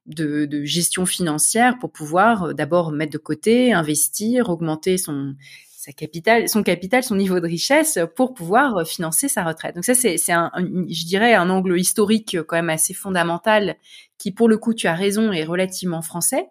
de, 0.08 0.46
de, 0.46 0.64
gestion 0.64 1.06
financière 1.06 1.78
pour 1.80 1.92
pouvoir 1.92 2.56
d'abord 2.56 2.92
mettre 2.92 3.14
de 3.14 3.20
côté, 3.20 3.72
investir 3.72 4.50
augmenter 4.50 4.98
son 4.98 5.36
sa 5.82 5.92
capital, 5.94 6.48
son 6.48 6.62
capital, 6.62 7.02
son 7.02 7.16
niveau 7.16 7.40
de 7.40 7.48
richesse 7.48 7.98
pour 8.16 8.36
pouvoir 8.36 8.86
financer 8.86 9.28
sa 9.28 9.44
retraite. 9.44 9.74
Donc 9.74 9.84
ça, 9.84 9.96
c'est, 9.96 10.18
c'est 10.18 10.32
un, 10.32 10.52
je 10.56 11.06
dirais, 11.06 11.34
un 11.34 11.50
angle 11.50 11.80
historique 11.80 12.38
quand 12.48 12.56
même 12.56 12.70
assez 12.70 12.94
fondamental 12.94 13.78
qui, 14.20 14.32
pour 14.32 14.48
le 14.48 14.60
coup, 14.60 14.76
tu 14.76 14.86
as 14.86 14.94
raison, 14.94 15.32
est 15.32 15.44
relativement 15.44 16.04
français. 16.04 16.46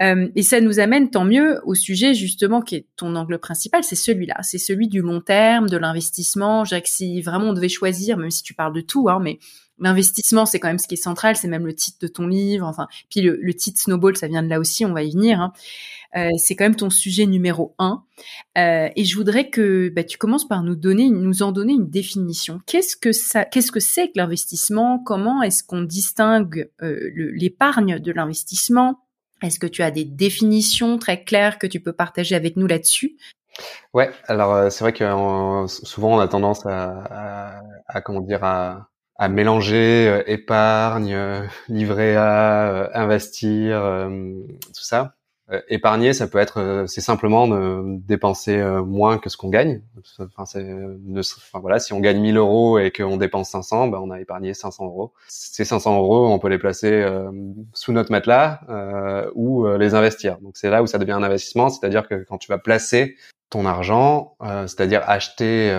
Euh, 0.00 0.26
et 0.34 0.42
ça 0.42 0.60
nous 0.60 0.80
amène 0.80 1.08
tant 1.08 1.24
mieux 1.24 1.60
au 1.64 1.76
sujet 1.76 2.14
justement 2.14 2.62
qui 2.62 2.74
est 2.74 2.86
ton 2.96 3.14
angle 3.14 3.38
principal, 3.38 3.84
c'est 3.84 3.94
celui-là, 3.94 4.42
c'est 4.42 4.58
celui 4.58 4.88
du 4.88 5.00
long 5.02 5.20
terme, 5.20 5.68
de 5.68 5.76
l'investissement. 5.76 6.64
Je 6.64 6.70
dirais 6.70 6.82
que 6.82 6.88
si 6.88 7.22
vraiment 7.22 7.50
on 7.50 7.52
devait 7.52 7.68
choisir, 7.68 8.16
même 8.16 8.32
si 8.32 8.42
tu 8.42 8.54
parles 8.54 8.74
de 8.74 8.80
tout, 8.80 9.08
hein, 9.08 9.20
mais 9.22 9.38
l'investissement, 9.78 10.46
c'est 10.46 10.58
quand 10.58 10.68
même 10.68 10.78
ce 10.78 10.88
qui 10.88 10.94
est 10.94 11.02
central, 11.02 11.36
c'est 11.36 11.46
même 11.46 11.66
le 11.66 11.74
titre 11.74 11.98
de 12.00 12.08
ton 12.08 12.26
livre. 12.26 12.66
Enfin, 12.66 12.88
puis 13.08 13.20
le, 13.20 13.38
le, 13.40 13.54
titre 13.54 13.80
Snowball, 13.80 14.16
ça 14.16 14.26
vient 14.26 14.42
de 14.42 14.48
là 14.48 14.58
aussi, 14.58 14.84
on 14.84 14.92
va 14.92 15.04
y 15.04 15.12
venir. 15.12 15.40
Hein. 15.40 15.52
Euh, 16.16 16.30
c'est 16.36 16.54
quand 16.54 16.64
même 16.64 16.76
ton 16.76 16.90
sujet 16.90 17.26
numéro 17.26 17.74
un. 17.78 18.04
Euh, 18.56 18.88
et 18.94 19.04
je 19.04 19.16
voudrais 19.16 19.50
que 19.50 19.88
bah, 19.88 20.04
tu 20.04 20.16
commences 20.16 20.46
par 20.46 20.62
nous 20.62 20.76
donner, 20.76 21.10
nous 21.10 21.42
en 21.42 21.52
donner 21.52 21.72
une 21.72 21.90
définition. 21.90 22.60
Qu'est-ce 22.66 22.96
que 22.96 23.12
ça, 23.12 23.44
qu'est-ce 23.44 23.72
que 23.72 23.80
c'est 23.80 24.08
que 24.08 24.12
l'investissement? 24.16 24.98
Comment 24.98 25.42
est-ce 25.42 25.64
qu'on 25.64 25.82
distingue 25.82 26.70
euh, 26.82 27.10
l'épargne 27.14 27.98
de 27.98 28.12
l'investissement? 28.12 29.00
Est-ce 29.42 29.58
que 29.58 29.66
tu 29.66 29.82
as 29.82 29.90
des 29.90 30.04
définitions 30.04 30.98
très 30.98 31.24
claires 31.24 31.58
que 31.58 31.66
tu 31.66 31.80
peux 31.80 31.92
partager 31.92 32.34
avec 32.34 32.56
nous 32.56 32.66
là-dessus? 32.66 33.16
Ouais, 33.92 34.10
alors 34.26 34.70
c'est 34.72 34.82
vrai 34.82 34.92
que 34.92 35.04
souvent 35.68 36.16
on 36.16 36.18
a 36.18 36.26
tendance 36.26 36.66
à, 36.66 37.62
à, 37.86 38.00
comment 38.00 38.20
dire 38.20 38.42
à 38.42 39.28
mélanger 39.28 40.22
épargne, 40.26 41.14
euh, 41.14 41.46
livret 41.68 42.16
A, 42.16 42.90
investir, 42.94 44.08
tout 44.08 44.82
ça. 44.82 45.14
Épargner, 45.68 46.14
ça 46.14 46.26
peut 46.26 46.38
être, 46.38 46.84
c'est 46.86 47.00
simplement 47.00 47.46
de 47.46 47.98
dépenser 48.06 48.62
moins 48.86 49.18
que 49.18 49.28
ce 49.28 49.36
qu'on 49.36 49.50
gagne. 49.50 49.82
Enfin, 50.18 50.46
c'est, 50.46 50.64
enfin, 50.64 51.60
voilà, 51.60 51.78
si 51.78 51.92
on 51.92 52.00
gagne 52.00 52.20
1000 52.20 52.36
euros 52.38 52.78
et 52.78 52.90
qu'on 52.90 53.16
dépense 53.16 53.50
500, 53.50 53.88
ben, 53.88 53.98
on 54.02 54.10
a 54.10 54.20
épargné 54.20 54.54
500 54.54 54.86
euros. 54.86 55.12
Ces 55.28 55.64
500 55.64 55.98
euros, 55.98 56.28
on 56.28 56.38
peut 56.38 56.48
les 56.48 56.58
placer 56.58 57.06
sous 57.74 57.92
notre 57.92 58.10
matelas 58.10 58.60
ou 59.34 59.66
les 59.66 59.94
investir. 59.94 60.38
Donc 60.40 60.56
c'est 60.56 60.70
là 60.70 60.82
où 60.82 60.86
ça 60.86 60.98
devient 60.98 61.12
un 61.12 61.22
investissement, 61.22 61.68
c'est-à-dire 61.68 62.08
que 62.08 62.24
quand 62.26 62.38
tu 62.38 62.50
vas 62.50 62.58
placer 62.58 63.16
ton 63.50 63.66
argent, 63.66 64.36
c'est-à-dire 64.40 65.02
acheter 65.06 65.76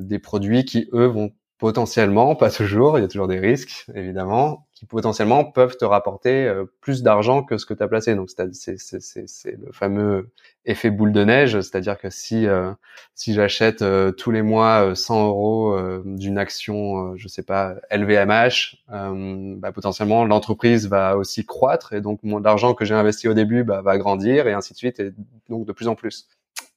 des 0.00 0.18
produits 0.18 0.64
qui 0.64 0.88
eux 0.94 1.06
vont 1.06 1.30
potentiellement, 1.58 2.34
pas 2.34 2.50
toujours, 2.50 2.98
il 2.98 3.02
y 3.02 3.04
a 3.04 3.08
toujours 3.08 3.28
des 3.28 3.38
risques, 3.38 3.86
évidemment, 3.94 4.66
qui 4.74 4.86
potentiellement 4.86 5.44
peuvent 5.44 5.76
te 5.76 5.84
rapporter 5.84 6.46
euh, 6.46 6.64
plus 6.80 7.02
d'argent 7.02 7.44
que 7.44 7.58
ce 7.58 7.66
que 7.66 7.74
tu 7.74 7.82
as 7.82 7.88
placé. 7.88 8.16
Donc 8.16 8.28
c'est 8.30 9.56
le 9.56 9.72
fameux 9.72 10.32
effet 10.64 10.90
boule 10.90 11.12
de 11.12 11.24
neige, 11.24 11.60
c'est-à-dire 11.60 11.96
que 11.96 12.10
si 12.10 12.46
euh, 12.46 12.72
si 13.14 13.34
j'achète 13.34 13.82
euh, 13.82 14.10
tous 14.10 14.32
les 14.32 14.42
mois 14.42 14.96
100 14.96 15.26
euros 15.28 15.78
d'une 16.04 16.38
action, 16.38 17.16
je 17.16 17.28
sais 17.28 17.44
pas, 17.44 17.76
LVMH, 17.90 18.76
bah, 18.88 19.72
potentiellement 19.72 20.24
l'entreprise 20.24 20.88
va 20.88 21.16
aussi 21.16 21.46
croître 21.46 21.92
et 21.92 22.00
donc 22.00 22.18
mon 22.24 22.40
l'argent 22.40 22.74
que 22.74 22.84
j'ai 22.84 22.94
investi 22.94 23.28
au 23.28 23.34
début 23.34 23.62
bah, 23.62 23.80
va 23.80 23.96
grandir 23.96 24.48
et 24.48 24.52
ainsi 24.52 24.72
de 24.72 24.78
suite 24.78 24.98
et 25.00 25.12
donc 25.48 25.66
de 25.66 25.72
plus 25.72 25.86
en 25.86 25.94
plus. 25.94 26.28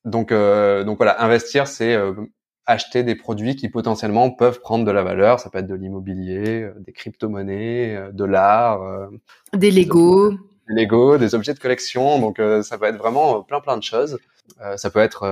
Donc 0.05 0.31
donc 0.31 0.97
voilà, 0.97 1.23
investir 1.23 1.67
c'est 1.67 1.97
acheter 2.67 3.03
des 3.03 3.15
produits 3.15 3.55
qui 3.55 3.69
potentiellement 3.69 4.29
peuvent 4.29 4.59
prendre 4.59 4.85
de 4.85 4.91
la 4.91 5.01
valeur. 5.01 5.39
Ça 5.39 5.49
peut 5.49 5.57
être 5.57 5.67
de 5.67 5.73
l'immobilier, 5.73 6.63
euh, 6.63 6.73
des 6.79 6.91
crypto-monnaies, 6.91 7.95
euh, 7.95 8.11
de 8.11 8.25
l'art, 8.25 8.83
euh, 8.83 9.07
des 9.53 9.71
Lego, 9.71 10.31
des 10.67 10.75
Lego, 10.75 11.17
des 11.17 11.33
objets 11.33 11.53
de 11.53 11.59
collection. 11.59 12.19
Donc 12.19 12.39
ça 12.63 12.77
peut 12.77 12.85
être 12.85 12.97
vraiment 12.97 13.41
plein 13.41 13.61
plein 13.61 13.77
de 13.77 13.83
choses. 13.83 14.19
ça 14.75 14.89
peut 14.89 14.99
être, 14.99 15.23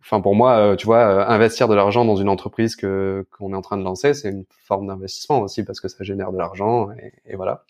enfin 0.00 0.20
pour 0.20 0.36
moi, 0.36 0.76
tu 0.76 0.86
vois, 0.86 1.28
investir 1.28 1.66
de 1.66 1.74
l'argent 1.74 2.04
dans 2.04 2.14
une 2.14 2.28
entreprise 2.28 2.76
que 2.76 3.26
qu'on 3.36 3.52
est 3.52 3.56
en 3.56 3.62
train 3.62 3.76
de 3.76 3.82
lancer, 3.82 4.14
c'est 4.14 4.28
une 4.30 4.44
forme 4.64 4.86
d'investissement 4.86 5.40
aussi 5.40 5.64
parce 5.64 5.80
que 5.80 5.88
ça 5.88 6.04
génère 6.04 6.30
de 6.30 6.38
l'argent 6.38 6.90
et, 6.92 7.12
et, 7.26 7.34
voilà. 7.34 7.64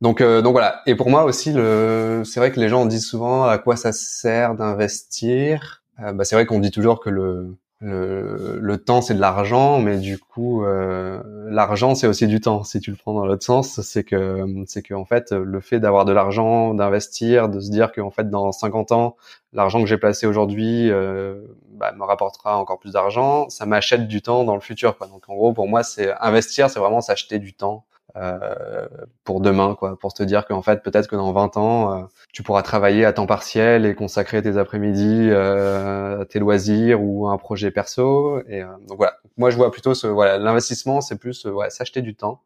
Donc 0.00 0.22
donc 0.22 0.52
voilà. 0.52 0.82
Et 0.86 0.94
pour 0.94 1.10
moi 1.10 1.24
aussi, 1.24 1.52
le, 1.52 2.22
c'est 2.24 2.38
vrai 2.38 2.52
que 2.52 2.60
les 2.60 2.68
gens 2.68 2.86
disent 2.86 3.06
souvent 3.06 3.42
à 3.42 3.58
quoi 3.58 3.74
ça 3.74 3.90
sert 3.90 4.54
d'investir. 4.54 5.82
bah, 5.98 6.24
c'est 6.24 6.36
vrai 6.36 6.46
qu'on 6.46 6.60
dit 6.60 6.70
toujours 6.70 7.00
que 7.00 7.10
le 7.10 7.56
le, 7.80 8.58
le 8.58 8.78
temps 8.78 9.02
c'est 9.02 9.14
de 9.14 9.20
l'argent, 9.20 9.80
mais 9.80 9.98
du 9.98 10.18
coup 10.18 10.64
euh, 10.64 11.22
l'argent 11.48 11.94
c'est 11.94 12.06
aussi 12.06 12.26
du 12.26 12.40
temps. 12.40 12.64
Si 12.64 12.80
tu 12.80 12.90
le 12.90 12.96
prends 12.96 13.12
dans 13.12 13.26
l'autre 13.26 13.44
sens, 13.44 13.80
c'est 13.82 14.02
que 14.02 14.46
c'est 14.66 14.82
que 14.82 14.94
en 14.94 15.04
fait 15.04 15.32
le 15.32 15.60
fait 15.60 15.78
d'avoir 15.78 16.06
de 16.06 16.12
l'argent, 16.12 16.72
d'investir, 16.72 17.48
de 17.50 17.60
se 17.60 17.70
dire 17.70 17.92
que 17.92 18.00
en 18.00 18.10
fait 18.10 18.30
dans 18.30 18.50
50 18.50 18.92
ans 18.92 19.16
l'argent 19.52 19.80
que 19.80 19.86
j'ai 19.86 19.98
placé 19.98 20.26
aujourd'hui 20.26 20.90
euh, 20.90 21.42
bah, 21.72 21.92
me 21.92 22.04
rapportera 22.04 22.58
encore 22.58 22.78
plus 22.78 22.92
d'argent, 22.92 23.48
ça 23.50 23.66
m'achète 23.66 24.08
du 24.08 24.22
temps 24.22 24.44
dans 24.44 24.54
le 24.54 24.60
futur. 24.60 24.96
Quoi. 24.96 25.06
Donc 25.08 25.28
en 25.28 25.34
gros 25.34 25.52
pour 25.52 25.68
moi 25.68 25.82
c'est 25.82 26.12
investir, 26.20 26.70
c'est 26.70 26.80
vraiment 26.80 27.02
s'acheter 27.02 27.38
du 27.38 27.52
temps 27.52 27.84
euh, 28.16 28.88
pour 29.24 29.40
demain, 29.40 29.74
quoi, 29.74 29.98
pour 29.98 30.14
te 30.14 30.22
dire 30.22 30.46
qu'en 30.46 30.62
fait, 30.62 30.82
peut-être 30.82 31.08
que 31.08 31.16
dans 31.16 31.32
20 31.32 31.56
ans, 31.56 31.92
euh, 31.92 32.04
tu 32.32 32.42
pourras 32.42 32.62
travailler 32.62 33.04
à 33.04 33.12
temps 33.12 33.26
partiel 33.26 33.84
et 33.84 33.94
consacrer 33.94 34.42
tes 34.42 34.56
après-midi 34.56 35.28
euh, 35.30 36.22
à 36.22 36.24
tes 36.24 36.38
loisirs 36.38 37.02
ou 37.02 37.28
à 37.28 37.32
un 37.32 37.36
projet 37.36 37.70
perso. 37.70 38.40
Et 38.48 38.62
donc 38.62 38.96
voilà, 38.96 39.18
moi 39.36 39.50
je 39.50 39.56
vois 39.56 39.70
plutôt 39.70 39.94
ce, 39.94 40.06
voilà, 40.06 40.38
l'investissement, 40.38 41.00
c'est 41.00 41.18
plus 41.18 41.44
ouais, 41.44 41.68
s'acheter 41.68 42.00
du 42.00 42.14
temps. 42.14 42.40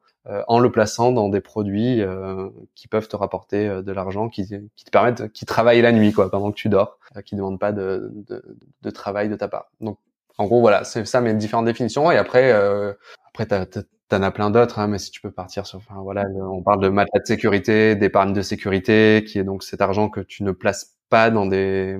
en 0.48 0.58
le 0.58 0.70
plaçant 0.70 1.12
dans 1.12 1.28
des 1.28 1.40
produits 1.40 2.02
qui 2.74 2.88
peuvent 2.88 3.08
te 3.08 3.16
rapporter 3.16 3.68
de 3.68 3.92
l'argent, 3.92 4.28
qui, 4.28 4.46
te 4.48 4.90
permettent, 4.90 5.32
qui 5.32 5.46
travaillent 5.46 5.82
la 5.82 5.92
nuit 5.92 6.12
quoi, 6.12 6.30
pendant 6.30 6.50
que 6.50 6.56
tu 6.56 6.68
dors, 6.68 6.98
qui 7.24 7.36
demandent 7.36 7.60
pas 7.60 7.72
de, 7.72 8.10
de, 8.28 8.42
de, 8.82 8.90
travail 8.90 9.28
de 9.28 9.36
ta 9.36 9.48
part. 9.48 9.70
Donc 9.80 9.98
en 10.36 10.46
gros 10.46 10.60
voilà, 10.60 10.84
c'est 10.84 11.06
ça 11.06 11.20
mes 11.20 11.34
différentes 11.34 11.66
définitions. 11.66 12.10
Et 12.10 12.16
après, 12.16 12.52
après 12.52 13.46
t'as, 13.46 13.64
T'en 14.10 14.22
as 14.22 14.32
plein 14.32 14.50
d'autres, 14.50 14.80
hein, 14.80 14.88
mais 14.88 14.98
si 14.98 15.12
tu 15.12 15.20
peux 15.20 15.30
partir 15.30 15.66
sur, 15.66 15.78
enfin 15.78 16.00
voilà, 16.02 16.24
on 16.42 16.62
parle 16.62 16.82
de 16.82 16.88
matelas 16.88 17.20
de 17.20 17.26
sécurité, 17.26 17.94
d'épargne 17.94 18.32
de 18.32 18.42
sécurité, 18.42 19.24
qui 19.24 19.38
est 19.38 19.44
donc 19.44 19.62
cet 19.62 19.80
argent 19.80 20.08
que 20.08 20.20
tu 20.20 20.42
ne 20.42 20.50
places 20.50 20.96
pas 21.10 21.30
dans 21.30 21.46
des, 21.46 21.96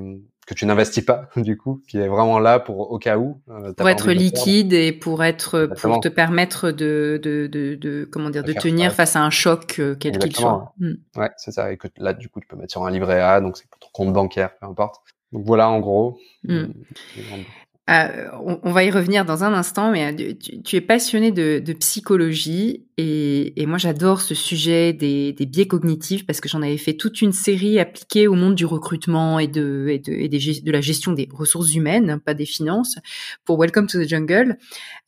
que 0.50 0.54
tu 0.54 0.66
n'investis 0.66 1.04
pas 1.04 1.28
du 1.36 1.56
coup, 1.56 1.80
qui 1.88 1.98
est 1.98 2.08
vraiment 2.08 2.40
là 2.40 2.58
pour 2.58 2.90
au 2.90 2.98
cas 2.98 3.16
où. 3.16 3.40
Euh, 3.48 3.72
pour 3.74 3.88
être 3.88 4.10
liquide 4.10 4.72
et 4.72 4.90
pour 4.90 5.22
être, 5.22 5.70
pour 5.80 6.00
te 6.00 6.08
permettre 6.08 6.72
de, 6.72 7.20
de, 7.22 7.46
de, 7.46 7.76
de 7.76 8.08
comment 8.10 8.30
dire, 8.30 8.42
de 8.42 8.52
tenir 8.52 8.92
face 8.92 9.14
à 9.14 9.22
un 9.22 9.30
choc 9.30 9.76
euh, 9.78 9.94
quel 9.94 10.18
qu'il 10.18 10.34
soit. 10.34 10.74
Mm. 10.78 10.94
Ouais, 11.16 11.30
c'est 11.36 11.52
ça. 11.52 11.72
Et 11.72 11.76
que 11.76 11.86
là, 11.98 12.12
du 12.12 12.28
coup, 12.28 12.40
tu 12.40 12.48
peux 12.48 12.56
mettre 12.56 12.72
sur 12.72 12.84
un 12.84 12.90
livret 12.90 13.20
A, 13.20 13.40
donc 13.40 13.56
c'est 13.56 13.68
pour 13.68 13.78
ton 13.78 13.88
compte 13.92 14.12
bancaire, 14.12 14.50
peu 14.58 14.66
importe. 14.66 14.96
Donc 15.30 15.44
voilà, 15.46 15.68
en 15.68 15.78
gros. 15.78 16.18
Mm. 16.42 16.64
Euh, 17.90 18.28
on, 18.62 18.70
va 18.70 18.84
y 18.84 18.90
revenir 18.90 19.24
dans 19.24 19.42
un 19.42 19.52
instant, 19.52 19.90
mais 19.90 20.12
euh, 20.12 20.32
tu, 20.64 20.76
es 20.76 20.80
passionné 20.80 21.32
de, 21.32 21.72
psychologie 21.72 22.84
et, 22.96 23.66
moi 23.66 23.78
j'adore 23.78 24.20
ce 24.20 24.34
sujet 24.34 24.92
des, 24.92 25.34
biais 25.40 25.66
cognitifs 25.66 26.24
parce 26.24 26.40
que 26.40 26.48
j'en 26.48 26.62
avais 26.62 26.76
fait 26.76 26.94
toute 26.94 27.20
une 27.20 27.32
série 27.32 27.80
appliquée 27.80 28.28
au 28.28 28.34
monde 28.34 28.54
du 28.54 28.64
recrutement 28.64 29.40
et 29.40 29.48
de, 29.48 30.00
de, 30.04 30.70
la 30.70 30.80
gestion 30.80 31.12
des 31.12 31.28
ressources 31.32 31.74
humaines, 31.74 32.20
pas 32.24 32.34
des 32.34 32.46
finances, 32.46 32.96
pour 33.44 33.60
Welcome 33.60 33.88
to 33.88 34.04
the 34.04 34.08
Jungle. 34.08 34.56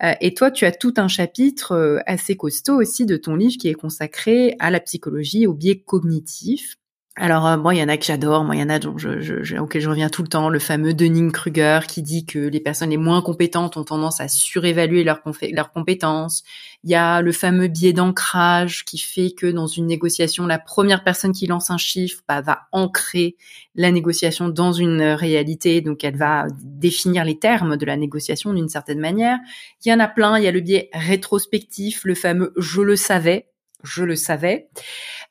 Euh, 0.03 0.13
et 0.21 0.35
toi, 0.35 0.51
tu 0.51 0.65
as 0.65 0.73
tout 0.73 0.95
un 0.97 1.09
chapitre 1.09 2.03
assez 2.07 2.37
costaud 2.37 2.81
aussi 2.81 3.07
de 3.07 3.17
ton 3.17 3.37
livre 3.37 3.59
qui 3.61 3.69
est 3.69 3.75
consacré 3.75 4.57
à 4.59 4.73
la 4.73 4.81
psychologie, 4.81 5.47
aux 5.47 5.55
biais 5.55 5.79
cognitifs. 5.79 6.79
Alors 7.17 7.47
euh, 7.47 7.59
moi, 7.59 7.75
il 7.75 7.79
y 7.79 7.83
en 7.83 7.89
a 7.89 7.99
que 7.99 8.07
j'adore, 8.07 8.43
moi 8.43 8.57
il 8.57 8.61
y 8.61 8.63
en 8.63 8.71
a 8.71 8.79
dont 8.79 8.97
je, 8.97 9.21
je, 9.21 9.57
auquel 9.57 9.83
je 9.83 9.89
reviens 9.91 10.09
tout 10.09 10.23
le 10.23 10.29
temps, 10.29 10.49
le 10.49 10.59
fameux 10.59 10.95
Dunning-Kruger 10.95 11.81
qui 11.87 12.01
dit 12.01 12.25
que 12.25 12.39
les 12.39 12.59
personnes 12.59 12.89
les 12.89 12.97
moins 12.97 13.21
compétentes 13.21 13.77
ont 13.77 13.85
tendance 13.85 14.19
à 14.23 14.29
surévaluer 14.29 15.05
leurs 15.05 15.21
leur 15.51 15.73
compétences. 15.73 16.43
Il 16.85 16.91
y 16.91 16.95
a 16.95 17.21
le 17.21 17.33
fameux 17.33 17.69
biais 17.69 17.93
d'ancrage 17.93 18.87
qui 18.87 18.97
fait 18.97 19.33
que 19.33 19.47
dans 19.47 19.67
une 19.67 19.87
négociation, 19.87 20.47
la 20.47 20.59
première 20.59 21.05
personne 21.05 21.33
qui 21.33 21.47
lance 21.47 21.69
un 21.69 21.77
chiffre 21.77 22.23
bah, 22.27 22.41
va 22.41 22.63
ancrer 22.73 23.37
la 23.75 23.91
négociation 23.91 24.49
dans 24.49 24.73
une 24.73 25.03
réalité, 25.03 25.83
donc 25.83 26.05
elle 26.05 26.17
va 26.17 26.47
définir 26.63 27.27
les 27.27 27.39
termes 27.39 27.77
de 27.77 27.85
la 27.85 27.99
négociation 27.99 28.55
d'une 28.55 28.71
certaine 28.71 29.01
manière. 29.01 29.39
Il 29.85 29.91
y 29.91 29.93
en 29.93 30.01
a 30.01 30.09
plein, 30.09 30.39
il 30.39 30.45
y 30.45 30.49
a 30.49 30.53
le 30.53 30.61
biais 30.61 30.89
rétrospectif, 30.95 32.05
le 32.05 32.15
fameux 32.15 32.55
je 32.57 32.81
le 32.81 32.97
savais, 32.97 33.52
je 33.83 34.05
le 34.05 34.17
savais. 34.17 34.69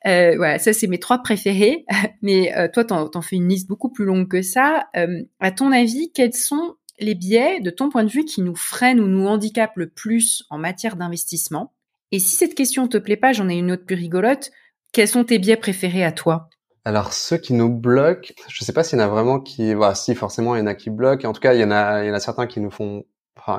Euh, 0.06 0.34
voilà, 0.36 0.58
ça 0.58 0.72
c'est 0.72 0.86
mes 0.86 0.98
trois 0.98 1.18
préférés. 1.18 1.84
Mais 2.22 2.56
euh, 2.56 2.68
toi, 2.72 2.84
t'en, 2.84 3.10
en 3.12 3.22
fais 3.22 3.36
une 3.36 3.48
liste 3.48 3.68
beaucoup 3.68 3.90
plus 3.90 4.04
longue 4.04 4.28
que 4.28 4.42
ça. 4.42 4.86
Euh, 4.96 5.22
à 5.40 5.50
ton 5.50 5.72
avis, 5.72 6.10
quels 6.12 6.34
sont 6.34 6.76
les 6.98 7.14
biais, 7.14 7.60
de 7.60 7.70
ton 7.70 7.90
point 7.90 8.04
de 8.04 8.10
vue, 8.10 8.24
qui 8.24 8.42
nous 8.42 8.54
freinent 8.54 9.00
ou 9.00 9.06
nous 9.06 9.26
handicapent 9.26 9.76
le 9.76 9.88
plus 9.88 10.44
en 10.50 10.58
matière 10.58 10.96
d'investissement? 10.96 11.72
Et 12.10 12.18
si 12.18 12.36
cette 12.36 12.54
question 12.54 12.88
te 12.88 12.98
plaît 12.98 13.16
pas, 13.16 13.32
j'en 13.32 13.48
ai 13.48 13.54
une 13.54 13.72
autre 13.72 13.86
plus 13.86 13.96
rigolote. 13.96 14.50
Quels 14.92 15.08
sont 15.08 15.24
tes 15.24 15.38
biais 15.38 15.56
préférés 15.56 16.04
à 16.04 16.12
toi? 16.12 16.50
Alors 16.84 17.12
ceux 17.12 17.38
qui 17.38 17.54
nous 17.54 17.70
bloquent, 17.70 18.34
je 18.48 18.64
sais 18.64 18.72
pas 18.72 18.82
s'il 18.82 18.98
y 18.98 19.02
en 19.02 19.04
a 19.04 19.08
vraiment 19.08 19.40
qui, 19.40 19.72
voilà, 19.72 19.94
si 19.94 20.14
forcément 20.14 20.56
il 20.56 20.58
y 20.58 20.62
en 20.62 20.66
a 20.66 20.74
qui 20.74 20.90
bloquent. 20.90 21.28
En 21.28 21.32
tout 21.32 21.40
cas, 21.40 21.54
il 21.54 21.60
y 21.60 21.64
en 21.64 21.70
a, 21.70 22.02
il 22.02 22.08
y 22.08 22.10
en 22.10 22.14
a 22.14 22.20
certains 22.20 22.46
qui 22.46 22.60
nous 22.60 22.70
font, 22.70 23.04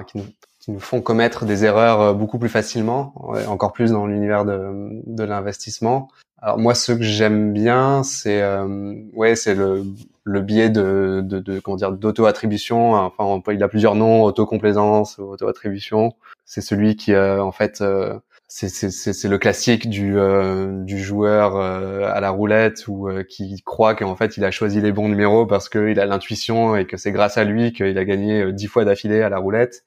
qui 0.07 0.17
nous, 0.17 0.25
qui 0.63 0.71
nous 0.71 0.79
font 0.79 1.01
commettre 1.01 1.43
des 1.43 1.65
erreurs 1.65 1.99
euh, 1.99 2.13
beaucoup 2.13 2.39
plus 2.39 2.47
facilement, 2.47 3.13
encore 3.47 3.73
plus 3.73 3.91
dans 3.91 4.07
l'univers 4.07 4.45
de, 4.45 5.01
de 5.05 5.23
l'investissement. 5.25 6.07
Alors 6.41 6.57
moi, 6.57 6.73
ce 6.73 6.93
que 6.93 7.03
j'aime 7.03 7.51
bien, 7.51 8.03
c'est 8.03 8.41
euh, 8.41 8.95
ouais, 9.13 9.35
c'est 9.35 9.55
le 9.55 9.83
le 10.25 10.39
biais 10.39 10.69
de, 10.69 11.21
de, 11.21 11.39
de 11.39 11.59
comment 11.59 11.75
dire 11.75 11.91
d'auto-attribution. 11.91 12.93
Enfin, 12.93 13.41
il 13.51 13.61
a 13.61 13.67
plusieurs 13.67 13.95
noms, 13.95 14.23
auto-complaisance, 14.23 15.19
auto-attribution. 15.19 16.13
C'est 16.45 16.61
celui 16.61 16.95
qui 16.95 17.13
euh, 17.13 17.43
en 17.43 17.51
fait 17.51 17.81
euh, 17.81 18.17
c'est 18.47 19.27
le 19.27 19.37
classique 19.37 19.89
du, 19.89 20.17
euh, 20.17 20.83
du 20.83 20.97
joueur 20.97 21.57
euh, 21.57 22.09
à 22.13 22.21
la 22.21 22.29
roulette 22.29 22.87
ou 22.87 23.09
euh, 23.09 23.23
qui 23.23 23.61
croit 23.65 23.95
qu'en 23.95 24.15
fait 24.15 24.37
il 24.37 24.45
a 24.45 24.51
choisi 24.51 24.79
les 24.79 24.93
bons 24.93 25.09
numéros 25.09 25.45
parce 25.45 25.67
qu'il 25.67 25.99
a 25.99 26.05
l'intuition 26.05 26.77
et 26.77 26.85
que 26.85 26.95
c'est 26.95 27.11
grâce 27.11 27.37
à 27.37 27.43
lui 27.43 27.73
qu'il 27.73 27.97
a 27.97 28.05
gagné 28.05 28.53
dix 28.53 28.67
fois 28.67 28.85
d'affilée 28.85 29.23
à 29.23 29.29
la 29.29 29.39
roulette. 29.39 29.83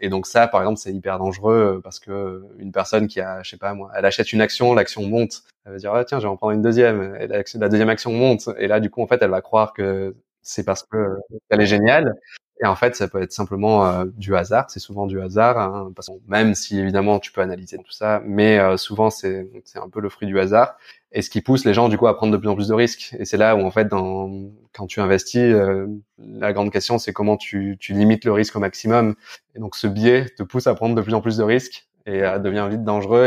Et 0.00 0.08
donc 0.10 0.26
ça, 0.26 0.46
par 0.46 0.60
exemple, 0.60 0.78
c'est 0.78 0.92
hyper 0.92 1.18
dangereux 1.18 1.80
parce 1.82 2.00
que 2.00 2.44
une 2.58 2.72
personne 2.72 3.06
qui 3.08 3.20
a, 3.20 3.42
je 3.42 3.50
sais 3.50 3.56
pas 3.56 3.72
moi, 3.74 3.90
elle 3.96 4.04
achète 4.04 4.32
une 4.32 4.40
action, 4.40 4.74
l'action 4.74 5.06
monte, 5.06 5.42
elle 5.64 5.72
va 5.72 5.78
dire 5.78 5.94
ah, 5.94 6.04
tiens, 6.04 6.18
je 6.18 6.24
vais 6.26 6.30
en 6.30 6.36
prendre 6.36 6.52
une 6.52 6.62
deuxième, 6.62 7.16
et 7.20 7.26
la 7.28 7.68
deuxième 7.68 7.88
action 7.88 8.12
monte, 8.12 8.48
et 8.58 8.68
là 8.68 8.80
du 8.80 8.90
coup 8.90 9.02
en 9.02 9.06
fait 9.06 9.22
elle 9.22 9.30
va 9.30 9.40
croire 9.40 9.72
que 9.72 10.14
c'est 10.42 10.64
parce 10.64 10.82
que 10.82 11.16
elle 11.50 11.60
est 11.60 11.66
géniale 11.66 12.14
et 12.60 12.66
en 12.66 12.74
fait, 12.74 12.96
ça 12.96 13.06
peut 13.08 13.22
être 13.22 13.32
simplement 13.32 13.86
euh, 13.86 14.04
du 14.16 14.34
hasard. 14.36 14.66
C'est 14.68 14.80
souvent 14.80 15.06
du 15.06 15.20
hasard, 15.20 15.58
hein, 15.58 15.92
parce 15.94 16.08
que 16.08 16.12
même 16.26 16.54
si 16.54 16.78
évidemment 16.78 17.20
tu 17.20 17.30
peux 17.32 17.40
analyser 17.40 17.78
tout 17.78 17.92
ça, 17.92 18.20
mais 18.24 18.58
euh, 18.58 18.76
souvent 18.76 19.10
c'est 19.10 19.48
c'est 19.64 19.78
un 19.78 19.88
peu 19.88 20.00
le 20.00 20.08
fruit 20.08 20.26
du 20.26 20.38
hasard. 20.40 20.76
Et 21.12 21.22
ce 21.22 21.30
qui 21.30 21.40
pousse 21.40 21.64
les 21.64 21.72
gens 21.72 21.88
du 21.88 21.96
coup 21.96 22.06
à 22.06 22.16
prendre 22.16 22.32
de 22.32 22.36
plus 22.36 22.48
en 22.48 22.54
plus 22.54 22.68
de 22.68 22.74
risques. 22.74 23.14
Et 23.18 23.24
c'est 23.24 23.36
là 23.36 23.56
où 23.56 23.60
en 23.60 23.70
fait, 23.70 23.86
dans, 23.86 24.30
quand 24.72 24.86
tu 24.86 25.00
investis, 25.00 25.40
euh, 25.40 25.86
la 26.18 26.52
grande 26.52 26.72
question 26.72 26.98
c'est 26.98 27.12
comment 27.12 27.36
tu, 27.36 27.76
tu 27.80 27.92
limites 27.94 28.24
le 28.24 28.32
risque 28.32 28.56
au 28.56 28.60
maximum. 28.60 29.14
Et 29.54 29.60
donc 29.60 29.76
ce 29.76 29.86
biais 29.86 30.26
te 30.36 30.42
pousse 30.42 30.66
à 30.66 30.74
prendre 30.74 30.94
de 30.94 31.02
plus 31.02 31.14
en 31.14 31.20
plus 31.20 31.36
de 31.36 31.44
risques 31.44 31.88
et 32.06 32.22
à 32.22 32.38
devient 32.38 32.66
vite 32.70 32.84
dangereux. 32.84 33.26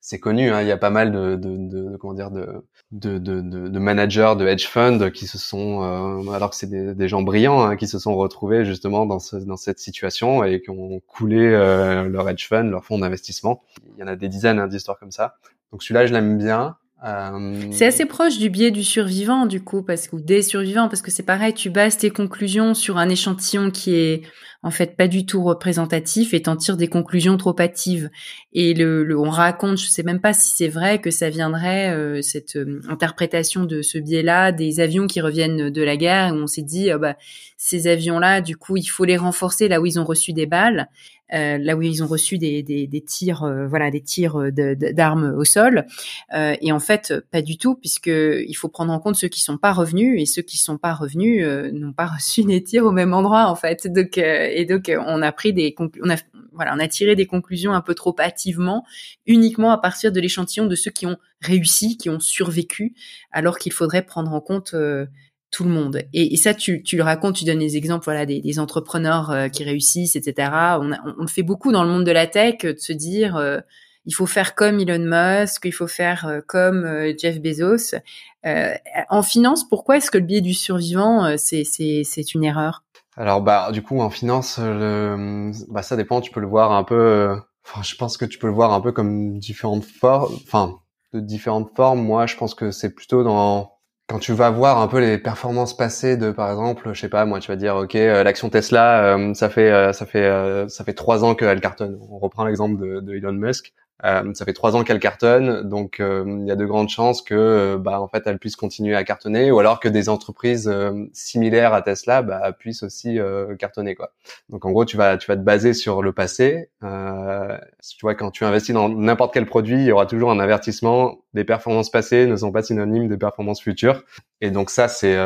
C'est 0.00 0.18
connu, 0.18 0.50
hein, 0.50 0.62
il 0.62 0.68
y 0.68 0.72
a 0.72 0.78
pas 0.78 0.90
mal 0.90 1.12
de, 1.12 1.36
de, 1.36 1.56
de, 1.56 1.96
comment 1.98 2.14
dire 2.14 2.30
de, 2.30 2.64
de, 2.90 3.18
de, 3.18 3.40
de, 3.40 3.78
managers 3.78 4.32
de 4.38 4.46
hedge 4.46 4.66
funds 4.66 5.10
qui 5.10 5.26
se 5.26 5.36
sont, 5.36 5.82
euh, 5.82 6.32
alors 6.32 6.50
que 6.50 6.56
c'est 6.56 6.68
des, 6.70 6.94
des, 6.94 7.08
gens 7.08 7.22
brillants, 7.22 7.62
hein, 7.62 7.76
qui 7.76 7.86
se 7.86 7.98
sont 7.98 8.16
retrouvés 8.16 8.64
justement 8.64 9.04
dans, 9.04 9.18
ce, 9.18 9.36
dans 9.36 9.58
cette 9.58 9.78
situation 9.78 10.42
et 10.42 10.62
qui 10.62 10.70
ont 10.70 11.00
coulé 11.00 11.38
euh, 11.38 12.08
leur 12.08 12.28
hedge 12.28 12.48
fund, 12.48 12.70
leur 12.70 12.84
fonds 12.84 12.98
d'investissement. 12.98 13.62
Il 13.96 14.00
y 14.00 14.02
en 14.02 14.06
a 14.06 14.16
des 14.16 14.28
dizaines 14.28 14.58
hein, 14.58 14.68
d'histoires 14.68 14.98
comme 14.98 15.12
ça. 15.12 15.36
Donc 15.70 15.82
celui-là, 15.82 16.06
je 16.06 16.14
l'aime 16.14 16.38
bien. 16.38 16.76
Euh... 17.04 17.68
C'est 17.70 17.86
assez 17.86 18.06
proche 18.06 18.38
du 18.38 18.50
biais 18.50 18.70
du 18.70 18.84
survivant 18.84 19.44
du 19.46 19.62
coup, 19.62 19.82
parce 19.82 20.08
que 20.08 20.16
ou 20.16 20.20
des 20.20 20.42
survivants, 20.42 20.88
parce 20.88 21.02
que 21.02 21.10
c'est 21.10 21.22
pareil, 21.22 21.52
tu 21.52 21.68
bases 21.68 21.98
tes 21.98 22.10
conclusions 22.10 22.72
sur 22.74 22.96
un 22.98 23.08
échantillon 23.08 23.70
qui 23.70 23.94
est 23.94 24.22
en 24.62 24.70
fait 24.70 24.96
pas 24.96 25.08
du 25.08 25.24
tout 25.24 25.42
représentatif 25.42 26.34
et 26.34 26.42
t'en 26.42 26.56
tires 26.56 26.76
des 26.76 26.88
conclusions 26.88 27.36
trop 27.36 27.58
hâtives. 27.58 28.10
Et 28.52 28.74
le, 28.74 29.18
on 29.18 29.30
raconte, 29.30 29.78
je 29.78 29.86
sais 29.86 30.02
même 30.02 30.20
pas 30.20 30.32
si 30.32 30.52
c'est 30.54 30.68
vrai 30.68 31.00
que 31.00 31.10
ça 31.10 31.30
viendrait 31.30 31.90
euh, 31.90 32.20
cette 32.20 32.56
euh, 32.56 32.80
interprétation 32.88 33.64
de 33.64 33.80
ce 33.80 33.98
biais-là 33.98 34.52
des 34.52 34.80
avions 34.80 35.06
qui 35.06 35.20
reviennent 35.20 35.70
de 35.70 35.82
la 35.82 35.96
guerre 35.96 36.34
où 36.34 36.38
on 36.38 36.46
s'est 36.46 36.62
dit 36.62 36.92
oh 36.92 36.98
bah 36.98 37.16
ces 37.56 37.86
avions-là, 37.86 38.40
du 38.40 38.56
coup 38.56 38.76
il 38.76 38.86
faut 38.86 39.04
les 39.04 39.16
renforcer 39.16 39.68
là 39.68 39.80
où 39.80 39.86
ils 39.86 39.98
ont 39.98 40.04
reçu 40.04 40.32
des 40.32 40.46
balles. 40.46 40.88
Euh, 41.34 41.58
là 41.58 41.76
où 41.76 41.82
ils 41.82 42.02
ont 42.02 42.06
reçu 42.06 42.38
des, 42.38 42.62
des, 42.62 42.86
des 42.86 43.00
tirs, 43.00 43.48
voilà, 43.68 43.90
des 43.90 44.00
tirs 44.00 44.50
d'armes 44.52 45.34
au 45.36 45.44
sol. 45.44 45.86
et 46.32 46.72
en 46.72 46.80
fait, 46.80 47.14
pas 47.30 47.42
du 47.42 47.56
tout, 47.58 47.74
puisque 47.76 48.08
il 48.08 48.54
faut 48.54 48.68
prendre 48.68 48.92
en 48.92 48.98
compte 48.98 49.16
ceux 49.16 49.28
qui 49.28 49.40
sont 49.40 49.58
pas 49.58 49.72
revenus 49.72 50.20
et 50.20 50.26
ceux 50.26 50.42
qui 50.42 50.58
sont 50.58 50.78
pas 50.78 50.94
revenus 50.94 51.46
n'ont 51.72 51.92
pas 51.92 52.06
reçu 52.14 52.44
des 52.44 52.62
tirs 52.62 52.84
au 52.84 52.92
même 52.92 53.14
endroit, 53.14 53.46
en 53.46 53.56
fait. 53.56 53.86
Donc, 53.86 54.18
et 54.18 54.64
donc 54.64 54.88
euh, 54.88 55.02
on 55.06 55.22
a 55.22 55.32
pris 55.32 55.52
des 55.52 55.74
on 55.78 56.10
a 56.10 56.16
voilà, 56.52 56.74
on 56.74 56.78
a 56.78 56.88
tiré 56.88 57.14
des 57.16 57.26
conclusions 57.26 57.72
un 57.72 57.80
peu 57.80 57.94
trop 57.94 58.14
hâtivement, 58.18 58.84
uniquement 59.26 59.70
à 59.70 59.78
partir 59.78 60.12
de 60.12 60.20
l'échantillon 60.20 60.66
de 60.66 60.74
ceux 60.74 60.90
qui 60.90 61.06
ont 61.06 61.16
réussi, 61.40 61.96
qui 61.96 62.10
ont 62.10 62.20
survécu, 62.20 62.94
alors 63.30 63.58
qu'il 63.58 63.72
faudrait 63.72 64.04
prendre 64.04 64.32
en 64.32 64.40
compte 64.40 64.74
euh, 64.74 65.06
tout 65.50 65.64
le 65.64 65.70
monde. 65.70 66.02
Et, 66.12 66.36
ça, 66.36 66.54
tu, 66.54 66.82
tu 66.82 66.96
le 66.96 67.02
racontes, 67.02 67.36
tu 67.36 67.44
donnes 67.44 67.58
des 67.58 67.76
exemples, 67.76 68.04
voilà, 68.04 68.26
des, 68.26 68.40
des 68.40 68.58
entrepreneurs 68.58 69.30
euh, 69.30 69.48
qui 69.48 69.64
réussissent, 69.64 70.16
etc. 70.16 70.50
On, 70.80 70.92
on, 71.18 71.26
fait 71.26 71.42
beaucoup 71.42 71.72
dans 71.72 71.82
le 71.82 71.90
monde 71.90 72.04
de 72.04 72.12
la 72.12 72.26
tech 72.26 72.58
de 72.62 72.76
se 72.78 72.92
dire, 72.92 73.60
il 74.06 74.14
faut 74.14 74.26
faire 74.26 74.54
comme 74.54 74.80
Elon 74.80 75.04
Musk, 75.04 75.64
il 75.64 75.72
faut 75.72 75.86
faire 75.86 76.42
comme 76.46 76.86
Jeff 77.18 77.40
Bezos. 77.40 77.96
en 78.44 79.22
finance, 79.22 79.68
pourquoi 79.68 79.96
est-ce 79.96 80.10
que 80.10 80.18
le 80.18 80.24
biais 80.24 80.40
du 80.40 80.54
survivant, 80.54 81.36
c'est 81.36 81.64
c'est 81.64 82.34
une 82.34 82.44
erreur? 82.44 82.84
Alors 83.16 83.42
bah 83.42 83.70
du 83.72 83.82
coup 83.82 84.00
en 84.00 84.10
finance, 84.10 84.58
le, 84.58 85.50
bah 85.68 85.82
ça 85.82 85.96
dépend. 85.96 86.20
Tu 86.20 86.30
peux 86.30 86.40
le 86.40 86.46
voir 86.46 86.72
un 86.72 86.84
peu. 86.84 87.36
Je 87.82 87.94
pense 87.96 88.16
que 88.16 88.24
tu 88.24 88.38
peux 88.38 88.46
le 88.46 88.52
voir 88.52 88.72
un 88.72 88.80
peu 88.80 88.92
comme 88.92 89.38
différentes 89.38 89.84
formes. 89.84 90.34
Enfin, 90.46 90.78
de 91.12 91.20
différentes 91.20 91.74
formes. 91.74 92.02
Moi, 92.02 92.26
je 92.26 92.36
pense 92.36 92.54
que 92.54 92.70
c'est 92.70 92.94
plutôt 92.94 93.22
dans 93.22 93.78
quand 94.10 94.18
tu 94.18 94.32
vas 94.32 94.50
voir 94.50 94.78
un 94.78 94.88
peu 94.88 94.98
les 94.98 95.18
performances 95.18 95.76
passées 95.76 96.16
de 96.16 96.32
par 96.32 96.50
exemple, 96.50 96.90
je 96.92 97.00
sais 97.00 97.08
pas, 97.08 97.24
moi 97.26 97.38
tu 97.38 97.46
vas 97.46 97.54
dire 97.54 97.76
OK, 97.76 97.94
euh, 97.94 98.24
l'action 98.24 98.50
Tesla, 98.50 99.16
euh, 99.16 99.34
ça 99.34 99.48
fait 99.48 99.70
euh, 99.70 99.92
ça 99.92 100.04
fait 100.04 100.68
ça 100.68 100.82
fait 100.82 100.94
trois 100.94 101.22
ans 101.22 101.36
qu'elle 101.36 101.60
cartonne. 101.60 101.96
On 102.10 102.18
reprend 102.18 102.44
l'exemple 102.44 102.76
de, 102.80 102.98
de, 102.98 103.14
Elon 103.14 103.32
Musk. 103.32 103.72
Euh, 104.04 104.32
ça 104.34 104.44
fait 104.44 104.52
trois 104.52 104.76
ans 104.76 104.84
qu'elle 104.84 104.98
cartonne, 104.98 105.68
donc 105.68 106.00
euh, 106.00 106.24
il 106.26 106.46
y 106.46 106.50
a 106.50 106.56
de 106.56 106.64
grandes 106.64 106.88
chances 106.88 107.22
que, 107.22 107.34
euh, 107.34 107.78
bah, 107.78 108.00
en 108.00 108.08
fait, 108.08 108.22
elle 108.26 108.38
puisse 108.38 108.56
continuer 108.56 108.96
à 108.96 109.04
cartonner, 109.04 109.50
ou 109.50 109.58
alors 109.58 109.80
que 109.80 109.88
des 109.88 110.08
entreprises 110.08 110.72
similaires 111.12 111.74
à 111.74 111.82
Tesla 111.82 112.22
bah, 112.22 112.52
puissent 112.58 112.82
aussi 112.82 113.18
cartonner, 113.58 113.94
quoi. 113.94 114.12
Donc 114.48 114.64
en 114.64 114.70
gros, 114.70 114.84
tu 114.84 114.96
vas, 114.96 115.16
tu 115.16 115.26
vas 115.26 115.36
te 115.36 115.42
baser 115.42 115.74
sur 115.74 116.02
le 116.02 116.12
passé. 116.12 116.70
tu 116.80 117.98
vois, 118.02 118.14
quand 118.14 118.30
tu 118.30 118.44
investis 118.44 118.74
dans 118.74 118.88
n'importe 118.88 119.34
quel 119.34 119.46
produit, 119.46 119.76
il 119.76 119.84
y 119.84 119.92
aura 119.92 120.06
toujours 120.06 120.30
un 120.30 120.40
avertissement. 120.40 121.18
Les 121.34 121.44
performances 121.44 121.90
passées 121.90 122.26
ne 122.26 122.36
sont 122.36 122.52
pas 122.52 122.62
synonymes 122.62 123.08
des 123.08 123.18
performances 123.18 123.60
futures, 123.60 124.04
et 124.40 124.50
donc 124.50 124.70
ça, 124.70 124.88
c'est, 124.88 125.16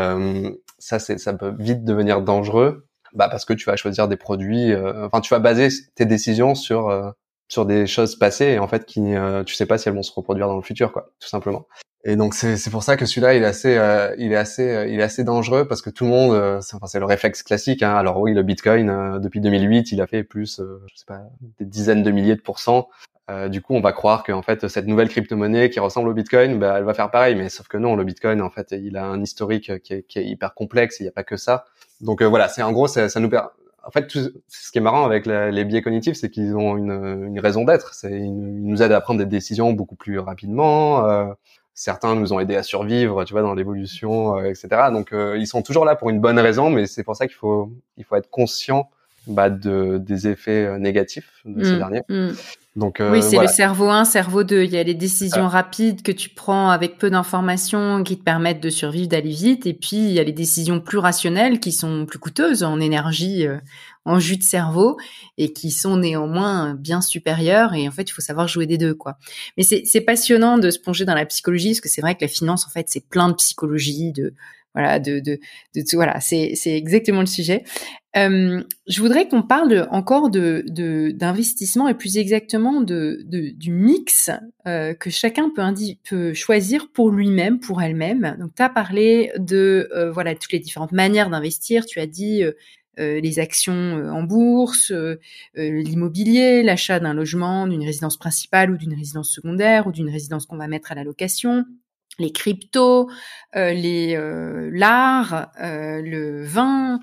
ça, 0.78 0.98
c'est, 0.98 1.18
ça 1.18 1.32
peut 1.34 1.54
vite 1.58 1.84
devenir 1.84 2.22
dangereux. 2.22 2.86
Bah 3.14 3.28
parce 3.30 3.44
que 3.44 3.52
tu 3.52 3.66
vas 3.66 3.76
choisir 3.76 4.08
des 4.08 4.16
produits, 4.16 4.74
enfin 4.74 5.20
tu 5.20 5.32
vas 5.32 5.38
baser 5.38 5.68
tes 5.94 6.04
décisions 6.04 6.56
sur 6.56 7.14
sur 7.48 7.66
des 7.66 7.86
choses 7.86 8.16
passées 8.16 8.46
et 8.46 8.58
en 8.58 8.68
fait 8.68 8.86
qui 8.86 9.14
euh, 9.14 9.44
tu 9.44 9.54
sais 9.54 9.66
pas 9.66 9.78
si 9.78 9.88
elles 9.88 9.94
vont 9.94 10.02
se 10.02 10.12
reproduire 10.12 10.48
dans 10.48 10.56
le 10.56 10.62
futur 10.62 10.92
quoi 10.92 11.10
tout 11.20 11.28
simplement. 11.28 11.66
Et 12.06 12.16
donc 12.16 12.34
c'est 12.34 12.56
c'est 12.56 12.70
pour 12.70 12.82
ça 12.82 12.96
que 12.96 13.06
celui-là 13.06 13.34
il 13.34 13.42
est 13.42 13.46
assez 13.46 13.76
euh, 13.76 14.14
il 14.18 14.32
est 14.32 14.36
assez 14.36 14.68
euh, 14.68 14.86
il 14.86 15.00
est 15.00 15.02
assez 15.02 15.24
dangereux 15.24 15.66
parce 15.66 15.82
que 15.82 15.90
tout 15.90 16.04
le 16.04 16.10
monde 16.10 16.60
c'est 16.62 16.76
enfin 16.76 16.86
c'est 16.86 16.98
le 16.98 17.04
réflexe 17.04 17.42
classique 17.42 17.82
hein. 17.82 17.94
alors 17.94 18.20
oui 18.20 18.34
le 18.34 18.42
Bitcoin 18.42 19.18
depuis 19.20 19.40
2008 19.40 19.92
il 19.92 20.00
a 20.00 20.06
fait 20.06 20.22
plus 20.22 20.60
je 20.60 20.94
sais 20.94 21.06
pas 21.06 21.22
des 21.58 21.66
dizaines 21.66 22.02
de 22.02 22.10
milliers 22.10 22.36
de 22.36 22.42
pourcents. 22.42 22.88
Du 23.48 23.62
coup 23.62 23.74
on 23.74 23.80
va 23.80 23.92
croire 23.92 24.22
que 24.22 24.32
en 24.32 24.42
fait 24.42 24.68
cette 24.68 24.86
nouvelle 24.86 25.08
crypto-monnaie 25.08 25.70
qui 25.70 25.80
ressemble 25.80 26.10
au 26.10 26.12
Bitcoin 26.12 26.58
bah, 26.58 26.74
elle 26.76 26.84
va 26.84 26.92
faire 26.92 27.10
pareil. 27.10 27.34
Mais 27.36 27.48
sauf 27.48 27.68
que 27.68 27.78
non 27.78 27.96
le 27.96 28.04
Bitcoin 28.04 28.42
en 28.42 28.50
fait 28.50 28.72
il 28.72 28.98
a 28.98 29.04
un 29.06 29.22
historique 29.22 29.82
qui 29.82 29.94
est, 29.94 30.02
qui 30.02 30.18
est 30.18 30.26
hyper 30.26 30.52
complexe. 30.54 31.00
Il 31.00 31.04
n'y 31.04 31.08
a 31.08 31.12
pas 31.12 31.24
que 31.24 31.38
ça. 31.38 31.64
Donc 32.02 32.22
voilà 32.22 32.48
c'est 32.48 32.62
en 32.62 32.72
gros 32.72 32.86
ça, 32.86 33.08
ça 33.08 33.20
nous 33.20 33.30
permet 33.30 33.48
en 33.86 33.90
fait, 33.90 34.06
tout, 34.06 34.30
ce 34.48 34.72
qui 34.72 34.78
est 34.78 34.80
marrant 34.80 35.04
avec 35.04 35.26
les 35.26 35.64
biais 35.64 35.82
cognitifs, 35.82 36.16
c'est 36.16 36.30
qu'ils 36.30 36.56
ont 36.56 36.76
une, 36.76 37.26
une 37.28 37.40
raison 37.40 37.64
d'être. 37.64 37.94
Ils 38.04 38.32
nous 38.32 38.82
aident 38.82 38.92
à 38.92 39.00
prendre 39.00 39.18
des 39.18 39.26
décisions 39.26 39.72
beaucoup 39.72 39.96
plus 39.96 40.18
rapidement. 40.18 41.06
Euh, 41.08 41.26
certains 41.74 42.14
nous 42.14 42.32
ont 42.32 42.40
aidés 42.40 42.56
à 42.56 42.62
survivre, 42.62 43.24
tu 43.24 43.32
vois, 43.32 43.42
dans 43.42 43.54
l'évolution, 43.54 44.38
euh, 44.38 44.44
etc. 44.44 44.68
Donc, 44.92 45.12
euh, 45.12 45.36
ils 45.38 45.46
sont 45.46 45.62
toujours 45.62 45.84
là 45.84 45.96
pour 45.96 46.10
une 46.10 46.20
bonne 46.20 46.38
raison, 46.38 46.70
mais 46.70 46.86
c'est 46.86 47.02
pour 47.02 47.16
ça 47.16 47.26
qu'il 47.26 47.36
faut, 47.36 47.70
il 47.96 48.04
faut 48.04 48.16
être 48.16 48.30
conscient 48.30 48.88
bah, 49.26 49.50
de, 49.50 49.98
des 49.98 50.28
effets 50.28 50.66
euh, 50.66 50.78
négatifs 50.78 51.30
de 51.44 51.64
ces 51.64 51.72
mmh, 51.72 51.78
derniers. 51.78 52.02
Mmh. 52.08 52.30
Donc, 52.76 53.00
euh, 53.00 53.12
oui, 53.12 53.22
c'est 53.22 53.38
le 53.38 53.46
cerveau 53.46 53.88
1, 53.88 54.04
cerveau 54.04 54.42
2. 54.42 54.64
Il 54.64 54.70
y 54.70 54.76
a 54.76 54.82
les 54.82 54.94
décisions 54.94 55.46
rapides 55.46 56.02
que 56.02 56.10
tu 56.10 56.28
prends 56.28 56.70
avec 56.70 56.98
peu 56.98 57.08
d'informations 57.08 58.02
qui 58.02 58.18
te 58.18 58.24
permettent 58.24 58.60
de 58.60 58.70
survivre, 58.70 59.08
d'aller 59.08 59.30
vite. 59.30 59.64
Et 59.66 59.74
puis, 59.74 59.96
il 59.96 60.10
y 60.10 60.18
a 60.18 60.24
les 60.24 60.32
décisions 60.32 60.80
plus 60.80 60.98
rationnelles 60.98 61.60
qui 61.60 61.70
sont 61.70 62.04
plus 62.04 62.18
coûteuses 62.18 62.64
en 62.64 62.80
énergie, 62.80 63.46
euh, 63.46 63.58
en 64.04 64.18
jus 64.18 64.36
de 64.36 64.42
cerveau 64.42 64.98
et 65.38 65.52
qui 65.52 65.70
sont 65.70 65.96
néanmoins 65.96 66.74
bien 66.74 67.00
supérieures. 67.00 67.74
Et 67.74 67.86
en 67.86 67.92
fait, 67.92 68.10
il 68.10 68.12
faut 68.12 68.22
savoir 68.22 68.48
jouer 68.48 68.66
des 68.66 68.76
deux, 68.76 68.94
quoi. 68.94 69.18
Mais 69.56 69.62
c'est 69.62 70.00
passionnant 70.00 70.58
de 70.58 70.70
se 70.70 70.80
plonger 70.80 71.04
dans 71.04 71.14
la 71.14 71.26
psychologie 71.26 71.70
parce 71.70 71.80
que 71.80 71.88
c'est 71.88 72.00
vrai 72.00 72.16
que 72.16 72.22
la 72.22 72.28
finance, 72.28 72.66
en 72.66 72.70
fait, 72.70 72.86
c'est 72.88 73.08
plein 73.08 73.28
de 73.28 73.34
psychologie, 73.34 74.12
de 74.12 74.34
voilà, 74.74 74.98
de, 74.98 75.20
de, 75.20 75.38
de, 75.74 75.82
voilà, 75.94 76.20
c'est, 76.20 76.54
exactement 76.66 77.20
le 77.20 77.26
sujet. 77.26 77.62
Euh, 78.16 78.62
je 78.86 79.00
voudrais 79.00 79.28
qu'on 79.28 79.42
parle 79.42 79.88
encore 79.90 80.30
de, 80.30 80.64
d'investissement 81.12 81.88
et 81.88 81.94
plus 81.94 82.16
exactement 82.16 82.80
de, 82.80 83.22
de 83.24 83.50
du 83.56 83.72
mix 83.72 84.30
euh, 84.66 84.94
que 84.94 85.10
chacun 85.10 85.50
peut, 85.50 85.62
peut 86.08 86.34
choisir 86.34 86.90
pour 86.92 87.10
lui-même, 87.10 87.60
pour 87.60 87.82
elle-même. 87.82 88.36
Donc, 88.38 88.54
tu 88.56 88.62
as 88.62 88.68
parlé 88.68 89.32
de 89.38 89.88
euh, 89.94 90.10
voilà 90.10 90.34
toutes 90.34 90.52
les 90.52 90.60
différentes 90.60 90.92
manières 90.92 91.30
d'investir. 91.30 91.86
Tu 91.86 92.00
as 92.00 92.06
dit 92.06 92.42
les 92.96 93.40
actions 93.40 94.08
en 94.12 94.22
bourse, 94.22 94.92
l'immobilier, 95.56 96.62
l'achat 96.62 97.00
d'un 97.00 97.12
logement, 97.12 97.66
d'une 97.66 97.84
résidence 97.84 98.16
principale 98.16 98.70
ou 98.70 98.76
d'une 98.76 98.94
résidence 98.94 99.30
secondaire 99.30 99.88
ou 99.88 99.92
d'une 99.92 100.08
résidence 100.08 100.46
qu'on 100.46 100.56
va 100.56 100.68
mettre 100.68 100.92
à 100.92 100.94
la 100.94 101.02
location, 101.02 101.64
les 102.18 102.32
cryptos, 102.32 103.10
les 103.54 104.16
l'art, 104.72 105.50
le 105.60 106.44
vin, 106.44 107.00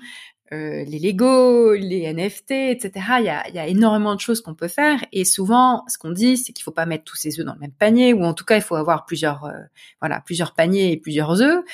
euh, 0.52 0.84
les 0.84 0.98
Lego, 0.98 1.72
les 1.72 2.12
NFT, 2.12 2.50
etc. 2.50 2.92
Il 3.20 3.24
y 3.24 3.28
a, 3.30 3.48
y 3.48 3.58
a 3.58 3.66
énormément 3.66 4.14
de 4.14 4.20
choses 4.20 4.42
qu'on 4.42 4.54
peut 4.54 4.68
faire. 4.68 5.02
Et 5.10 5.24
souvent, 5.24 5.82
ce 5.88 5.96
qu'on 5.96 6.10
dit, 6.10 6.36
c'est 6.36 6.52
qu'il 6.52 6.62
faut 6.62 6.72
pas 6.72 6.84
mettre 6.84 7.04
tous 7.04 7.16
ses 7.16 7.40
œufs 7.40 7.46
dans 7.46 7.54
le 7.54 7.60
même 7.60 7.72
panier, 7.72 8.12
ou 8.12 8.22
en 8.22 8.34
tout 8.34 8.44
cas, 8.44 8.56
il 8.56 8.62
faut 8.62 8.74
avoir 8.74 9.06
plusieurs, 9.06 9.46
euh, 9.46 9.52
voilà, 10.00 10.20
plusieurs 10.20 10.52
paniers 10.52 10.92
et 10.92 10.98
plusieurs 10.98 11.40
œufs. 11.40 11.64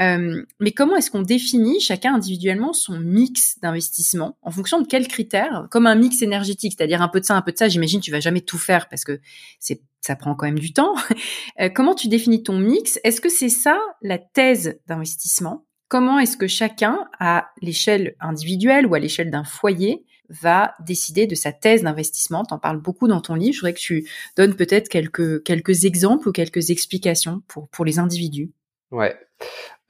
Euh, 0.00 0.42
mais 0.60 0.72
comment 0.72 0.96
est-ce 0.96 1.10
qu'on 1.10 1.20
définit 1.20 1.78
chacun 1.80 2.14
individuellement 2.14 2.72
son 2.72 2.98
mix 2.98 3.58
d'investissement 3.60 4.38
en 4.40 4.50
fonction 4.50 4.80
de 4.80 4.86
quels 4.86 5.08
critères? 5.08 5.66
Comme 5.70 5.86
un 5.86 5.94
mix 5.94 6.22
énergétique, 6.22 6.74
c'est-à-dire 6.78 7.02
un 7.02 7.08
peu 7.08 7.20
de 7.20 7.26
ça, 7.26 7.36
un 7.36 7.42
peu 7.42 7.52
de 7.52 7.58
ça. 7.58 7.68
J'imagine 7.68 8.00
tu 8.00 8.10
vas 8.10 8.20
jamais 8.20 8.40
tout 8.40 8.58
faire 8.58 8.88
parce 8.88 9.04
que 9.04 9.20
c'est 9.60 9.82
ça 10.02 10.16
prend 10.16 10.34
quand 10.34 10.46
même 10.46 10.58
du 10.58 10.72
temps. 10.72 10.94
comment 11.74 11.94
tu 11.94 12.08
définis 12.08 12.42
ton 12.42 12.58
mix? 12.58 13.00
Est-ce 13.04 13.20
que 13.20 13.28
c'est 13.28 13.48
ça 13.48 13.80
la 14.02 14.18
thèse 14.18 14.78
d'investissement? 14.86 15.64
Comment 15.88 16.18
est-ce 16.18 16.36
que 16.36 16.46
chacun, 16.46 17.06
à 17.20 17.50
l'échelle 17.60 18.14
individuelle 18.20 18.86
ou 18.86 18.94
à 18.94 18.98
l'échelle 18.98 19.30
d'un 19.30 19.44
foyer, 19.44 20.04
va 20.28 20.74
décider 20.80 21.26
de 21.26 21.34
sa 21.34 21.52
thèse 21.52 21.82
d'investissement? 21.82 22.44
T'en 22.44 22.58
parles 22.58 22.80
beaucoup 22.80 23.08
dans 23.08 23.20
ton 23.20 23.34
livre. 23.34 23.54
Je 23.54 23.60
voudrais 23.60 23.74
que 23.74 23.78
tu 23.78 24.08
donnes 24.36 24.56
peut-être 24.56 24.88
quelques, 24.88 25.42
quelques 25.44 25.84
exemples 25.84 26.28
ou 26.28 26.32
quelques 26.32 26.70
explications 26.70 27.42
pour, 27.46 27.68
pour 27.68 27.84
les 27.84 27.98
individus. 27.98 28.50
Ouais. 28.90 29.16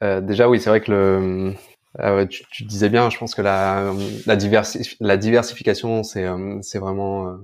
Euh, 0.03 0.21
déjà, 0.21 0.49
oui, 0.49 0.59
c'est 0.59 0.69
vrai 0.69 0.81
que 0.81 0.91
le, 0.91 1.53
euh, 1.99 2.25
tu, 2.25 2.63
disais 2.63 2.89
bien, 2.89 3.09
je 3.09 3.17
pense 3.17 3.35
que 3.35 3.41
la, 3.41 4.35
diversification, 4.35 6.03
c'est 6.03 6.25
euh, 6.25 6.57
c'est 6.61 6.79
vraiment 6.79 7.27
euh, 7.27 7.37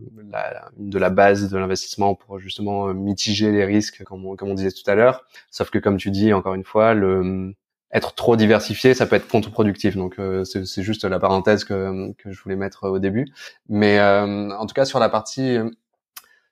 de 0.78 0.97
la 0.97 1.10
base 1.10 1.50
de 1.50 1.58
l'investissement 1.58 2.16
pour 2.16 2.39
justement 2.39 2.93
mitiger 2.93 3.52
les 3.52 3.66
risques, 3.66 4.04
comme 4.04 4.26
on, 4.26 4.54
disait 4.56 4.72
tout 4.72 4.89
à 4.89 4.95
l'heure. 4.95 5.26
Sauf 5.52 5.70
que, 5.70 5.78
comme 5.78 5.97
tu 5.97 6.10
dis, 6.10 6.34
encore 6.34 6.56
une 6.56 6.64
fois, 6.64 6.95
être 7.91 8.14
trop 8.14 8.36
diversifié, 8.36 8.93
ça 8.93 9.06
peut 9.06 9.16
être 9.16 9.28
contre-productif. 9.28 9.95
Donc 9.95 10.20
euh, 10.20 10.43
c'est 10.43 10.84
juste 10.84 11.06
la 11.06 11.20
parenthèse 11.20 11.64
que, 11.64 12.14
je 12.26 12.41
voulais 12.41 12.56
mettre 12.56 12.88
au 12.88 13.00
début. 13.00 13.28
Mais 13.68 14.00
euh, 14.00 14.52
en 14.52 14.66
tout 14.66 14.74
cas 14.74 14.86
sur 14.86 15.00
la 15.00 15.10
partie 15.10 15.58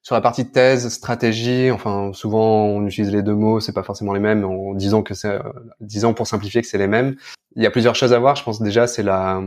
sur 0.08 0.16
la 0.16 0.22
partie 0.22 0.50
thèse, 0.50 0.88
stratégie, 0.88 1.70
enfin 1.70 2.14
souvent 2.14 2.64
on 2.64 2.86
utilise 2.86 3.12
les 3.12 3.24
deux 3.24 3.36
mots, 3.36 3.60
c'est 3.60 3.74
pas 3.74 3.84
forcément 3.84 4.14
les 4.14 4.22
mêmes. 4.22 4.46
En 4.46 4.74
disant 4.74 5.04
que 5.04 5.14
c'est, 5.14 5.38
disons 5.82 6.14
pour 6.14 6.28
simplifier 6.28 6.62
que 6.62 6.68
c'est 6.70 6.78
les 6.78 6.88
mêmes. 6.88 7.18
Il 7.58 7.64
y 7.64 7.66
a 7.66 7.72
plusieurs 7.72 7.94
choses 7.94 8.14
à 8.14 8.20
voir. 8.20 8.38
Je 8.38 8.44
pense 8.46 8.62
déjà 8.62 8.88
c'est 8.88 9.04
la 9.04 9.42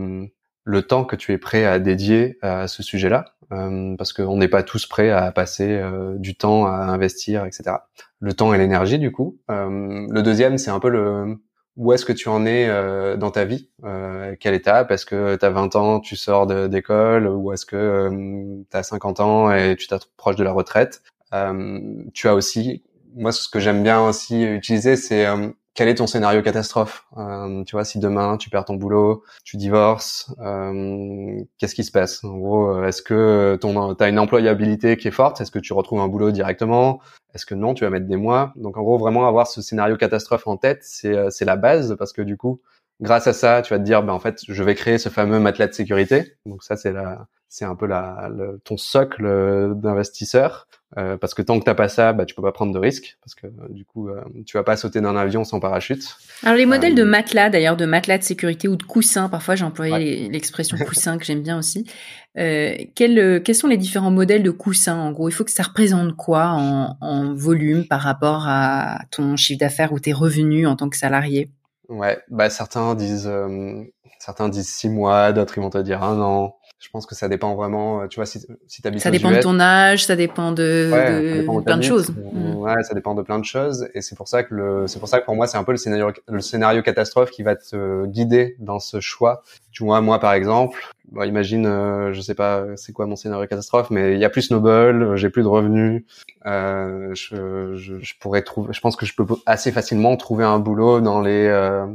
le 0.65 0.83
temps 0.83 1.07
que 1.07 1.17
tu 1.17 1.33
es 1.33 1.39
prêt 1.39 1.65
à 1.65 1.79
dédier 1.79 2.37
à 2.43 2.69
ce 2.69 2.83
sujet-là, 2.83 3.25
euh, 3.55 3.97
parce 3.97 4.13
qu'on 4.13 4.37
n'est 4.37 4.49
pas 4.49 4.63
tous 4.63 4.85
prêts 4.85 5.09
à 5.09 5.33
passer 5.33 5.79
euh, 5.79 6.19
du 6.19 6.37
temps 6.37 6.67
à 6.67 6.73
investir, 6.73 7.47
etc. 7.47 7.77
Le 8.19 8.35
temps 8.35 8.53
et 8.53 8.59
l'énergie, 8.59 8.99
du 8.99 9.13
coup. 9.13 9.39
Euh, 9.51 10.07
le 10.11 10.23
deuxième, 10.23 10.59
c'est 10.59 10.71
un 10.71 10.79
peu 10.79 10.91
le 10.91 11.39
où 11.81 11.95
est-ce 11.95 12.05
que 12.05 12.13
tu 12.13 12.29
en 12.29 12.45
es 12.45 12.69
euh, 12.69 13.17
dans 13.17 13.31
ta 13.31 13.47
vie? 13.47 13.71
Euh, 13.85 14.37
Quelle 14.39 14.53
étape? 14.53 14.91
Est-ce 14.91 15.07
que 15.07 15.37
tu 15.37 15.45
as 15.47 15.49
20 15.51 15.77
ans, 15.77 16.01
tu 16.01 16.15
sors 16.15 16.47
d'école? 16.47 17.27
Ou 17.27 17.53
est-ce 17.55 17.65
que 17.65 17.77
euh, 17.77 18.63
tu 18.71 18.77
as 18.77 18.83
50 18.83 19.21
ans 19.21 19.51
et 19.51 19.77
tu 19.77 19.87
t'approches 19.89 20.37
de 20.37 20.45
la 20.45 20.53
retraite? 20.53 21.03
Euh, 21.33 21.81
Tu 22.13 22.29
as 22.29 22.35
aussi, 22.35 22.83
moi 23.17 23.33
ce 23.33 23.49
que 23.49 23.61
j'aime 23.61 23.83
bien 23.83 24.03
aussi 24.07 24.43
utiliser, 24.43 24.97
c'est 24.97 25.25
quel 25.73 25.89
est 25.89 25.95
ton 25.95 26.07
scénario 26.07 26.43
catastrophe? 26.43 27.07
Euh, 27.17 27.65
Tu 27.65 27.77
vois, 27.77 27.85
si 27.87 27.99
demain 27.99 28.37
tu 28.37 28.51
perds 28.51 28.67
ton 28.67 28.75
boulot, 28.75 29.23
tu 29.45 29.57
divorces, 29.57 30.35
euh, 30.41 31.41
qu'est-ce 31.59 31.75
qui 31.75 31.85
se 31.85 31.93
passe? 31.93 32.23
En 32.25 32.37
gros, 32.37 32.85
est-ce 32.85 33.01
que 33.01 33.57
ton 33.59 33.95
as 33.95 34.09
une 34.09 34.19
employabilité 34.19 34.99
qui 34.99 35.09
est 35.09 35.13
forte? 35.13 35.41
Est-ce 35.41 35.51
que 35.51 35.59
tu 35.61 35.73
retrouves 35.73 36.01
un 36.01 36.09
boulot 36.09 36.31
directement? 36.31 37.01
Est-ce 37.35 37.47
que 37.47 37.55
non 37.55 37.75
Tu 37.75 37.85
vas 37.85 37.91
mettre 37.91 38.07
des 38.07 38.17
mois? 38.17 38.53
Donc 38.57 38.77
en 38.77 38.83
gros, 38.83 38.99
vraiment 38.99 39.27
avoir 39.29 39.47
ce 39.47 39.63
scénario 39.63 39.97
catastrophe 39.97 40.47
en 40.47 40.57
tête, 40.57 40.81
c'est 40.83 41.17
euh, 41.17 41.31
c'est 41.31 41.45
la 41.45 41.57
base 41.57 41.97
parce 41.99 42.13
que 42.13 42.23
du 42.23 42.37
coup, 42.37 42.61
grâce 43.01 43.27
à 43.27 43.33
ça, 43.33 43.63
tu 43.63 43.73
vas 43.73 43.79
te 43.79 43.85
dire, 43.85 44.03
ben 44.03 44.13
en 44.13 44.21
fait, 44.21 44.41
je 44.49 44.63
vais 44.65 44.75
créer 44.75 44.99
ce 44.99 45.09
fameux 45.09 45.39
matelas 45.41 45.69
de 45.69 45.73
sécurité. 45.75 46.37
Donc 46.47 46.63
ça, 46.63 46.77
c'est 46.77 46.93
la 46.93 47.27
c'est 47.51 47.65
un 47.65 47.75
peu 47.75 47.87
la, 47.87 48.31
le, 48.35 48.61
ton 48.65 48.79
socle 48.79 49.75
d'investisseur. 49.75 50.67
Euh, 50.99 51.17
parce 51.17 51.35
que 51.35 51.43
tant 51.43 51.61
que 51.61 51.65
t'as 51.65 51.75
pas 51.75 51.89
ça, 51.89 52.13
bah 52.13 52.25
tu 52.25 52.35
peux 52.35 52.43
pas 52.43 52.51
prendre 52.51 52.73
de 52.73 52.79
risques 52.79 53.17
parce 53.23 53.37
que 53.37 53.47
euh, 53.47 53.69
du 53.69 53.85
coup 53.85 54.09
euh, 54.09 54.25
tu 54.45 54.57
vas 54.57 54.65
pas 54.65 54.77
sauter 54.77 55.01
d'un 55.01 55.15
avion 55.15 55.45
sans 55.45 55.61
parachute. 55.61 56.17
Alors 56.43 56.57
les 56.57 56.67
modèles 56.67 56.97
de 56.97 57.05
matelas 57.05 57.49
d'ailleurs, 57.49 57.77
de 57.77 57.87
matelas 57.87 58.19
de 58.19 58.25
sécurité 58.25 58.67
ou 58.67 58.75
de 58.75 58.83
coussins, 58.83 59.29
parfois 59.29 59.55
j'ai 59.55 59.65
employé 59.65 60.29
l'expression 60.31 60.77
coussin 60.85 61.17
que 61.17 61.25
j'aime 61.25 61.43
bien 61.43 61.57
aussi. 61.57 61.87
quels, 62.35 63.41
quels 63.45 63.55
sont 63.55 63.69
les 63.69 63.77
différents 63.77 64.11
modèles 64.11 64.43
de 64.43 64.51
coussins 64.51 64.97
en 64.97 65.13
gros? 65.13 65.29
Il 65.29 65.33
faut 65.33 65.45
que 65.45 65.53
ça 65.53 65.63
représente 65.63 66.17
quoi 66.17 66.49
en, 66.49 66.97
en 67.01 67.35
volume 67.35 67.87
par 67.87 68.01
rapport 68.01 68.49
à 68.49 68.99
ton 69.13 69.37
chiffre 69.37 69.61
d'affaires 69.61 69.93
ou 69.93 70.01
tes 70.01 70.13
revenus 70.13 70.67
en 70.67 70.75
tant 70.75 70.89
que 70.89 70.97
salarié? 70.97 71.53
Ouais, 71.89 72.19
bah 72.31 72.51
certains 72.51 72.97
disent 72.97 73.31
certains 74.19 74.49
disent 74.49 74.69
six 74.69 74.89
mois, 74.89 75.33
d'autres 75.33 75.57
ils 75.57 75.61
vont 75.61 75.71
te 75.71 75.79
dire 75.79 76.03
un 76.03 76.21
an 76.21 76.57
je 76.81 76.89
pense 76.89 77.05
que 77.05 77.15
ça 77.15 77.29
dépend 77.29 77.55
vraiment. 77.55 78.01
Euh, 78.01 78.07
tu 78.07 78.17
vois, 78.17 78.27
si, 78.27 78.41
si 78.67 78.87
habites 78.87 79.03
Ça 79.03 79.11
dépend 79.11 79.31
de 79.31 79.41
ton 79.41 79.61
âge, 79.61 80.07
ça 80.07 80.17
dépend 80.17 80.51
de, 80.51 80.91
de, 80.91 81.61
plein 81.63 81.77
de 81.77 81.83
choses. 81.83 82.11
Mm. 82.11 82.55
Ouais, 82.57 82.83
ça 82.83 82.95
dépend 82.95 83.15
de 83.15 83.21
plein 83.21 83.39
de 83.39 83.45
choses. 83.45 83.89
Et 83.95 84.01
c'est 84.01 84.17
pour 84.17 84.29
ça 84.29 84.43
que 84.45 84.55
le, 84.55 84.87
c'est 84.87 84.99
pour 84.99 85.09
ça 85.09 85.21
que 85.21 85.27
pour 85.27 85.37
moi, 85.37 85.47
c'est 85.47 85.59
un 85.59 85.65
peu 85.65 85.73
le 85.73 85.79
scénario, 85.79 86.11
le 86.27 86.41
scénario 86.41 86.83
catastrophe 86.83 87.31
qui 87.31 87.43
va 87.43 87.55
te 87.55 88.07
guider 88.07 88.57
dans 88.59 88.79
ce 88.79 88.99
choix. 89.01 89.43
Tu 89.73 89.85
vois, 89.85 90.01
moi, 90.01 90.19
par 90.21 90.33
exemple, 90.33 90.79
bon, 91.13 91.23
imagine, 91.23 91.67
euh, 91.67 92.15
je 92.15 92.21
sais 92.23 92.35
pas, 92.35 92.65
c'est 92.77 92.93
quoi 92.93 93.05
mon 93.05 93.17
scénario 93.17 93.47
catastrophe, 93.47 93.91
mais 93.91 94.15
il 94.15 94.19
y 94.19 94.25
a 94.25 94.31
plus 94.31 94.43
snowball, 94.43 95.17
j'ai 95.17 95.29
plus 95.29 95.43
de 95.43 95.49
revenus. 95.49 96.05
Euh, 96.47 97.15
je, 97.15 97.75
je, 97.77 98.01
je, 98.01 98.15
pourrais 98.19 98.41
trouver, 98.41 98.73
je 98.73 98.81
pense 98.81 98.97
que 98.97 99.05
je 99.05 99.15
peux 99.15 99.27
assez 99.45 99.71
facilement 99.71 100.17
trouver 100.17 100.45
un 100.45 100.59
boulot 100.59 101.03
dans 101.03 101.21
les 101.21 101.47
euh, 101.47 101.87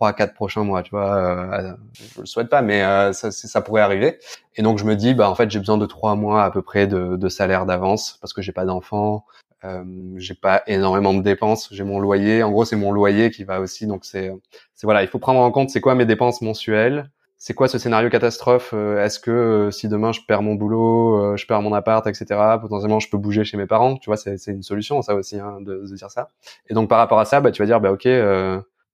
trois 0.00 0.14
quatre 0.14 0.32
prochains 0.32 0.64
mois 0.64 0.82
tu 0.82 0.92
vois 0.92 1.14
euh, 1.14 1.72
je 2.14 2.20
le 2.20 2.26
souhaite 2.26 2.48
pas 2.48 2.62
mais 2.62 2.82
euh, 2.82 3.12
ça, 3.12 3.30
ça 3.30 3.60
pourrait 3.60 3.82
arriver 3.82 4.18
et 4.56 4.62
donc 4.62 4.78
je 4.78 4.84
me 4.84 4.96
dis 4.96 5.12
bah 5.12 5.28
en 5.28 5.34
fait 5.34 5.50
j'ai 5.50 5.58
besoin 5.58 5.76
de 5.76 5.84
trois 5.84 6.14
mois 6.14 6.42
à 6.42 6.50
peu 6.50 6.62
près 6.62 6.86
de, 6.86 7.16
de 7.16 7.28
salaire 7.28 7.66
d'avance 7.66 8.16
parce 8.18 8.32
que 8.32 8.40
j'ai 8.40 8.52
pas 8.52 8.64
d'enfants 8.64 9.26
euh, 9.64 9.84
j'ai 10.16 10.32
pas 10.32 10.62
énormément 10.66 11.12
de 11.12 11.20
dépenses 11.20 11.68
j'ai 11.70 11.84
mon 11.84 12.00
loyer 12.00 12.42
en 12.42 12.50
gros 12.50 12.64
c'est 12.64 12.76
mon 12.76 12.92
loyer 12.92 13.30
qui 13.30 13.44
va 13.44 13.60
aussi 13.60 13.86
donc 13.86 14.06
c'est 14.06 14.32
c'est 14.74 14.86
voilà 14.86 15.02
il 15.02 15.08
faut 15.08 15.18
prendre 15.18 15.40
en 15.40 15.50
compte 15.50 15.68
c'est 15.68 15.82
quoi 15.82 15.94
mes 15.94 16.06
dépenses 16.06 16.40
mensuelles 16.40 17.10
c'est 17.36 17.52
quoi 17.52 17.68
ce 17.68 17.76
scénario 17.76 18.08
catastrophe 18.08 18.70
euh, 18.72 19.04
Est-ce 19.04 19.20
que 19.20 19.30
euh, 19.30 19.70
si 19.70 19.88
demain 19.88 20.12
je 20.12 20.20
perds 20.26 20.42
mon 20.42 20.54
boulot, 20.54 21.38
je 21.38 21.46
perds 21.46 21.62
mon 21.62 21.72
appart, 21.72 22.06
etc. 22.06 22.26
Potentiellement, 22.60 23.00
je 23.00 23.08
peux 23.08 23.16
bouger 23.16 23.44
chez 23.44 23.56
mes 23.56 23.64
parents. 23.64 23.96
Tu 23.96 24.10
vois, 24.10 24.18
c'est 24.18 24.36
une 24.48 24.62
solution, 24.62 25.00
ça 25.00 25.14
aussi, 25.14 25.38
hein, 25.38 25.56
de, 25.62 25.86
de, 25.88 25.96
dire 25.96 26.10
ça. 26.10 26.28
Et 26.68 26.74
donc 26.74 26.90
par 26.90 26.98
rapport 26.98 27.18
à 27.18 27.24
ça, 27.24 27.40
bah, 27.40 27.50
tu 27.50 27.62
vas 27.62 27.66
dire, 27.66 27.80
bah 27.80 27.92
ok, 27.92 28.06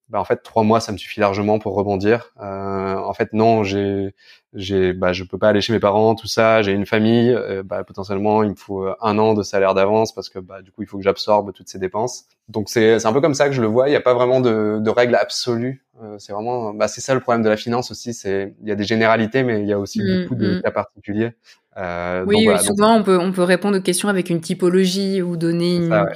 bah 0.08 0.20
en 0.20 0.24
fait 0.24 0.42
trois 0.42 0.62
mois 0.62 0.80
ça 0.80 0.92
me 0.92 0.98
suffit 0.98 1.18
largement 1.18 1.58
pour 1.58 1.74
rebondir. 1.74 2.32
Euh, 2.40 2.94
en 2.94 3.12
fait 3.12 3.32
non, 3.32 3.64
j'ai 3.64 4.14
j'ai 4.54 4.92
bah 4.92 5.12
je 5.12 5.24
peux 5.24 5.36
pas 5.36 5.48
aller 5.48 5.60
chez 5.60 5.72
mes 5.72 5.80
parents 5.80 6.14
tout 6.14 6.28
ça, 6.28 6.62
j'ai 6.62 6.72
une 6.72 6.86
famille, 6.86 7.32
euh, 7.32 7.64
bah 7.64 7.82
potentiellement 7.82 8.44
il 8.44 8.50
me 8.50 8.54
faut 8.54 8.84
euh, 8.84 8.94
un 9.00 9.18
an 9.18 9.34
de 9.34 9.42
salaire 9.42 9.74
d'avance 9.74 10.14
parce 10.14 10.28
que 10.28 10.38
bah 10.38 10.62
du 10.62 10.70
coup 10.70 10.82
il 10.82 10.88
faut 10.88 10.96
que 10.96 11.02
j'absorbe 11.02 11.52
toutes 11.52 11.68
ces 11.68 11.80
dépenses. 11.80 12.26
Donc 12.48 12.68
c'est 12.68 13.00
c'est 13.00 13.08
un 13.08 13.12
peu 13.12 13.20
comme 13.20 13.34
ça 13.34 13.48
que 13.48 13.54
je 13.54 13.60
le 13.60 13.66
vois, 13.66 13.88
il 13.88 13.92
y 13.92 13.96
a 13.96 14.00
pas 14.00 14.14
vraiment 14.14 14.40
de 14.40 14.78
de 14.80 14.90
règles 14.90 15.16
absolues. 15.16 15.84
Euh, 16.02 16.16
c'est 16.18 16.32
vraiment 16.32 16.72
bah 16.72 16.86
c'est 16.86 17.00
ça 17.00 17.12
le 17.12 17.20
problème 17.20 17.42
de 17.42 17.48
la 17.48 17.56
finance 17.56 17.90
aussi, 17.90 18.14
c'est 18.14 18.54
il 18.62 18.68
y 18.68 18.72
a 18.72 18.76
des 18.76 18.84
généralités 18.84 19.42
mais 19.42 19.60
il 19.60 19.66
y 19.66 19.72
a 19.72 19.78
aussi 19.78 20.00
mmh, 20.00 20.22
beaucoup 20.22 20.36
de 20.36 20.58
mmh. 20.58 20.62
cas 20.62 20.70
particuliers. 20.70 21.32
oui, 22.26 22.46
souvent 22.62 22.94
on 22.94 23.02
peut 23.02 23.18
on 23.18 23.32
peut 23.32 23.42
répondre 23.42 23.78
aux 23.78 23.82
questions 23.82 24.08
avec 24.08 24.30
une 24.30 24.40
typologie 24.40 25.20
ou 25.20 25.36
donner 25.36 25.76
une 25.76 26.06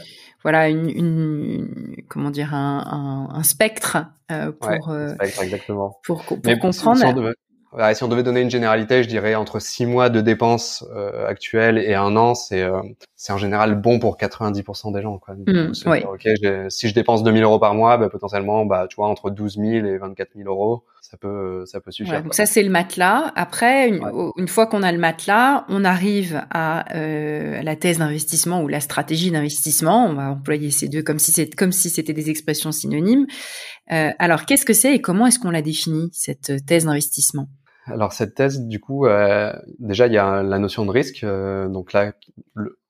voilà 0.42 0.68
une, 0.68 0.88
une, 0.88 1.96
comment 2.08 2.30
dire 2.30 2.54
un, 2.54 3.28
un, 3.30 3.34
un 3.34 3.42
spectre 3.42 3.98
euh, 4.30 4.52
pour 4.52 4.90
euh, 4.90 5.14
spectre, 5.14 5.42
exactement. 5.42 5.98
pour, 6.04 6.24
pour 6.24 6.40
comprendre. 6.40 6.98
Si 7.94 8.02
on, 8.02 8.08
devait, 8.08 8.22
donner 8.24 8.40
une 8.40 8.50
généralité, 8.50 9.04
je 9.04 9.08
dirais 9.08 9.36
entre 9.36 9.60
six 9.60 9.86
mois 9.86 10.08
de 10.08 10.20
dépenses 10.20 10.84
euh, 10.92 11.26
actuelles 11.28 11.78
et 11.78 11.94
un 11.94 12.16
an, 12.16 12.34
c'est 12.34 12.62
euh, 12.62 12.80
c'est 13.14 13.32
en 13.32 13.38
général 13.38 13.76
bon 13.76 14.00
pour 14.00 14.16
90% 14.16 14.92
des 14.92 15.02
gens. 15.02 15.18
Quoi. 15.18 15.34
Mmh, 15.34 15.72
oui. 15.86 16.02
Ok, 16.04 16.28
si 16.68 16.88
je 16.88 16.94
dépense 16.94 17.22
2000 17.22 17.44
euros 17.44 17.60
par 17.60 17.74
mois, 17.74 17.96
bah, 17.96 18.08
potentiellement, 18.08 18.64
bah, 18.66 18.86
tu 18.88 18.96
vois, 18.96 19.06
entre 19.06 19.30
12 19.30 19.56
000 19.56 19.86
et 19.86 19.98
24 19.98 20.30
000 20.34 20.48
euros, 20.48 20.84
ça 21.10 21.16
peut 21.16 21.64
ça 21.66 21.80
peut 21.80 21.90
suffire. 21.90 22.22
donc 22.22 22.34
ça 22.34 22.46
c'est 22.46 22.62
le 22.62 22.70
matelas. 22.70 23.32
Après, 23.34 23.88
une, 23.88 24.00
une 24.36 24.46
fois 24.46 24.66
qu'on 24.66 24.82
a 24.82 24.92
le 24.92 24.98
matelas, 24.98 25.64
on 25.68 25.84
arrive 25.84 26.40
à 26.50 26.94
euh, 26.96 27.62
la 27.62 27.74
thèse 27.74 27.98
d'investissement 27.98 28.62
ou 28.62 28.68
la 28.68 28.80
stratégie 28.80 29.32
d'investissement. 29.32 30.06
On 30.06 30.14
va 30.14 30.30
employer 30.30 30.70
ces 30.70 30.88
deux 30.88 31.02
comme 31.02 31.18
si 31.18 31.32
c'est 31.32 31.52
comme 31.54 31.72
si 31.72 31.90
c'était 31.90 32.12
des 32.12 32.30
expressions 32.30 32.70
synonymes. 32.70 33.26
Euh, 33.90 34.10
alors 34.20 34.46
qu'est-ce 34.46 34.64
que 34.64 34.72
c'est 34.72 34.94
et 34.94 35.00
comment 35.00 35.26
est-ce 35.26 35.40
qu'on 35.40 35.50
la 35.50 35.62
définit 35.62 36.10
cette 36.12 36.64
thèse 36.64 36.84
d'investissement? 36.84 37.48
Alors 37.86 38.12
cette 38.12 38.36
thèse, 38.36 38.60
du 38.60 38.78
coup, 38.78 39.06
euh, 39.06 39.52
déjà 39.80 40.06
il 40.06 40.12
y 40.12 40.18
a 40.18 40.44
la 40.44 40.58
notion 40.60 40.86
de 40.86 40.90
risque. 40.90 41.24
Euh, 41.24 41.68
donc 41.68 41.92
là, 41.92 42.12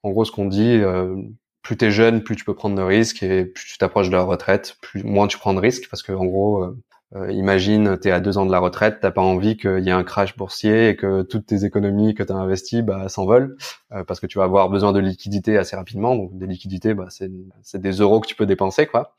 en 0.02 0.10
gros, 0.10 0.26
ce 0.26 0.32
qu'on 0.32 0.44
dit, 0.44 0.76
euh, 0.76 1.16
plus 1.62 1.78
t'es 1.78 1.90
jeune, 1.90 2.22
plus 2.22 2.36
tu 2.36 2.44
peux 2.44 2.54
prendre 2.54 2.76
de 2.76 2.82
risques 2.82 3.22
et 3.22 3.46
plus 3.46 3.64
tu 3.64 3.78
t'approches 3.78 4.08
de 4.08 4.16
la 4.16 4.22
retraite, 4.22 4.76
plus 4.82 5.04
moins 5.04 5.26
tu 5.26 5.38
prends 5.38 5.54
de 5.54 5.60
risques 5.60 5.88
parce 5.88 6.02
que 6.02 6.12
en 6.12 6.26
gros, 6.26 6.66
euh, 7.14 7.20
euh, 7.20 7.32
imagine 7.32 7.98
t'es 7.98 8.11
à 8.11 8.20
deux 8.20 8.38
ans 8.38 8.46
de 8.46 8.52
la 8.52 8.58
retraite, 8.58 8.98
t'as 9.00 9.11
pas 9.11 9.20
envie 9.20 9.56
qu'il 9.56 9.80
y 9.80 9.88
ait 9.88 9.92
un 9.92 10.04
crash 10.04 10.36
boursier 10.36 10.90
et 10.90 10.96
que 10.96 11.22
toutes 11.22 11.46
tes 11.46 11.64
économies 11.64 12.14
que 12.14 12.22
t'as 12.22 12.34
investies 12.34 12.82
bah, 12.82 13.08
s'envolent 13.08 13.56
parce 14.06 14.20
que 14.20 14.26
tu 14.26 14.38
vas 14.38 14.44
avoir 14.44 14.68
besoin 14.68 14.92
de 14.92 15.00
liquidités 15.00 15.58
assez 15.58 15.76
rapidement. 15.76 16.14
Donc 16.14 16.36
des 16.36 16.46
liquidités, 16.46 16.94
bah, 16.94 17.08
c'est 17.11 17.80
des 17.80 17.92
euros 17.92 18.20
que 18.20 18.28
tu 18.28 18.36
peux 18.36 18.46
dépenser, 18.46 18.86
quoi. 18.86 19.14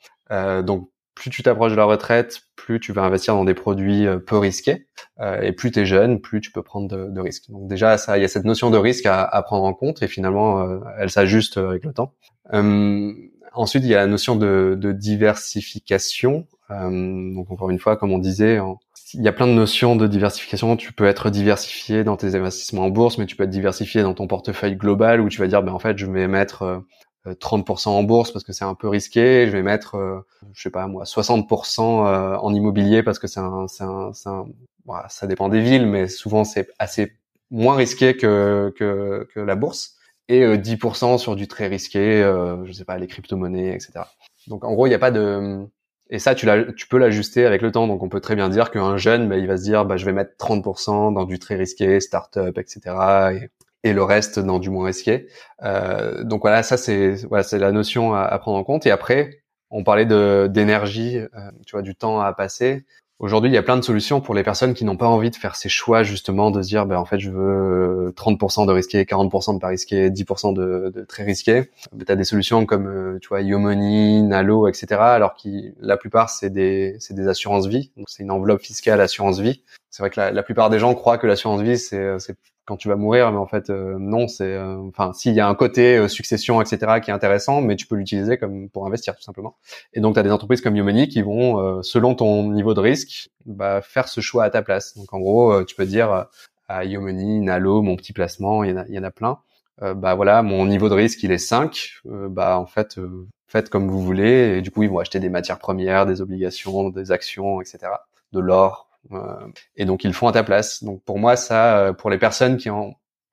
donc 0.64 0.90
plus 1.14 1.30
tu 1.30 1.44
t'approches 1.44 1.74
de 1.74 1.78
la 1.78 1.84
retraite, 1.84 2.44
plus 2.56 2.80
tu 2.80 2.94
vas 2.94 3.04
investir 3.04 3.36
dans 3.36 3.44
des 3.44 3.54
produits 3.54 4.08
peu 4.26 4.38
risqués. 4.38 4.88
et 5.42 5.52
plus 5.52 5.72
tu 5.72 5.82
es 5.82 5.86
jeune, 5.86 6.22
plus 6.22 6.40
tu 6.40 6.52
peux 6.52 6.64
prendre 6.64 6.88
de, 7.10 7.20
risques. 7.20 7.50
Donc 7.50 7.68
déjà, 7.68 7.98
ça, 7.98 8.18
il 8.18 8.22
y 8.22 8.26
a 8.26 8.30
cette 8.30 8.46
notion 8.46 8.70
de 8.70 8.78
risque 8.78 9.06
à, 9.06 9.24
à 9.24 9.44
prendre 9.44 9.66
en 9.66 9.74
compte 9.74 10.02
et 10.02 10.08
finalement, 10.08 10.82
elle 10.98 11.10
s'ajuste 11.10 11.58
avec 11.58 11.84
le 11.84 11.94
temps. 11.94 12.14
ensuite, 13.54 13.84
il 13.84 13.90
y 13.90 13.96
a 13.96 13.98
la 13.98 14.08
notion 14.08 14.38
de, 14.38 14.78
de 14.80 14.92
diversification. 14.94 16.48
Donc 16.72 17.52
encore 17.52 17.70
une 17.70 17.80
fois, 17.80 17.98
comme 17.98 18.12
on 18.12 18.20
disait, 18.20 18.60
il 19.14 19.22
y 19.22 19.28
a 19.28 19.34
plein 19.34 19.48
de 19.48 19.54
notions 19.54 19.96
de 19.96 20.08
diversification. 20.08 20.76
Tu 20.78 20.94
peux 20.94 21.06
être 21.06 21.30
diversifié 21.30 22.04
dans 22.04 22.18
tes 22.18 22.36
investissements 22.36 22.84
en 22.84 22.90
bourse, 22.90 23.18
mais 23.18 23.26
tu 23.26 23.36
peux 23.36 23.44
être 23.44 23.50
diversifié 23.50 24.04
dans 24.04 24.14
ton 24.14 24.28
portefeuille 24.28 24.76
global 24.76 25.22
où 25.22 25.30
tu 25.30 25.40
vas 25.40 25.48
dire, 25.48 25.64
ben 25.64 25.74
en 25.74 25.80
fait, 25.80 25.98
je 25.98 26.06
vais 26.06 26.28
mettre 26.28 26.84
30% 27.26 27.90
euh, 27.90 27.92
en 27.92 28.04
bourse 28.04 28.32
parce 28.32 28.44
que 28.46 28.54
c'est 28.54 28.66
un 28.66 28.76
peu 28.76 28.88
risqué. 28.88 29.48
Je 29.48 29.52
vais 29.52 29.64
mettre, 29.64 29.96
euh, 29.96 30.26
je 30.54 30.62
sais 30.62 30.70
pas 30.70 30.88
moi, 30.88 31.04
60% 31.04 31.82
euh, 31.82 32.36
en 32.38 32.54
immobilier 32.54 33.04
parce 33.04 33.20
que 33.20 33.28
c'est 33.28 33.40
un, 33.40 33.66
un, 33.80 34.12
un 34.26 34.52
ça 35.10 35.28
dépend 35.28 35.50
des 35.50 35.62
villes, 35.62 35.86
mais 35.86 36.08
souvent 36.08 36.44
c'est 36.44 36.70
assez 36.80 37.14
moins 37.50 37.76
risqué 37.76 38.18
que, 38.18 38.74
que, 38.78 39.28
que 39.34 39.40
la 39.40 39.56
bourse. 39.56 39.98
Et 40.28 40.46
10% 40.46 41.18
sur 41.18 41.36
du 41.36 41.48
très 41.50 41.68
risqué, 41.68 42.22
je 42.64 42.72
sais 42.72 42.86
pas, 42.86 42.98
les 42.98 43.08
crypto-monnaies, 43.08 43.74
etc. 43.74 44.06
Donc 44.48 44.64
en 44.64 44.74
gros, 44.74 44.86
il 44.86 44.90
n'y 44.90 44.96
a 44.96 45.00
pas 45.00 45.12
de 45.12 45.68
et 46.12 46.20
ça, 46.20 46.36
tu, 46.36 46.46
tu 46.76 46.88
peux 46.88 46.98
l'ajuster 46.98 47.46
avec 47.46 47.62
le 47.62 47.72
temps. 47.72 47.88
Donc, 47.88 48.04
on 48.04 48.10
peut 48.10 48.20
très 48.20 48.36
bien 48.36 48.50
dire 48.50 48.70
qu'un 48.70 48.98
jeune, 48.98 49.30
bah, 49.30 49.38
il 49.38 49.48
va 49.48 49.56
se 49.58 49.64
dire, 49.64 49.86
bah, 49.86 49.96
je 49.96 50.06
vais 50.06 50.12
mettre 50.12 50.34
30% 50.38 51.14
dans 51.14 51.24
du 51.24 51.40
très 51.40 51.56
risqué, 51.56 52.02
start-up, 52.02 52.58
etc. 52.58 52.82
Et, 53.84 53.90
et, 53.90 53.94
le 53.94 54.04
reste 54.04 54.38
dans 54.38 54.60
du 54.60 54.70
moins 54.70 54.86
risqué. 54.86 55.28
Euh, 55.64 56.24
donc 56.24 56.42
voilà, 56.42 56.64
ça 56.64 56.76
c'est 56.76 57.16
la 57.54 57.72
notion 57.72 58.14
à, 58.14 58.24
à, 58.24 58.40
prendre 58.40 58.58
en 58.58 58.64
compte. 58.66 58.86
Et 58.86 58.92
après, 58.92 59.42
on 59.70 59.86
parlait 59.86 60.06
d'énergie, 60.50 61.18
euh, 61.18 61.28
tu 61.66 61.72
vois, 61.72 61.82
du 61.82 61.96
temps 61.96 62.20
à 62.20 62.34
passer. 62.34 62.86
Aujourd'hui, 63.22 63.52
il 63.52 63.54
y 63.54 63.58
a 63.58 63.62
plein 63.62 63.78
de 63.78 63.84
solutions 63.84 64.20
pour 64.20 64.34
les 64.34 64.42
personnes 64.42 64.74
qui 64.74 64.84
n'ont 64.84 64.98
pas 64.98 65.06
envie 65.06 65.30
de 65.30 65.36
faire 65.36 65.56
ces 65.56 65.70
choix 65.70 66.02
justement 66.02 66.50
de 66.50 66.64
se 66.64 66.68
dire, 66.70 66.88
ben 66.88 66.98
en 66.98 67.06
fait, 67.06 67.20
je 67.20 67.30
veux 67.30 68.12
30% 68.18 68.66
de 68.66 68.72
risqué, 68.72 69.04
40% 69.04 69.54
de 69.54 69.60
pas 69.60 69.68
risqué, 69.68 70.10
10% 70.10 70.56
de, 70.56 70.90
de, 70.90 71.04
très 71.04 71.24
risqué. 71.24 71.70
Tu 72.04 72.12
as 72.12 72.16
des 72.16 72.24
solutions 72.24 72.66
comme, 72.66 72.88
euh, 72.88 73.20
tu 73.22 73.28
vois, 73.28 73.42
Yomoni, 73.42 74.24
Nalo, 74.24 74.68
etc. 74.68 75.00
Alors 75.02 75.36
qui, 75.36 75.72
la 75.80 75.98
plupart, 75.98 76.32
c'est 76.32 76.50
des, 76.50 76.96
c'est 76.98 77.14
des 77.14 77.28
assurances 77.28 77.68
vie. 77.68 77.92
Donc, 77.96 78.10
c'est 78.10 78.24
une 78.24 78.32
enveloppe 78.32 78.64
fiscale 78.64 79.00
assurance 79.00 79.40
vie. 79.40 79.62
C'est 79.92 80.02
vrai 80.02 80.10
que 80.10 80.20
la, 80.20 80.32
la, 80.32 80.42
plupart 80.42 80.72
des 80.72 80.80
gens 80.80 80.96
croient 80.96 81.20
que 81.20 81.28
l'assurance 81.28 81.62
vie, 81.62 81.78
c'est, 81.78 82.18
c'est 82.18 82.36
quand 82.72 82.78
tu 82.78 82.88
vas 82.88 82.96
mourir, 82.96 83.30
mais 83.34 83.38
en 83.38 83.48
fait 83.48 83.70
euh, 83.70 83.98
non, 84.00 84.30
c'est 84.30 84.54
euh, 84.54 84.78
enfin 84.78 85.12
s'il 85.12 85.34
y 85.34 85.42
a 85.42 85.48
un 85.50 85.56
côté 85.56 85.98
euh, 85.98 86.08
succession 86.08 86.62
etc 86.62 87.02
qui 87.04 87.12
est 87.12 87.14
intéressant, 87.14 87.60
mais 87.60 87.76
tu 87.76 87.86
peux 87.86 87.98
l'utiliser 87.98 88.38
comme 88.38 88.70
pour 88.70 88.88
investir 88.88 89.14
tout 89.14 89.24
simplement. 89.24 89.58
Et 89.92 90.00
donc 90.00 90.14
tu 90.14 90.22
as 90.22 90.24
des 90.24 90.32
entreprises 90.32 90.62
comme 90.62 90.78
Yomoney 90.78 91.10
qui 91.10 91.22
vont 91.22 91.84
selon 91.84 92.16
ton 92.16 92.50
niveau 92.50 92.74
de 92.74 92.80
risque, 92.80 93.30
bah, 93.46 93.82
faire 93.82 94.08
ce 94.08 94.22
choix 94.22 94.46
à 94.46 94.50
ta 94.50 94.62
place. 94.62 94.96
Donc 94.96 95.14
en 95.14 95.20
gros, 95.20 95.66
tu 95.66 95.76
peux 95.76 95.86
dire 95.86 96.28
à 96.70 96.86
Yomoney, 96.86 97.42
Nalo, 97.42 97.82
mon 97.82 97.98
petit 97.98 98.14
placement, 98.14 98.64
il 98.64 98.72
y 98.72 98.74
en 98.74 98.78
a, 98.78 98.88
y 98.88 98.98
en 98.98 99.04
a 99.04 99.12
plein. 99.12 99.40
bah 99.82 100.16
voilà, 100.16 100.42
mon 100.42 100.66
niveau 100.66 100.88
de 100.88 100.94
risque 100.94 101.22
il 101.24 101.32
est 101.32 101.38
5, 101.38 101.96
bah 102.06 102.58
en 102.58 102.68
fait 102.68 102.98
faites 103.48 103.70
comme 103.70 103.90
vous 103.90 104.02
voulez 104.02 104.60
et 104.60 104.62
du 104.62 104.72
coup 104.72 104.84
ils 104.84 104.90
vont 104.90 105.00
acheter 105.00 105.20
des 105.20 105.30
matières 105.30 105.60
premières, 105.60 106.06
des 106.06 106.22
obligations, 106.22 106.90
des 106.90 107.12
actions, 107.12 107.60
etc. 107.60 107.92
De 108.32 108.40
l'or, 108.40 108.88
euh, 108.91 108.91
et 109.76 109.86
donc 109.86 110.04
ils 110.04 110.14
font 110.14 110.28
à 110.28 110.32
ta 110.32 110.44
place. 110.44 110.84
Donc 110.84 111.04
pour 111.04 111.20
moi, 111.20 111.36
ça, 111.36 111.78
euh, 111.80 111.94
pour 111.94 112.10
les 112.10 112.18
personnes 112.18 112.58
qui 112.58 112.70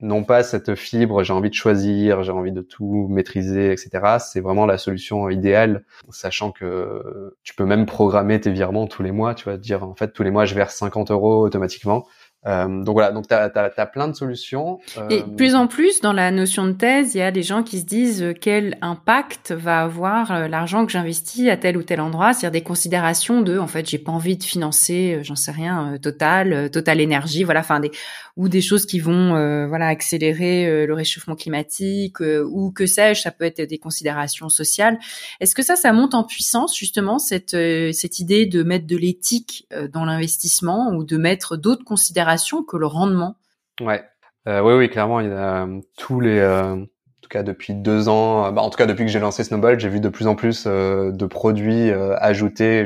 n'ont 0.01 0.25
pas 0.25 0.43
cette 0.43 0.75
fibre, 0.75 1.23
j'ai 1.23 1.33
envie 1.33 1.51
de 1.51 1.55
choisir, 1.55 2.23
j'ai 2.23 2.33
envie 2.33 2.53
de 2.53 2.63
tout 2.63 3.07
maîtriser, 3.11 3.73
etc. 3.73 4.19
C'est 4.21 4.41
vraiment 4.41 4.67
la 4.67 4.79
solution 4.79 5.29
idéale, 5.29 5.85
sachant 6.11 6.53
que 6.53 7.37
tu 7.43 7.55
peux 7.55 7.65
même 7.65 7.87
programmer 7.87 8.41
tes 8.41 8.51
virements 8.51 8.87
tous 8.87 9.03
les 9.03 9.13
mois. 9.13 9.35
Tu 9.35 9.45
vas 9.47 9.57
dire 9.57 9.83
en 9.83 9.95
fait 9.95 10.13
tous 10.13 10.23
les 10.23 10.31
mois 10.31 10.45
je 10.45 10.55
verse 10.55 10.77
50 10.77 11.11
euros 11.11 11.43
automatiquement. 11.43 12.07
Euh, 12.47 12.85
donc 12.85 12.95
voilà, 12.95 13.11
donc 13.11 13.27
tu 13.27 13.35
as, 13.35 13.51
as, 13.55 13.87
plein 13.87 14.07
de 14.07 14.15
solutions. 14.15 14.79
Euh... 14.97 15.09
Et 15.09 15.25
plus 15.37 15.57
en 15.57 15.67
plus, 15.67 16.01
dans 16.01 16.13
la 16.13 16.31
notion 16.31 16.67
de 16.67 16.73
thèse, 16.73 17.15
il 17.15 17.19
y 17.19 17.23
a 17.23 17.33
des 17.33 17.43
gens 17.43 17.65
qui 17.65 17.81
se 17.81 17.85
disent 17.85 18.23
euh, 18.23 18.33
quel 18.33 18.79
impact 18.81 19.51
va 19.51 19.83
avoir 19.83 20.31
euh, 20.31 20.49
l'argent 20.49 20.87
que 20.87 20.93
j'investis 20.93 21.49
à 21.49 21.57
tel 21.57 21.77
ou 21.77 21.83
tel 21.83 22.01
endroit, 22.01 22.33
c'est-à-dire 22.33 22.61
des 22.61 22.65
considérations 22.65 23.43
de, 23.43 23.59
en 23.59 23.67
fait, 23.67 23.89
j'ai 23.89 23.99
pas 23.99 24.13
envie 24.13 24.37
de 24.37 24.45
financer, 24.45 25.19
j'en 25.23 25.35
sais 25.35 25.51
rien, 25.51 25.97
Total, 26.01 26.71
Total 26.71 27.01
Énergie, 27.01 27.43
voilà, 27.43 27.61
enfin 27.61 27.81
des 27.81 27.91
ou 28.37 28.49
des 28.49 28.61
choses 28.61 28.87
qui 28.87 29.01
vont, 29.01 29.31
voilà, 29.67 29.89
accélérer 29.89 30.87
le 30.87 30.95
réchauffement 30.95 31.35
climatique 31.35 32.21
ou 32.21 32.71
que 32.71 32.87
sais-je, 32.87 33.23
ça 33.23 33.33
peut 33.33 33.45
être 33.45 33.63
des 33.63 33.79
considérations 33.79 34.49
sociales. 34.49 34.97
Est-ce 35.41 35.57
que 35.57 35.63
ça, 35.63 35.75
ça 35.75 35.93
monte 35.93 36.15
en 36.15 36.23
puissance 36.23 36.77
justement 36.77 37.19
cette 37.19 37.57
cette 37.93 38.21
idée 38.21 38.47
de 38.47 38.63
mettre 38.63 38.87
de 38.87 38.97
l'éthique 38.97 39.67
dans 39.93 40.05
l'investissement 40.05 40.93
ou 40.93 41.03
de 41.03 41.17
mettre 41.17 41.57
d'autres 41.57 41.85
considérations 41.85 42.28
que 42.67 42.77
le 42.77 42.87
rendement. 42.87 43.37
Ouais, 43.81 44.05
euh, 44.49 44.61
oui, 44.63 44.75
oui, 44.75 44.89
clairement, 44.89 45.21
il 45.21 45.29
y 45.29 45.33
a 45.33 45.65
euh, 45.65 45.81
tous 45.99 46.21
les, 46.21 46.39
euh, 46.39 46.75
en 46.75 46.87
tout 47.21 47.29
cas 47.29 47.43
depuis 47.43 47.75
deux 47.75 48.09
ans, 48.09 48.51
bah, 48.53 48.63
en 48.63 48.71
tout 48.71 48.79
cas 48.79 48.87
depuis 48.87 49.05
que 49.05 49.11
j'ai 49.11 49.21
lancé 49.21 49.45
Snowball, 49.45 49.79
j'ai 49.79 49.91
vu 49.91 50.01
de 50.01 50.09
plus 50.09 50.27
en 50.27 50.35
plus 50.35 50.67
de 50.67 51.27
produits 51.27 51.91
ajouter 51.91 52.85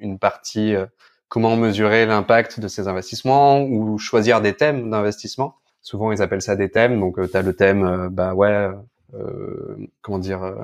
une 0.00 0.18
partie 0.18 0.74
comment 1.28 1.56
mesurer 1.56 2.04
l'impact 2.04 2.60
de 2.60 2.68
ces 2.68 2.88
investissements 2.88 3.62
ou 3.62 3.96
choisir 3.98 4.42
des 4.42 4.54
thèmes 4.54 4.90
d'investissement. 4.90 5.56
Souvent, 5.80 6.12
ils 6.12 6.20
appellent 6.20 6.42
ça 6.42 6.56
des 6.56 6.70
thèmes. 6.70 7.00
Donc, 7.00 7.16
tu 7.30 7.36
as 7.36 7.42
le 7.42 7.54
thème, 7.54 8.08
bah 8.12 8.34
ouais, 8.34 8.68
comment 10.02 10.18
dire, 10.18 10.54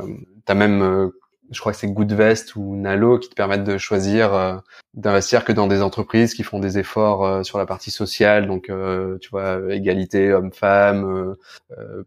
tu 0.44 0.52
as 0.52 0.54
même 0.54 1.10
je 1.50 1.60
crois 1.60 1.72
que 1.72 1.78
c'est 1.78 1.88
Goodvest 1.88 2.56
ou 2.56 2.76
Nalo 2.76 3.18
qui 3.18 3.28
te 3.28 3.34
permettent 3.34 3.64
de 3.64 3.78
choisir 3.78 4.34
euh, 4.34 4.56
d'investir 4.94 5.44
que 5.44 5.52
dans 5.52 5.66
des 5.66 5.82
entreprises 5.82 6.34
qui 6.34 6.42
font 6.42 6.58
des 6.58 6.78
efforts 6.78 7.24
euh, 7.24 7.42
sur 7.42 7.58
la 7.58 7.66
partie 7.66 7.90
sociale, 7.90 8.46
donc 8.46 8.70
euh, 8.70 9.18
tu 9.18 9.30
vois 9.30 9.60
égalité 9.70 10.32
homme-femme, 10.32 11.36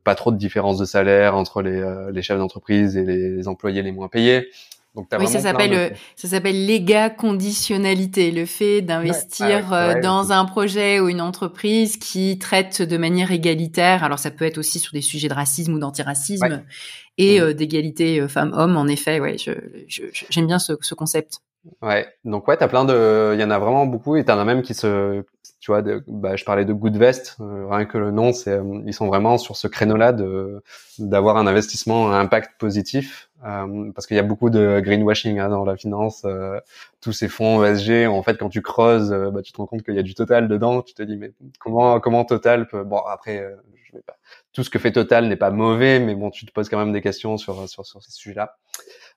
pas 0.04 0.16
trop 0.16 0.32
de 0.32 0.38
différence 0.38 0.78
de 0.78 0.86
salaire 0.86 1.36
entre 1.36 1.62
les, 1.62 1.84
les 2.12 2.22
chefs 2.22 2.38
d'entreprise 2.38 2.98
et 2.98 3.04
les 3.04 3.48
employés 3.48 3.82
les 3.82 3.92
moins 3.92 4.08
payés 4.08 4.50
oui, 4.96 5.28
ça 5.28 5.40
s'appelle 5.40 5.96
ça 6.16 6.28
s'appelle 6.28 7.16
conditionnalité, 7.16 8.32
le 8.32 8.46
fait 8.46 8.82
d'investir 8.82 9.72
euh, 9.72 10.02
dans 10.02 10.32
un 10.32 10.46
projet 10.46 11.00
ou 11.00 11.10
une 11.10 11.22
entreprise 11.22 11.98
qui 11.98 12.40
traite 12.40 12.82
de 12.82 12.98
manière 12.98 13.32
égalitaire. 13.32 14.04
Alors 14.04 14.20
ça 14.20 14.32
peut 14.32 14.46
être 14.46 14.58
aussi 14.58 14.80
sur 14.80 14.94
des 14.94 15.02
sujets 15.02 15.28
de 15.28 15.34
racisme 15.34 15.74
ou 15.74 15.80
d'antiracisme 15.80 16.64
et 17.18 17.40
euh, 17.40 17.54
d'égalité 17.54 18.20
euh, 18.20 18.28
femmes-hommes. 18.28 18.78
En 18.78 18.88
effet, 18.88 19.20
ouais, 19.20 19.36
j'aime 19.88 20.48
bien 20.48 20.60
ce, 20.60 20.74
ce 20.82 20.96
concept. 20.96 21.40
Ouais, 21.82 22.08
donc 22.24 22.48
ouais, 22.48 22.58
t'as 22.58 22.70
plein 22.70 22.86
de, 22.86 23.32
il 23.36 23.40
y 23.40 23.44
en 23.44 23.52
a 23.52 23.60
vraiment 23.60 23.86
beaucoup 23.86 24.16
et 24.16 24.24
t'en 24.24 24.40
as 24.40 24.46
même 24.46 24.62
qui 24.62 24.74
se, 24.74 25.24
tu 25.60 25.72
vois, 25.72 25.82
de, 25.82 26.02
bah, 26.08 26.38
je 26.38 26.46
parlais 26.46 26.64
de 26.64 26.72
Goodvest, 26.72 27.36
rien 27.40 27.86
que 27.86 27.98
le 27.98 28.12
nom, 28.12 28.32
c'est, 28.32 28.60
ils 28.86 28.94
sont 28.94 29.08
vraiment 29.08 29.38
sur 29.38 29.58
ce 29.58 29.68
créneau-là 29.68 30.14
de 30.14 30.64
d'avoir 30.98 31.36
un 31.36 31.48
investissement 31.48 32.12
à 32.12 32.16
impact 32.16 32.52
positif 32.60 33.29
euh, 33.46 33.92
parce 33.94 34.06
qu'il 34.06 34.18
y 34.18 34.20
a 34.20 34.24
beaucoup 34.24 34.50
de 34.50 34.82
greenwashing 34.82 35.40
hein, 35.40 35.50
dans 35.50 35.64
la 35.64 35.78
finance. 35.78 36.24
Euh, 36.26 36.60
tous 37.02 37.14
ces 37.14 37.30
fonds 37.30 37.64
ESG, 37.64 38.08
en 38.08 38.22
fait, 38.24 38.38
quand 38.38 38.50
tu 38.50 38.62
creuses, 38.62 39.14
euh, 39.14 39.32
bah, 39.32 39.42
tu 39.42 39.52
te 39.52 39.58
rends 39.58 39.66
compte 39.66 39.84
qu'il 39.84 39.96
y 39.96 40.00
a 40.00 40.04
du 40.04 40.14
Total 40.14 40.48
dedans. 40.48 40.82
Tu 40.82 40.94
te 40.94 41.04
dis, 41.04 41.18
mais 41.18 41.32
comment 41.60 42.00
comment 42.00 42.26
Total 42.26 42.68
peut... 42.68 42.84
Bon, 42.84 42.98
après, 42.98 43.56
je 43.86 43.94
vais 43.94 44.04
pas... 44.06 44.18
tout 44.52 44.64
ce 44.64 44.70
que 44.70 44.78
fait 44.78 44.92
Total 44.92 45.28
n'est 45.28 45.38
pas 45.38 45.52
mauvais, 45.52 46.00
mais 46.00 46.16
bon, 46.16 46.32
tu 46.32 46.46
te 46.46 46.52
poses 46.52 46.68
quand 46.70 46.78
même 46.78 46.92
des 46.92 47.02
questions 47.02 47.38
sur 47.38 47.70
sur, 47.70 47.86
sur 47.86 48.04
ces 48.04 48.12
sujets-là. 48.12 48.58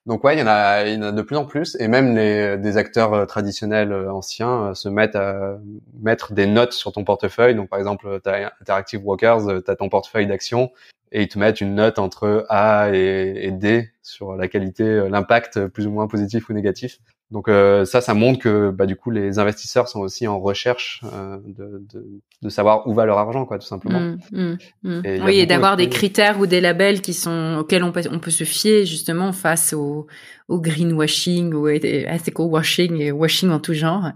Donc 0.05 0.23
ouais, 0.23 0.35
il 0.35 0.39
y 0.39 0.43
en 0.43 0.47
a, 0.47 0.85
il 0.85 0.95
y 0.95 0.97
en 0.97 1.03
a 1.03 1.11
de 1.11 1.21
plus 1.21 1.37
en 1.37 1.45
plus, 1.45 1.77
et 1.79 1.87
même 1.87 2.15
les 2.15 2.57
des 2.57 2.77
acteurs 2.77 3.25
traditionnels 3.27 3.93
anciens 4.09 4.73
se 4.73 4.89
mettent 4.89 5.15
à 5.15 5.57
mettre 6.01 6.33
des 6.33 6.45
notes 6.45 6.73
sur 6.73 6.91
ton 6.93 7.03
portefeuille. 7.03 7.55
Donc 7.55 7.69
par 7.69 7.79
exemple, 7.79 8.19
tu 8.23 8.29
as 8.29 8.53
Interactive 8.61 9.01
Brokers, 9.01 9.63
tu 9.63 9.71
as 9.71 9.75
ton 9.75 9.89
portefeuille 9.89 10.27
d'actions, 10.27 10.71
et 11.13 11.21
ils 11.21 11.27
te 11.27 11.39
mettent 11.39 11.61
une 11.61 11.75
note 11.75 11.99
entre 11.99 12.45
A 12.49 12.89
et, 12.91 13.51
D 13.51 13.89
sur 14.01 14.35
la 14.35 14.47
qualité, 14.47 14.83
euh, 14.83 15.09
l'impact 15.09 15.67
plus 15.67 15.87
ou 15.87 15.91
moins 15.91 16.07
positif 16.07 16.49
ou 16.49 16.53
négatif. 16.53 16.99
Donc 17.33 17.47
euh, 17.47 17.83
ça, 17.83 17.99
ça 17.99 18.13
montre 18.13 18.39
que 18.39 18.69
bah, 18.69 18.85
du 18.85 18.95
coup 18.95 19.09
les 19.09 19.39
investisseurs 19.39 19.87
sont 19.87 20.01
aussi 20.01 20.27
en 20.27 20.39
recherche 20.39 21.01
euh, 21.03 21.37
de, 21.47 21.83
de, 21.91 22.21
de, 22.43 22.49
savoir 22.49 22.85
où 22.87 22.93
va 22.93 23.05
leur 23.05 23.17
argent, 23.17 23.45
quoi, 23.45 23.57
tout 23.57 23.65
simplement. 23.65 23.99
Mmh, 23.99 24.17
mmh, 24.31 24.57
mmh. 24.83 25.01
Et 25.05 25.21
oui, 25.21 25.39
et 25.39 25.45
d'avoir 25.47 25.75
des 25.75 25.89
critères 25.89 26.39
ou 26.39 26.45
des 26.45 26.61
labels 26.61 27.01
qui 27.01 27.13
sont 27.13 27.57
auxquels 27.59 27.83
on 27.83 27.91
peut, 27.91 28.03
on 28.11 28.19
peut 28.19 28.29
se 28.29 28.43
fier 28.43 28.85
justement 28.85 29.31
face 29.31 29.73
au, 29.73 30.05
au 30.47 30.59
greenwashing 30.61 31.53
ou 31.53 31.67
ethical 31.69 32.45
washing 32.45 32.99
et 33.01 33.11
washing 33.11 33.49
en 33.49 33.59
tout 33.59 33.73
genre. 33.73 34.11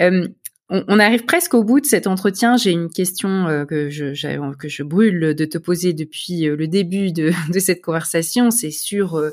Euh, 0.00 0.26
on, 0.70 0.98
arrive 1.00 1.24
presque 1.24 1.54
au 1.54 1.64
bout 1.64 1.80
de 1.80 1.86
cet 1.86 2.06
entretien. 2.06 2.56
J'ai 2.56 2.70
une 2.70 2.90
question 2.90 3.48
euh, 3.48 3.64
que, 3.64 3.90
je, 3.90 4.82
brûle 4.82 5.34
de 5.34 5.44
te 5.44 5.58
poser 5.58 5.92
depuis 5.92 6.48
euh, 6.48 6.54
le 6.54 6.68
début 6.68 7.12
de, 7.12 7.32
cette 7.58 7.82
conversation. 7.82 8.52
C'est 8.52 8.70
sur 8.70 9.18
euh, 9.18 9.32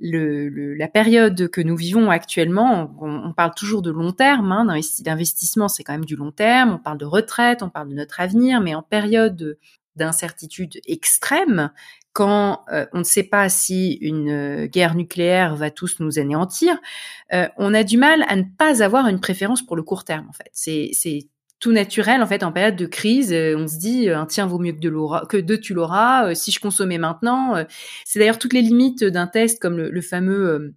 la 0.00 0.88
période 0.88 1.48
que 1.48 1.60
nous 1.60 1.76
vivons 1.76 2.10
actuellement. 2.10 2.96
On, 3.00 3.32
parle 3.34 3.52
toujours 3.54 3.82
de 3.82 3.90
long 3.90 4.12
terme. 4.12 4.50
Hein, 4.50 4.80
d'investissement, 5.00 5.68
c'est 5.68 5.84
quand 5.84 5.92
même 5.92 6.06
du 6.06 6.16
long 6.16 6.32
terme. 6.32 6.72
On 6.72 6.78
parle 6.78 6.98
de 6.98 7.04
retraite, 7.04 7.62
on 7.62 7.68
parle 7.68 7.90
de 7.90 7.94
notre 7.94 8.20
avenir, 8.20 8.60
mais 8.62 8.74
en 8.74 8.82
période 8.82 9.58
d'incertitude 9.94 10.80
extrême, 10.86 11.70
quand 12.12 12.64
on 12.92 12.98
ne 12.98 13.04
sait 13.04 13.22
pas 13.24 13.48
si 13.48 13.94
une 14.00 14.66
guerre 14.66 14.94
nucléaire 14.94 15.56
va 15.56 15.70
tous 15.70 16.00
nous 16.00 16.18
anéantir, 16.18 16.76
on 17.30 17.74
a 17.74 17.84
du 17.84 17.96
mal 17.96 18.24
à 18.28 18.36
ne 18.36 18.44
pas 18.58 18.82
avoir 18.82 19.08
une 19.08 19.20
préférence 19.20 19.62
pour 19.62 19.76
le 19.76 19.82
court 19.82 20.04
terme. 20.04 20.26
En 20.28 20.32
fait, 20.32 20.50
c'est 20.52 21.28
tout 21.58 21.72
naturel 21.72 22.22
en 22.22 22.26
fait 22.26 22.42
en 22.42 22.50
période 22.50 22.76
de 22.76 22.86
crise. 22.86 23.32
on 23.32 23.68
se 23.68 23.78
dit 23.78 24.10
un 24.10 24.26
tien 24.26 24.46
vaut 24.46 24.58
mieux 24.58 24.72
que, 24.72 24.80
de 24.80 25.26
que 25.26 25.36
deux 25.36 25.58
tu 25.58 25.74
l'auras. 25.74 26.34
si 26.34 26.50
je 26.50 26.60
consommais 26.60 26.98
maintenant, 26.98 27.64
c'est 28.04 28.18
d'ailleurs 28.18 28.38
toutes 28.38 28.52
les 28.52 28.62
limites 28.62 29.04
d'un 29.04 29.26
test 29.26 29.62
comme 29.62 29.76
le, 29.76 29.90
le 29.90 30.00
fameux 30.00 30.74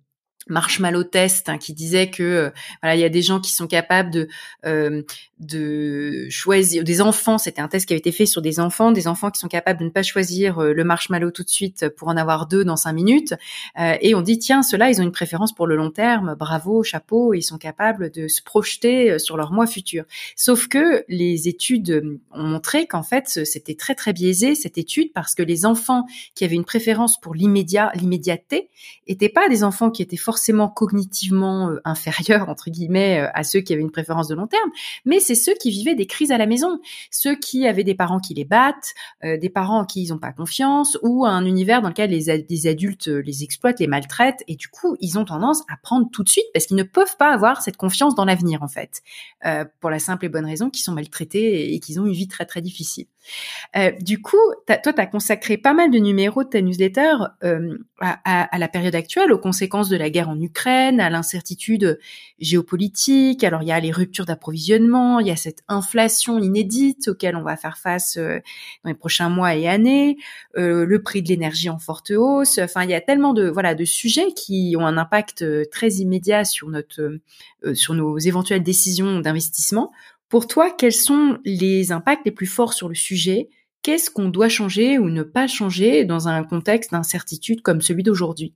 Marshmallow 0.48 1.04
Test 1.04 1.50
hein, 1.50 1.58
qui 1.58 1.74
disait 1.74 2.10
que 2.10 2.24
euh, 2.24 2.50
voilà 2.82 2.96
il 2.96 3.02
y 3.02 3.04
a 3.04 3.10
des 3.10 3.22
gens 3.22 3.40
qui 3.40 3.52
sont 3.52 3.68
capables 3.68 4.12
de 4.12 4.28
euh, 4.66 5.02
de 5.40 6.28
choisir 6.30 6.84
des 6.84 7.02
enfants 7.02 7.38
c'était 7.38 7.62
un 7.62 7.68
test 7.68 7.88
qui 7.88 7.94
avait 7.94 8.00
été 8.00 8.12
fait 8.12 8.26
sur 8.26 8.42
des 8.42 8.60
enfants 8.60 8.92
des 8.92 9.08
enfants 9.08 9.32
qui 9.32 9.40
sont 9.40 9.48
capables 9.48 9.80
de 9.80 9.86
ne 9.86 9.90
pas 9.90 10.04
choisir 10.04 10.60
euh, 10.60 10.74
le 10.74 10.84
marshmallow 10.84 11.32
tout 11.32 11.44
de 11.44 11.50
suite 11.50 11.90
pour 11.90 12.10
en 12.10 12.18
avoir 12.18 12.48
deux 12.48 12.64
dans 12.64 12.76
cinq 12.76 12.94
minutes. 12.94 13.34
Et 13.78 14.16
on 14.16 14.22
dit 14.22 14.40
tiens 14.40 14.62
ceux-là 14.62 14.90
ils 14.90 15.00
ont 15.02 15.04
une 15.04 15.12
préférence 15.12 15.54
pour 15.54 15.68
le 15.68 15.76
long 15.76 15.92
terme 15.92 16.36
bravo 16.36 16.84
chapeau 16.84 17.34
ils 17.34 17.42
sont 17.42 17.58
capables 17.58 18.12
de 18.12 18.28
se 18.28 18.42
projeter 18.42 19.18
sur 19.20 19.38
leur 19.38 19.52
mois 19.52 19.68
futur. 19.68 20.06
Sauf 20.36 20.68
que 20.68 21.04
les 21.08 21.48
études 21.48 22.20
ont 22.32 22.44
montré 22.44 22.88
qu'en 22.88 23.04
fait 23.04 23.46
c'était 23.46 23.76
très 23.76 23.96
très 23.96 24.14
biaisé 24.14 24.56
cette 24.56 24.78
étude 24.78 25.12
parce 25.14 25.36
que 25.36 25.44
les 25.44 25.66
enfants 25.66 26.06
qui 26.36 26.46
avaient 26.46 26.56
une 26.56 26.66
préférence 26.66 27.20
pour 27.20 27.34
l'immédiat 27.34 27.92
l'immédiateté 27.96 28.70
étaient 29.08 29.30
pas 29.30 29.50
des 29.50 29.64
enfants 29.64 29.90
qui 29.90 30.02
étaient 30.02 30.18
cognitivement 30.76 31.70
euh, 31.70 31.80
inférieurs 31.86 32.50
entre 32.50 32.70
guillemets 32.70 33.22
euh, 33.22 33.30
à 33.34 33.44
ceux 33.44 33.60
qui 33.60 33.74
avaient 33.74 33.82
une 33.82 33.92
préférence 33.92 34.28
de 34.28 34.36
long 34.36 34.48
terme, 34.48 34.70
mais 35.06 35.20
c'est 35.20 35.36
ceux 35.36 35.54
qui 35.54 35.72
vivaient 35.72 35.96
des 35.96 36.06
crises 36.06 36.32
à 36.32 36.38
la 36.38 36.46
maison, 36.46 36.80
ceux 37.12 37.36
qui 37.36 37.68
avaient 37.68 37.84
des 37.84 37.96
parents 37.96 38.20
qui 38.20 38.34
les 38.34 38.46
battent, 38.46 38.94
euh, 39.24 39.38
des 39.38 39.50
parents 39.50 39.80
en 39.80 39.86
qui 39.86 40.04
ils 40.04 40.10
n'ont 40.10 40.20
pas 40.20 40.32
confiance, 40.32 40.98
ou 41.02 41.26
un 41.26 41.46
univers 41.46 41.82
dans 41.82 41.90
lequel 41.90 42.10
les, 42.10 42.68
adultes 42.68 43.08
les 43.08 43.44
exploitent, 43.44 43.80
les 43.80 43.88
maltraitent, 43.88 44.44
et 44.48 44.56
du 44.56 44.68
coup 44.68 44.96
ils 45.00 45.18
ont 45.18 45.26
tendance 45.26 45.64
à 45.70 45.78
prendre 45.78 46.10
tout 46.12 46.24
de 46.24 46.30
suite 46.30 46.46
parce 46.54 46.66
qu'ils 46.66 46.78
ne 46.78 46.84
peuvent 46.84 47.18
pas 47.18 47.34
avoir 47.34 47.62
cette 47.62 47.78
confiance 47.78 48.16
dans 48.16 48.26
l'avenir 48.26 48.64
en 48.64 48.68
fait, 48.68 49.02
pour 49.80 49.90
la 49.90 50.00
simple 50.00 50.26
et 50.26 50.30
bonne 50.30 50.46
raison 50.46 50.70
qu'ils 50.70 50.84
sont 50.84 50.94
maltraités 50.94 51.74
et, 51.74 51.80
qu'ils 51.80 52.00
ont 52.00 52.06
une 52.06 52.14
vie 52.14 52.28
très 52.28 52.46
très 52.46 52.62
difficile. 52.62 53.06
Du 54.00 54.22
coup, 54.22 54.38
toi, 54.68 54.94
tu 54.94 55.02
as 55.02 55.06
consacré 55.06 55.58
pas 55.58 55.74
mal 55.74 55.92
de 55.92 55.98
numéros 56.00 56.44
de 56.44 56.50
ta 56.50 56.62
newsletter 56.62 57.16
à, 58.00 58.20
à, 58.24 58.58
la 58.58 58.68
période 58.68 58.96
actuelle, 58.96 59.32
aux 59.32 59.38
conséquences 59.38 59.90
de 59.90 59.98
la 59.98 60.10
guerre 60.10 60.30
en 60.30 60.40
Ukraine, 60.40 61.00
à 61.00 61.10
l'incertitude 61.10 62.00
géopolitique. 62.40 63.44
Alors 63.44 63.62
il 63.62 63.68
y 63.68 63.72
a 63.72 63.80
les 63.80 63.92
ruptures 63.92 64.26
d'approvisionnement, 64.26 65.20
il 65.20 65.28
y 65.28 65.32
a 65.32 65.36
cette 65.36 65.64
inflation 65.68 66.40
inédite 66.40 67.08
auquel 67.08 67.36
on 67.36 67.44
va 67.44 67.58
faire 67.58 67.78
face 67.78 68.18
euh, 68.18 68.40
dans 68.84 68.90
les 68.90 68.96
prochains 68.96 69.30
mois 69.30 69.56
et 69.56 69.68
années, 69.68 70.18
euh, 70.58 70.86
le 70.86 71.02
prix 71.02 71.22
de 71.22 71.30
l'énergie 71.30 71.70
en 71.70 71.80
forte 71.80 72.12
hausse. 72.12 72.60
Enfin, 72.60 72.84
il 72.84 72.90
y 72.90 72.94
a 72.94 73.02
tellement 73.02 73.34
de 73.34 73.48
voilà 73.48 73.76
de 73.76 73.86
sujets 73.86 74.34
qui 74.34 74.76
ont 74.78 74.86
un 74.86 74.98
impact 74.98 75.42
euh, 75.42 75.64
très 75.72 75.90
immédiat 75.90 76.44
sur 76.44 76.70
notre 76.70 77.20
sur 77.74 77.96
nos 77.96 78.20
éventuelles 78.20 78.62
décisions 78.62 79.20
d'investissement. 79.22 79.92
Pour 80.30 80.48
toi, 80.48 80.72
quels 80.72 80.92
sont 80.92 81.38
les 81.46 81.92
impacts 81.92 82.26
les 82.26 82.32
plus 82.32 82.48
forts 82.48 82.74
sur 82.74 82.90
le 82.90 82.96
sujet? 82.96 83.50
Qu'est-ce 83.84 84.10
qu'on 84.10 84.30
doit 84.30 84.50
changer 84.50 84.98
ou 84.98 85.10
ne 85.10 85.22
pas 85.22 85.46
changer 85.46 86.06
dans 86.06 86.28
un 86.28 86.44
contexte 86.44 86.92
d'incertitude 86.92 87.62
comme 87.62 87.82
celui 87.82 88.02
d'aujourd'hui? 88.02 88.56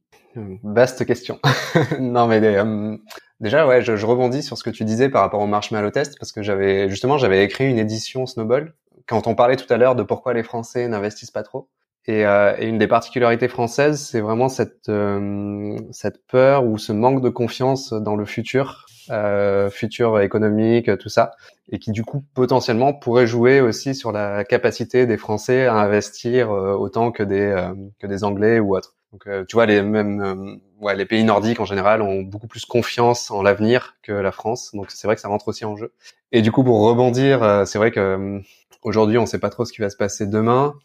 Vaste 0.63 1.05
question. 1.05 1.39
non, 1.99 2.27
mais 2.27 2.39
euh, 2.43 2.97
déjà, 3.39 3.67
ouais, 3.67 3.81
je, 3.81 3.93
rebondis 4.05 4.43
sur 4.43 4.57
ce 4.57 4.63
que 4.63 4.69
tu 4.69 4.85
disais 4.85 5.09
par 5.09 5.21
rapport 5.21 5.41
au 5.41 5.47
marshmallow 5.47 5.91
test 5.91 6.17
parce 6.19 6.31
que 6.31 6.41
j'avais 6.41 6.89
justement 6.89 7.17
j'avais 7.17 7.43
écrit 7.43 7.69
une 7.69 7.79
édition 7.79 8.25
Snowball 8.25 8.73
quand 9.07 9.27
on 9.27 9.35
parlait 9.35 9.55
tout 9.55 9.71
à 9.71 9.77
l'heure 9.77 9.95
de 9.95 10.03
pourquoi 10.03 10.33
les 10.33 10.43
Français 10.43 10.87
n'investissent 10.87 11.31
pas 11.31 11.43
trop. 11.43 11.69
Et, 12.05 12.25
euh, 12.25 12.55
une 12.59 12.77
des 12.77 12.87
particularités 12.87 13.47
françaises, 13.47 14.01
c'est 14.01 14.21
vraiment 14.21 14.47
euh, 14.89 15.77
cette 15.91 16.25
peur 16.27 16.65
ou 16.65 16.77
ce 16.77 16.91
manque 16.91 17.21
de 17.21 17.29
confiance 17.29 17.93
dans 17.93 18.15
le 18.15 18.25
futur, 18.25 18.85
euh, 19.09 19.69
futur 19.69 20.19
économique, 20.19 20.97
tout 20.97 21.09
ça, 21.09 21.31
et 21.71 21.79
qui 21.79 21.91
du 21.91 22.03
coup 22.03 22.23
potentiellement 22.33 22.93
pourrait 22.93 23.27
jouer 23.27 23.61
aussi 23.61 23.95
sur 23.95 24.11
la 24.11 24.43
capacité 24.43 25.05
des 25.05 25.17
Français 25.17 25.65
à 25.65 25.75
investir 25.75 26.51
autant 26.51 27.11
que 27.11 27.23
des 27.23 27.55
que 27.99 28.07
des 28.07 28.23
Anglais 28.23 28.59
ou 28.59 28.75
autres. 28.75 28.95
Donc, 29.11 29.25
euh, 29.27 29.43
tu 29.45 29.55
vois, 29.55 29.65
les 29.65 29.81
mêmes, 29.81 30.21
euh, 30.21 30.55
ouais, 30.79 30.95
les 30.95 31.05
pays 31.05 31.23
nordiques 31.23 31.59
en 31.59 31.65
général 31.65 32.01
ont 32.01 32.21
beaucoup 32.21 32.47
plus 32.47 32.65
confiance 32.65 33.31
en 33.31 33.41
l'avenir 33.41 33.95
que 34.03 34.11
la 34.11 34.31
France. 34.31 34.71
Donc, 34.73 34.91
c'est 34.91 35.07
vrai 35.07 35.15
que 35.15 35.21
ça 35.21 35.27
rentre 35.27 35.47
aussi 35.47 35.65
en 35.65 35.75
jeu. 35.75 35.93
Et 36.31 36.41
du 36.41 36.51
coup, 36.51 36.63
pour 36.63 36.81
rebondir, 36.81 37.41
euh, 37.41 37.65
c'est 37.65 37.79
vrai 37.79 37.91
que 37.91 38.41
aujourd'hui, 38.83 39.17
on 39.17 39.25
sait 39.25 39.39
pas 39.39 39.49
trop 39.49 39.65
ce 39.65 39.73
qui 39.73 39.81
va 39.81 39.89
se 39.89 39.97
passer 39.97 40.27
demain. 40.27 40.75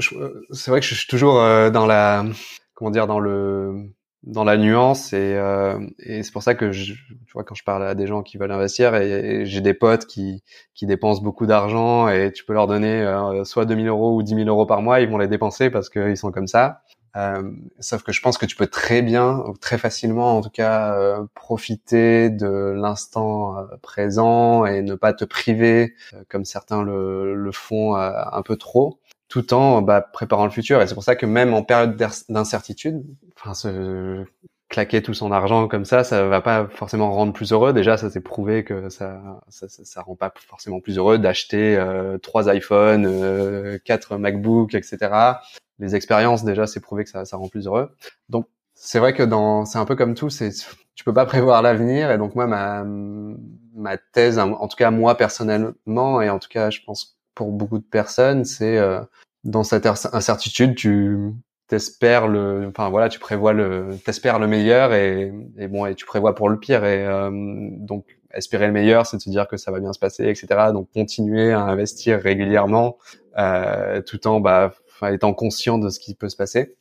C'est 0.00 0.70
vrai 0.70 0.80
que 0.80 0.86
je 0.86 0.94
suis 0.94 1.08
toujours 1.08 1.34
dans 1.36 1.86
la, 1.86 2.26
comment 2.74 2.90
dire, 2.90 3.06
dans 3.06 3.18
le, 3.18 3.88
dans 4.26 4.44
la 4.44 4.56
nuance 4.56 5.12
et, 5.12 5.38
et 5.98 6.22
c'est 6.22 6.32
pour 6.32 6.42
ça 6.42 6.54
que 6.54 6.72
je, 6.72 6.94
tu 6.94 7.32
vois 7.34 7.44
quand 7.44 7.54
je 7.54 7.64
parle 7.64 7.86
à 7.86 7.94
des 7.94 8.06
gens 8.06 8.22
qui 8.22 8.38
veulent 8.38 8.52
investir 8.52 8.94
et, 8.94 9.44
j'ai 9.44 9.60
des 9.60 9.74
potes 9.74 10.06
qui 10.06 10.42
qui 10.74 10.86
dépensent 10.86 11.22
beaucoup 11.22 11.46
d'argent 11.46 12.08
et 12.08 12.32
tu 12.32 12.44
peux 12.44 12.54
leur 12.54 12.66
donner 12.66 13.06
soit 13.44 13.66
2000 13.66 13.88
euros 13.88 14.16
ou 14.16 14.22
10 14.22 14.34
000 14.34 14.48
euros 14.48 14.66
par 14.66 14.82
mois 14.82 15.00
ils 15.00 15.08
vont 15.08 15.18
les 15.18 15.28
dépenser 15.28 15.70
parce 15.70 15.90
qu'ils 15.90 16.16
sont 16.16 16.32
comme 16.32 16.46
ça. 16.46 16.82
Euh, 17.16 17.42
sauf 17.78 18.02
que 18.02 18.10
je 18.12 18.20
pense 18.20 18.38
que 18.38 18.46
tu 18.46 18.56
peux 18.56 18.66
très 18.66 19.00
bien, 19.00 19.44
très 19.60 19.78
facilement 19.78 20.36
en 20.36 20.40
tout 20.40 20.50
cas, 20.50 20.96
euh, 20.98 21.24
profiter 21.34 22.28
de 22.28 22.72
l'instant 22.76 23.56
euh, 23.58 23.76
présent 23.82 24.66
et 24.66 24.82
ne 24.82 24.96
pas 24.96 25.12
te 25.12 25.24
priver, 25.24 25.94
comme 26.28 26.44
certains 26.44 26.82
le, 26.82 27.34
le 27.36 27.52
font 27.52 27.94
un 27.94 28.42
peu 28.42 28.56
trop, 28.56 28.98
tout 29.42 29.52
en 29.54 29.82
bah, 29.82 30.00
préparant 30.00 30.44
le 30.44 30.50
futur. 30.50 30.80
Et 30.80 30.86
c'est 30.86 30.94
pour 30.94 31.02
ça 31.02 31.16
que 31.16 31.26
même 31.26 31.54
en 31.54 31.62
période 31.62 31.96
d'incertitude, 32.28 33.02
enfin, 33.36 33.54
se 33.54 34.24
claquer 34.68 35.02
tout 35.02 35.14
son 35.14 35.30
argent 35.30 35.68
comme 35.68 35.84
ça, 35.84 36.04
ça 36.04 36.26
va 36.26 36.40
pas 36.40 36.66
forcément 36.68 37.12
rendre 37.12 37.32
plus 37.32 37.52
heureux. 37.52 37.72
Déjà, 37.72 37.96
ça 37.96 38.10
s'est 38.10 38.20
prouvé 38.20 38.64
que 38.64 38.88
ça, 38.88 39.40
ça, 39.48 39.66
ça, 39.68 40.02
rend 40.02 40.16
pas 40.16 40.32
forcément 40.34 40.80
plus 40.80 40.98
heureux 40.98 41.18
d'acheter 41.18 41.78
trois 42.22 42.52
iPhones, 42.54 43.06
euh, 43.06 43.78
quatre 43.84 44.16
MacBooks, 44.16 44.74
etc 44.74 45.34
les 45.78 45.94
expériences 45.96 46.44
déjà 46.44 46.66
c'est 46.66 46.80
prouvé 46.80 47.04
que 47.04 47.10
ça, 47.10 47.24
ça 47.24 47.36
rend 47.36 47.48
plus 47.48 47.66
heureux. 47.66 47.94
Donc 48.28 48.46
c'est 48.74 48.98
vrai 48.98 49.14
que 49.14 49.22
dans 49.22 49.64
c'est 49.64 49.78
un 49.78 49.84
peu 49.84 49.96
comme 49.96 50.14
tout, 50.14 50.30
c'est 50.30 50.50
tu 50.94 51.04
peux 51.04 51.14
pas 51.14 51.26
prévoir 51.26 51.62
l'avenir 51.62 52.10
et 52.10 52.18
donc 52.18 52.34
moi 52.34 52.46
ma 52.46 52.84
ma 53.74 53.96
thèse 53.98 54.38
en 54.38 54.68
tout 54.68 54.76
cas 54.76 54.90
moi 54.90 55.16
personnellement 55.16 56.22
et 56.22 56.30
en 56.30 56.38
tout 56.38 56.48
cas 56.48 56.70
je 56.70 56.80
pense 56.86 57.18
pour 57.34 57.50
beaucoup 57.50 57.78
de 57.78 57.84
personnes 57.84 58.44
c'est 58.44 58.78
euh, 58.78 59.00
dans 59.44 59.64
cette 59.64 59.86
incertitude 59.86 60.74
tu 60.74 61.32
t'espères 61.68 62.28
le 62.28 62.66
enfin 62.68 62.88
voilà 62.90 63.08
tu 63.08 63.18
prévois 63.18 63.52
le 63.52 63.96
t'espères 64.04 64.38
le 64.38 64.46
meilleur 64.46 64.92
et, 64.92 65.32
et 65.58 65.68
bon 65.68 65.86
et 65.86 65.94
tu 65.94 66.04
prévois 66.04 66.34
pour 66.34 66.48
le 66.48 66.58
pire 66.58 66.84
et 66.84 67.06
euh, 67.06 67.30
donc 67.32 68.04
espérer 68.32 68.66
le 68.66 68.72
meilleur 68.72 69.06
c'est 69.06 69.16
de 69.16 69.22
se 69.22 69.30
dire 69.30 69.46
que 69.48 69.56
ça 69.56 69.70
va 69.70 69.80
bien 69.80 69.92
se 69.92 69.98
passer 69.98 70.24
etc 70.24 70.46
donc 70.72 70.88
continuer 70.92 71.52
à 71.52 71.60
investir 71.60 72.20
régulièrement 72.20 72.98
euh, 73.38 74.00
tout 74.02 74.26
en 74.26 74.40
bah 74.40 74.72
étant 75.12 75.34
conscient 75.34 75.78
de 75.78 75.88
ce 75.88 75.98
qui 75.98 76.14
peut 76.14 76.28
se 76.28 76.36
passer. 76.36 76.76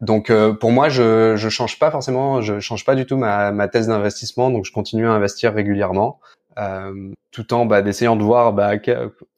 Donc 0.00 0.30
euh, 0.30 0.52
pour 0.52 0.70
moi, 0.70 0.88
je 0.88 1.34
je 1.36 1.48
change 1.48 1.78
pas 1.78 1.90
forcément, 1.90 2.40
je 2.40 2.60
change 2.60 2.84
pas 2.84 2.94
du 2.94 3.06
tout 3.06 3.16
ma, 3.16 3.50
ma 3.50 3.68
thèse 3.68 3.88
d'investissement, 3.88 4.50
donc 4.50 4.64
je 4.64 4.72
continue 4.72 5.06
à 5.06 5.12
investir 5.12 5.52
régulièrement, 5.52 6.20
euh, 6.60 7.12
tout 7.30 7.54
en 7.54 7.64
bah, 7.64 7.82
d'essayant 7.82 8.16
de 8.16 8.22
voir 8.22 8.52
bah, 8.52 8.72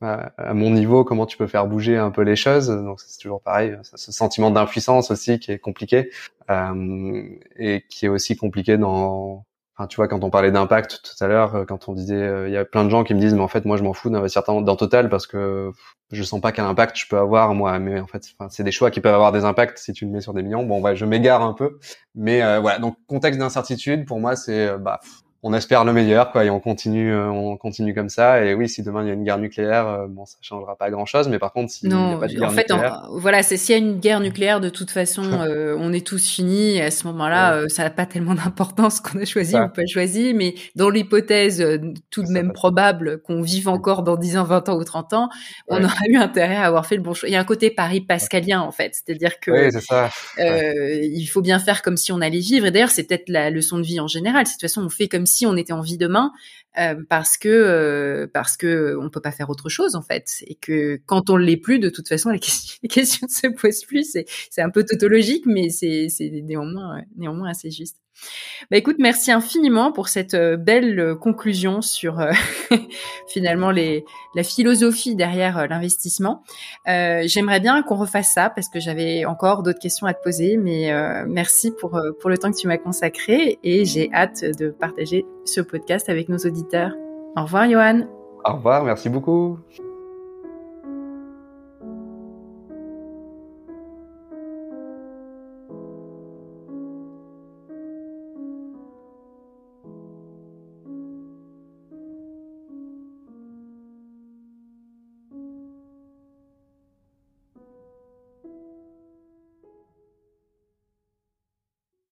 à, 0.00 0.54
mon 0.54 0.70
niveau 0.70 1.04
comment 1.04 1.26
tu 1.26 1.36
peux 1.36 1.46
faire 1.46 1.66
bouger 1.66 1.96
un 1.96 2.10
peu 2.10 2.22
les 2.22 2.36
choses. 2.36 2.68
Donc 2.68 3.00
c'est 3.00 3.20
toujours 3.20 3.42
pareil, 3.42 3.76
ce 3.82 4.12
sentiment 4.12 4.50
d'impuissance 4.50 5.10
aussi 5.10 5.38
qui 5.38 5.52
est 5.52 5.58
compliqué 5.58 6.10
euh, 6.50 7.22
et 7.56 7.84
qui 7.88 8.06
est 8.06 8.08
aussi 8.08 8.36
compliqué 8.36 8.78
dans 8.78 9.44
Enfin, 9.78 9.86
tu 9.86 9.96
vois, 9.96 10.06
quand 10.06 10.22
on 10.22 10.28
parlait 10.28 10.50
d'impact 10.50 11.00
tout 11.02 11.24
à 11.24 11.28
l'heure, 11.28 11.54
euh, 11.54 11.64
quand 11.64 11.88
on 11.88 11.94
disait, 11.94 12.14
euh, 12.14 12.46
il 12.46 12.52
y 12.52 12.58
a 12.58 12.64
plein 12.66 12.84
de 12.84 12.90
gens 12.90 13.04
qui 13.04 13.14
me 13.14 13.20
disent, 13.20 13.32
mais 13.32 13.40
en 13.40 13.48
fait, 13.48 13.64
moi, 13.64 13.78
je 13.78 13.82
m'en 13.82 13.94
fous 13.94 14.10
d'investir 14.10 14.42
dans 14.42 14.76
Total 14.76 15.08
parce 15.08 15.26
que 15.26 15.70
je 16.10 16.22
sens 16.22 16.42
pas 16.42 16.52
quel 16.52 16.66
impact 16.66 16.94
je 16.98 17.06
peux 17.08 17.16
avoir, 17.16 17.54
moi. 17.54 17.78
Mais 17.78 17.98
en 17.98 18.06
fait, 18.06 18.22
c'est 18.50 18.64
des 18.64 18.70
choix 18.70 18.90
qui 18.90 19.00
peuvent 19.00 19.14
avoir 19.14 19.32
des 19.32 19.46
impacts 19.46 19.78
si 19.78 19.94
tu 19.94 20.04
le 20.04 20.10
mets 20.10 20.20
sur 20.20 20.34
des 20.34 20.42
millions. 20.42 20.62
Bon, 20.64 20.82
ouais, 20.82 20.94
je 20.94 21.06
m'égare 21.06 21.40
un 21.40 21.54
peu. 21.54 21.78
Mais 22.14 22.40
voilà, 22.60 22.78
donc 22.80 22.96
contexte 23.06 23.40
d'incertitude, 23.40 24.04
pour 24.04 24.20
moi, 24.20 24.36
c'est, 24.36 24.76
bah, 24.78 25.00
on 25.44 25.52
espère 25.54 25.84
le 25.84 25.92
meilleur, 25.92 26.30
quoi, 26.30 26.44
et 26.44 26.50
on 26.50 26.60
continue, 26.60 27.12
euh, 27.12 27.28
on 27.28 27.56
continue 27.56 27.94
comme 27.94 28.08
ça. 28.08 28.44
Et 28.44 28.54
oui, 28.54 28.68
si 28.68 28.84
demain 28.84 29.02
il 29.02 29.08
y 29.08 29.10
a 29.10 29.14
une 29.14 29.24
guerre 29.24 29.38
nucléaire, 29.38 29.88
euh, 29.88 30.06
bon, 30.08 30.24
ça 30.24 30.36
changera 30.40 30.76
pas 30.76 30.88
grand-chose. 30.88 31.28
Mais 31.28 31.40
par 31.40 31.52
contre, 31.52 31.72
s'il 31.72 31.88
n'y 31.88 31.94
a 31.94 32.16
pas 32.16 32.28
de 32.28 32.34
guerre 32.34 32.48
en 32.48 32.52
fait, 32.52 32.72
voilà, 33.10 33.42
c'est 33.42 33.56
s'il 33.56 33.76
y 33.76 33.78
a 33.78 33.82
une 33.82 33.98
guerre 33.98 34.20
nucléaire, 34.20 34.60
de 34.60 34.68
toute 34.68 34.92
façon, 34.92 35.24
euh, 35.32 35.74
on 35.80 35.92
est 35.92 36.06
tous 36.06 36.30
finis. 36.30 36.76
Et 36.76 36.82
à 36.82 36.92
ce 36.92 37.08
moment-là, 37.08 37.68
ça 37.68 37.82
n'a 37.82 37.90
pas 37.90 38.06
tellement 38.06 38.34
d'importance 38.36 39.00
qu'on 39.00 39.18
a 39.18 39.24
choisi 39.24 39.56
ou 39.56 39.68
pas 39.68 39.84
choisi. 39.86 40.32
Mais 40.32 40.54
dans 40.76 40.90
l'hypothèse 40.90 41.80
tout 42.10 42.22
de 42.22 42.30
même 42.30 42.52
probable 42.52 43.20
qu'on 43.22 43.42
vive 43.42 43.68
encore 43.68 44.04
dans 44.04 44.16
10 44.16 44.36
ans, 44.36 44.44
20 44.44 44.68
ans 44.68 44.76
ou 44.78 44.84
30 44.84 45.12
ans, 45.14 45.28
on 45.66 45.82
aura 45.82 46.06
eu 46.08 46.16
intérêt 46.16 46.56
à 46.56 46.66
avoir 46.66 46.86
fait 46.86 46.96
le 46.96 47.02
bon 47.02 47.14
choix. 47.14 47.28
Il 47.28 47.32
y 47.32 47.36
a 47.36 47.40
un 47.40 47.44
côté 47.44 47.70
Paris 47.70 48.00
pascalien 48.00 48.60
en 48.60 48.70
fait, 48.70 48.94
c'est-à-dire 48.94 49.40
que 49.40 49.50
il 51.02 51.26
faut 51.26 51.42
bien 51.42 51.58
faire 51.58 51.82
comme 51.82 51.96
si 51.96 52.12
on 52.12 52.20
allait 52.20 52.38
vivre. 52.38 52.66
Et 52.66 52.70
d'ailleurs, 52.70 52.90
c'est 52.90 53.02
peut-être 53.02 53.28
la 53.28 53.50
leçon 53.50 53.78
de 53.78 53.82
vie 53.82 53.98
en 53.98 54.06
général. 54.06 54.44
De 54.44 54.48
toute 54.48 54.60
façon, 54.60 54.84
on 54.84 54.88
fait 54.88 55.08
comme 55.08 55.26
si 55.26 55.31
on 55.46 55.56
était 55.56 55.72
en 55.72 55.80
vie 55.80 55.98
demain, 55.98 56.32
euh, 56.78 56.94
parce 57.08 57.36
que 57.36 57.48
euh, 57.48 58.26
parce 58.32 58.56
que 58.56 58.96
on 59.00 59.10
peut 59.10 59.20
pas 59.20 59.32
faire 59.32 59.50
autre 59.50 59.68
chose 59.68 59.94
en 59.94 60.02
fait. 60.02 60.42
Et 60.46 60.54
que 60.54 61.00
quand 61.06 61.30
on 61.30 61.36
l'est 61.36 61.56
plus 61.56 61.78
de 61.78 61.88
toute 61.90 62.08
façon 62.08 62.30
les 62.30 62.38
questions, 62.88 63.26
ne 63.26 63.32
se 63.32 63.46
posent 63.48 63.84
plus. 63.84 64.16
C'est 64.50 64.62
un 64.62 64.70
peu 64.70 64.84
tautologique 64.84 65.44
mais 65.46 65.68
c'est 65.68 66.08
c'est 66.08 66.30
néanmoins 66.30 67.02
néanmoins 67.16 67.50
assez 67.50 67.70
juste 67.70 67.96
bah 68.70 68.76
écoute, 68.76 68.96
merci 68.98 69.30
infiniment 69.32 69.92
pour 69.92 70.08
cette 70.08 70.34
euh, 70.34 70.56
belle 70.56 70.98
euh, 70.98 71.14
conclusion 71.14 71.82
sur 71.82 72.20
euh, 72.20 72.32
finalement 73.26 73.70
la 73.70 74.42
philosophie 74.42 75.14
derrière 75.14 75.68
l'investissement. 75.68 76.42
J'aimerais 76.86 77.60
bien 77.60 77.82
qu'on 77.82 77.96
refasse 77.96 78.32
ça 78.32 78.50
parce 78.50 78.68
que 78.68 78.80
j'avais 78.80 79.24
encore 79.24 79.62
d'autres 79.62 79.78
questions 79.78 80.06
à 80.06 80.14
te 80.14 80.22
poser, 80.22 80.56
mais 80.56 80.92
merci 81.26 81.70
pour, 81.70 82.00
pour 82.20 82.30
le 82.30 82.38
temps 82.38 82.50
que 82.50 82.56
tu 82.56 82.66
m'as 82.66 82.78
consacré 82.78 83.58
et 83.62 83.84
j'ai 83.84 84.10
hâte 84.12 84.44
de 84.44 84.70
partager 84.70 85.26
ce 85.44 85.60
podcast 85.60 86.08
avec 86.08 86.28
nos 86.28 86.38
auditeurs. 86.38 86.92
Au 87.36 87.42
revoir 87.42 87.68
Johan. 87.68 88.06
Au 88.44 88.54
revoir, 88.54 88.84
merci 88.84 89.08
beaucoup. 89.08 89.58